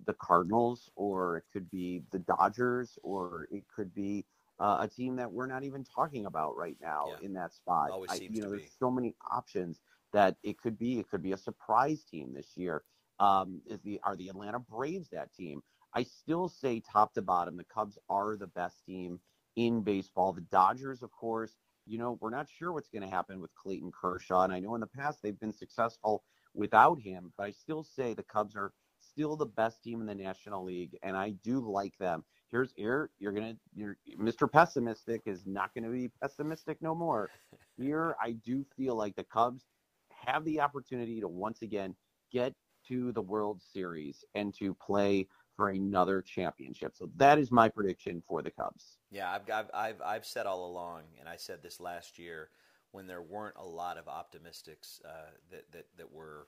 the 0.06 0.14
Cardinals 0.14 0.90
or 0.96 1.38
it 1.38 1.44
could 1.54 1.70
be 1.70 2.02
the 2.12 2.20
Dodgers 2.20 2.98
or 3.04 3.48
it 3.52 3.64
could 3.74 3.94
be 3.94 4.26
uh, 4.60 4.78
a 4.82 4.88
team 4.88 5.16
that 5.18 5.32
we're 5.32 5.48
not 5.48 5.64
even 5.64 5.84
talking 5.84 6.26
about 6.26 6.56
right 6.58 6.78
now 6.82 7.06
Yeah. 7.10 7.26
in 7.26 7.34
that 7.34 7.54
spot. 7.54 7.92
Always 7.92 8.12
I, 8.12 8.18
seems 8.18 8.36
you 8.36 8.42
know, 8.42 8.48
to 8.48 8.52
there's 8.52 8.64
be. 8.64 8.72
so 8.80 8.90
many 8.90 9.16
options 9.32 9.82
that 10.14 10.38
it 10.44 10.58
could 10.58 10.78
be. 10.78 11.00
It 11.00 11.10
could 11.10 11.22
be 11.22 11.34
a 11.34 11.38
surprise 11.38 12.04
team 12.04 12.34
this 12.34 12.58
year. 12.58 12.84
Um, 13.20 13.62
is 13.68 13.82
the 13.82 14.00
are 14.04 14.16
the 14.16 14.30
Atlanta 14.30 14.60
Braves 14.60 15.10
that 15.10 15.34
team? 15.34 15.62
I 15.94 16.04
still 16.04 16.48
say 16.48 16.82
top 16.82 17.14
to 17.14 17.22
bottom, 17.22 17.58
the 17.58 17.66
Cubs 17.66 17.98
are 18.10 18.38
the 18.38 18.48
best 18.48 18.86
team 18.86 19.20
in 19.56 19.82
baseball. 19.82 20.34
The 20.34 20.42
Dodgers, 20.42 21.02
of 21.04 21.12
course, 21.12 21.56
you 21.86 21.98
know, 21.98 22.18
we're 22.22 22.30
not 22.30 22.48
sure 22.50 22.72
what's 22.72 22.90
going 22.90 23.04
to 23.04 23.10
happen 23.10 23.42
with 23.42 23.54
Clayton 23.56 23.92
Kershaw. 23.92 24.44
And 24.44 24.54
I 24.54 24.60
know 24.60 24.76
in 24.76 24.82
the 24.82 24.88
past 24.88 25.20
they've 25.22 25.40
been 25.40 25.52
successful 25.54 26.24
without 26.54 27.02
him, 27.02 27.34
but 27.38 27.48
I 27.48 27.52
still 27.52 27.84
say 27.84 28.14
the 28.14 28.24
Cubs 28.24 28.56
are 28.56 28.72
still 29.00 29.36
the 29.36 29.46
best 29.46 29.84
team 29.84 30.00
in 30.02 30.08
the 30.08 30.16
National 30.16 30.64
League, 30.64 30.98
and 31.04 31.18
I 31.18 31.32
do 31.44 31.60
like 31.60 31.98
them. 31.98 32.24
Here's 32.50 32.74
here 32.76 33.10
you're 33.20 33.32
gonna 33.32 33.56
you're 33.74 33.98
Mr. 34.20 34.52
Pessimistic 34.52 35.22
is 35.26 35.44
not 35.46 35.74
gonna 35.74 35.90
be 35.90 36.12
pessimistic 36.22 36.78
no 36.82 36.94
more. 36.94 37.30
Here 37.78 38.16
I 38.22 38.34
do 38.34 38.66
feel 38.76 38.96
like 38.96 39.16
the 39.16 39.24
Cubs 39.24 39.66
have 40.10 40.44
the 40.44 40.60
opportunity 40.60 41.22
to 41.22 41.28
once 41.28 41.62
again 41.62 41.96
get 42.32 42.54
to 42.88 43.12
the 43.14 43.22
World 43.22 43.62
Series 43.74 44.24
and 44.36 44.54
to 44.60 44.76
play 44.76 45.28
for 45.56 45.70
another 45.70 46.22
championship. 46.22 46.96
So 46.96 47.10
that 47.18 47.38
is 47.38 47.52
my 47.52 47.70
prediction 47.70 48.24
for 48.28 48.42
the 48.42 48.52
Cubs. 48.52 48.98
Yeah, 49.12 49.32
I've, 49.32 49.50
I've, 49.52 49.70
I've, 49.74 50.02
I've 50.04 50.26
said 50.26 50.46
all 50.46 50.70
along, 50.70 51.04
and 51.20 51.28
I 51.28 51.36
said 51.36 51.62
this 51.62 51.80
last 51.80 52.18
year 52.18 52.50
when 52.92 53.08
there 53.08 53.22
weren't 53.22 53.56
a 53.58 53.66
lot 53.66 53.98
of 53.98 54.08
optimistics 54.08 55.02
uh, 55.06 55.32
that, 55.52 55.72
that, 55.72 55.88
that 55.98 56.12
were, 56.12 56.48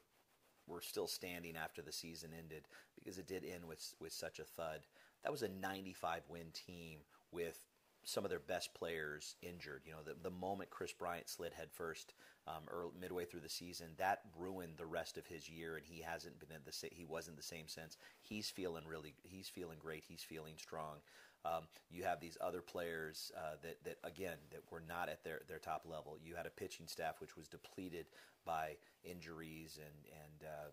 were 0.67 0.81
still 0.81 1.07
standing 1.07 1.55
after 1.55 1.81
the 1.81 1.91
season 1.91 2.31
ended 2.37 2.67
because 2.97 3.17
it 3.17 3.27
did 3.27 3.43
end 3.45 3.65
with, 3.67 3.93
with 3.99 4.13
such 4.13 4.39
a 4.39 4.43
thud. 4.43 4.81
That 5.23 5.31
was 5.31 5.43
a 5.43 5.49
95 5.49 6.23
win 6.29 6.47
team 6.53 6.99
with 7.31 7.59
some 8.03 8.23
of 8.23 8.29
their 8.29 8.39
best 8.39 8.73
players 8.73 9.35
injured. 9.41 9.81
You 9.85 9.93
know, 9.93 10.03
the, 10.05 10.15
the 10.21 10.35
moment 10.35 10.69
Kris 10.69 10.93
Bryant 10.93 11.29
slid 11.29 11.53
headfirst 11.53 12.13
um, 12.47 12.63
early, 12.69 12.91
midway 12.99 13.25
through 13.25 13.41
the 13.41 13.49
season, 13.49 13.87
that 13.97 14.21
ruined 14.37 14.73
the 14.77 14.85
rest 14.85 15.17
of 15.17 15.27
his 15.27 15.49
year, 15.49 15.75
and 15.77 15.85
he 15.85 16.01
hasn't 16.01 16.39
been 16.39 16.55
at 16.55 16.65
the 16.65 16.89
he 16.91 17.05
wasn't 17.05 17.37
the 17.37 17.43
same 17.43 17.67
since. 17.67 17.97
He's 18.21 18.49
feeling 18.49 18.83
really, 18.87 19.13
he's 19.23 19.47
feeling 19.47 19.77
great. 19.79 20.03
He's 20.07 20.23
feeling 20.23 20.55
strong. 20.57 20.97
Um, 21.45 21.63
you 21.89 22.03
have 22.03 22.21
these 22.21 22.37
other 22.39 22.61
players 22.61 23.31
uh, 23.37 23.55
that, 23.63 23.83
that 23.83 23.97
again 24.03 24.37
that 24.51 24.61
were 24.71 24.83
not 24.87 25.09
at 25.09 25.23
their, 25.23 25.41
their 25.49 25.59
top 25.59 25.85
level. 25.85 26.17
You 26.23 26.35
had 26.35 26.45
a 26.45 26.49
pitching 26.49 26.87
staff 26.87 27.19
which 27.19 27.35
was 27.35 27.47
depleted 27.47 28.05
by 28.45 28.77
injuries 29.03 29.77
and 29.77 30.05
and 30.23 30.49
uh, 30.49 30.69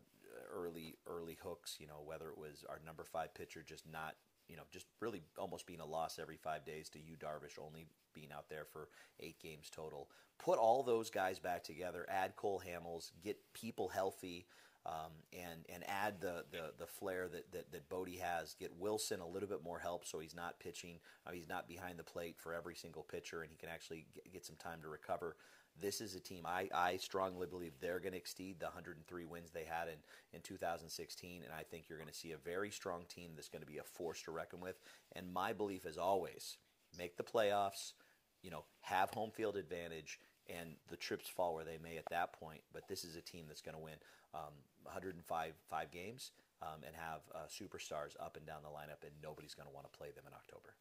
early 0.54 0.94
early 1.08 1.36
hooks. 1.42 1.76
You 1.80 1.88
know 1.88 2.02
whether 2.04 2.28
it 2.28 2.38
was 2.38 2.64
our 2.68 2.80
number 2.86 3.02
five 3.02 3.34
pitcher 3.34 3.64
just 3.66 3.84
not 3.90 4.14
you 4.50 4.56
know 4.56 4.64
just 4.70 4.86
really 5.00 5.22
almost 5.38 5.66
being 5.66 5.80
a 5.80 5.86
loss 5.86 6.18
every 6.18 6.36
five 6.36 6.64
days 6.64 6.88
to 6.90 6.98
Yu 6.98 7.14
Darvish 7.16 7.58
only 7.64 7.86
being 8.12 8.32
out 8.32 8.48
there 8.48 8.64
for 8.64 8.88
eight 9.20 9.40
games 9.40 9.70
total. 9.70 10.08
Put 10.38 10.58
all 10.58 10.82
those 10.82 11.10
guys 11.10 11.38
back 11.38 11.62
together. 11.62 12.06
Add 12.08 12.34
Cole 12.34 12.62
Hamels. 12.66 13.12
Get 13.22 13.38
people 13.54 13.88
healthy 13.88 14.46
um, 14.86 15.12
and 15.32 15.64
and 15.72 15.84
add 15.86 16.20
the 16.20 16.44
the, 16.50 16.72
the 16.78 16.86
flair 16.86 17.28
that, 17.28 17.52
that 17.52 17.70
that 17.72 17.88
Bote 17.88 18.16
has. 18.22 18.54
Get 18.54 18.78
Willson 18.78 19.20
a 19.20 19.26
little 19.26 19.48
bit 19.48 19.62
more 19.62 19.78
help, 19.78 20.06
so 20.06 20.18
he's 20.18 20.34
not 20.34 20.58
pitching. 20.58 20.98
Uh, 21.26 21.32
he's 21.32 21.48
not 21.48 21.68
behind 21.68 21.98
the 21.98 22.04
plate 22.04 22.36
for 22.38 22.54
every 22.54 22.74
single 22.74 23.02
pitcher, 23.02 23.42
and 23.42 23.50
he 23.50 23.56
can 23.56 23.68
actually 23.68 24.06
get, 24.14 24.32
get 24.32 24.46
some 24.46 24.56
time 24.56 24.80
to 24.82 24.88
recover. 24.88 25.36
This 25.80 26.00
is 26.00 26.14
a 26.14 26.20
team 26.20 26.44
I, 26.46 26.68
I 26.74 26.96
strongly 26.96 27.46
believe 27.46 27.72
they're 27.80 28.00
going 28.00 28.12
to 28.12 28.18
exceed 28.18 28.60
the 28.60 28.66
103 28.66 29.24
wins 29.24 29.50
they 29.50 29.64
had 29.64 29.88
in, 29.88 29.96
in 30.32 30.40
2016, 30.42 31.42
and 31.42 31.52
I 31.52 31.62
think 31.62 31.84
you're 31.88 31.98
going 31.98 32.10
to 32.10 32.14
see 32.14 32.32
a 32.32 32.36
very 32.36 32.70
strong 32.70 33.04
team 33.08 33.32
that's 33.34 33.48
going 33.48 33.62
to 33.62 33.70
be 33.70 33.78
a 33.78 33.82
force 33.82 34.22
to 34.22 34.30
reckon 34.30 34.60
with. 34.60 34.78
And 35.12 35.32
my 35.32 35.52
belief, 35.52 35.86
as 35.86 35.96
always, 35.96 36.58
make 36.96 37.16
the 37.16 37.22
playoffs, 37.22 37.92
you 38.42 38.50
know, 38.50 38.64
have 38.80 39.10
home 39.10 39.30
field 39.30 39.56
advantage, 39.56 40.18
and 40.48 40.70
the 40.88 40.96
trips 40.96 41.28
fall 41.28 41.54
where 41.54 41.64
they 41.64 41.78
may 41.82 41.96
at 41.96 42.06
that 42.10 42.32
point. 42.32 42.60
But 42.72 42.88
this 42.88 43.04
is 43.04 43.16
a 43.16 43.22
team 43.22 43.44
that's 43.48 43.62
going 43.62 43.76
to 43.76 43.82
win 43.82 43.96
um, 44.34 44.54
105 44.82 45.52
five 45.68 45.90
games 45.90 46.32
um, 46.62 46.82
and 46.86 46.94
have 46.94 47.20
uh, 47.34 47.46
superstars 47.48 48.16
up 48.20 48.36
and 48.36 48.46
down 48.46 48.62
the 48.62 48.68
lineup, 48.68 49.02
and 49.02 49.12
nobody's 49.22 49.54
going 49.54 49.68
to 49.68 49.74
want 49.74 49.90
to 49.90 49.98
play 49.98 50.10
them 50.14 50.24
in 50.26 50.34
October. 50.34 50.74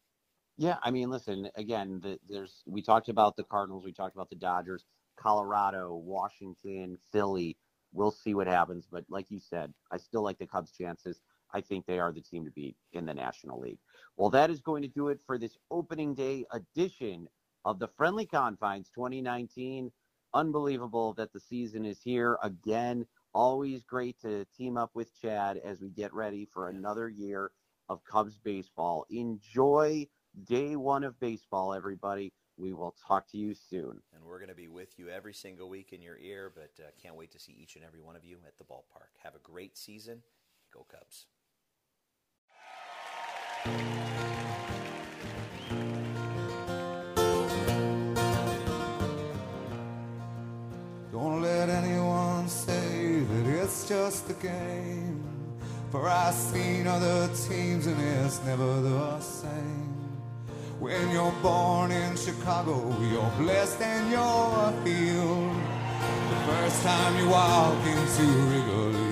Yeah, 0.60 0.76
I 0.82 0.90
mean, 0.90 1.08
listen, 1.08 1.48
again, 1.56 2.00
the, 2.02 2.18
there's 2.28 2.62
we 2.66 2.82
talked 2.82 3.08
about 3.08 3.34
the 3.34 3.44
Cardinals, 3.44 3.82
we 3.82 3.94
talked 3.94 4.14
about 4.14 4.28
the 4.28 4.36
Dodgers, 4.36 4.84
Colorado, 5.16 5.94
Washington, 5.94 6.98
Philly. 7.10 7.56
We'll 7.94 8.10
see 8.10 8.34
what 8.34 8.46
happens, 8.46 8.86
but 8.86 9.06
like 9.08 9.30
you 9.30 9.40
said, 9.40 9.72
I 9.90 9.96
still 9.96 10.20
like 10.20 10.36
the 10.38 10.46
Cubs' 10.46 10.72
chances. 10.72 11.22
I 11.54 11.62
think 11.62 11.86
they 11.86 11.98
are 11.98 12.12
the 12.12 12.20
team 12.20 12.44
to 12.44 12.50
beat 12.50 12.76
in 12.92 13.06
the 13.06 13.14
National 13.14 13.58
League. 13.58 13.78
Well, 14.18 14.28
that 14.30 14.50
is 14.50 14.60
going 14.60 14.82
to 14.82 14.88
do 14.88 15.08
it 15.08 15.20
for 15.26 15.38
this 15.38 15.56
opening 15.70 16.14
day 16.14 16.44
edition 16.52 17.26
of 17.64 17.78
the 17.78 17.88
Friendly 17.88 18.26
Confines 18.26 18.90
2019. 18.94 19.90
Unbelievable 20.34 21.14
that 21.14 21.32
the 21.32 21.40
season 21.40 21.86
is 21.86 22.02
here 22.02 22.36
again. 22.42 23.06
Always 23.32 23.82
great 23.84 24.20
to 24.20 24.44
team 24.54 24.76
up 24.76 24.90
with 24.92 25.18
Chad 25.18 25.56
as 25.64 25.80
we 25.80 25.88
get 25.88 26.12
ready 26.12 26.46
for 26.52 26.68
another 26.68 27.08
year 27.08 27.50
of 27.88 28.04
Cubs 28.04 28.36
baseball. 28.36 29.06
Enjoy 29.08 30.06
day 30.44 30.76
one 30.76 31.04
of 31.04 31.18
baseball, 31.20 31.74
everybody. 31.74 32.32
We 32.56 32.72
will 32.74 32.94
talk 33.06 33.26
to 33.30 33.38
you 33.38 33.54
soon. 33.54 34.00
And 34.14 34.22
we're 34.24 34.38
going 34.38 34.50
to 34.50 34.54
be 34.54 34.68
with 34.68 34.98
you 34.98 35.08
every 35.08 35.32
single 35.32 35.70
week 35.70 35.92
in 35.92 36.02
your 36.02 36.18
ear, 36.18 36.52
but 36.54 36.72
uh, 36.78 36.90
can't 37.02 37.16
wait 37.16 37.32
to 37.32 37.38
see 37.38 37.56
each 37.58 37.76
and 37.76 37.84
every 37.84 38.00
one 38.00 38.16
of 38.16 38.24
you 38.24 38.36
at 38.46 38.58
the 38.58 38.64
ballpark. 38.64 39.16
Have 39.22 39.34
a 39.34 39.38
great 39.38 39.78
season. 39.78 40.22
Go 40.72 40.86
Cubs. 40.90 41.26
Don't 51.12 51.42
let 51.42 51.68
anyone 51.68 52.48
say 52.48 53.20
that 53.20 53.46
it's 53.62 53.88
just 53.88 54.30
a 54.30 54.34
game. 54.34 55.24
For 55.90 56.08
I've 56.08 56.34
seen 56.34 56.86
other 56.86 57.28
teams 57.48 57.86
and 57.86 58.00
it's 58.00 58.42
never 58.44 58.80
the 58.80 59.20
same. 59.20 59.99
When 60.80 61.10
you're 61.10 61.30
born 61.42 61.90
in 61.90 62.16
Chicago, 62.16 62.96
you're 63.02 63.30
blessed 63.36 63.82
and 63.82 64.10
you're 64.10 64.72
healed. 64.82 65.54
The 66.30 66.36
first 66.46 66.82
time 66.82 67.18
you 67.18 67.28
walk 67.28 67.84
into 67.84 68.22
Wrigley 68.48 69.09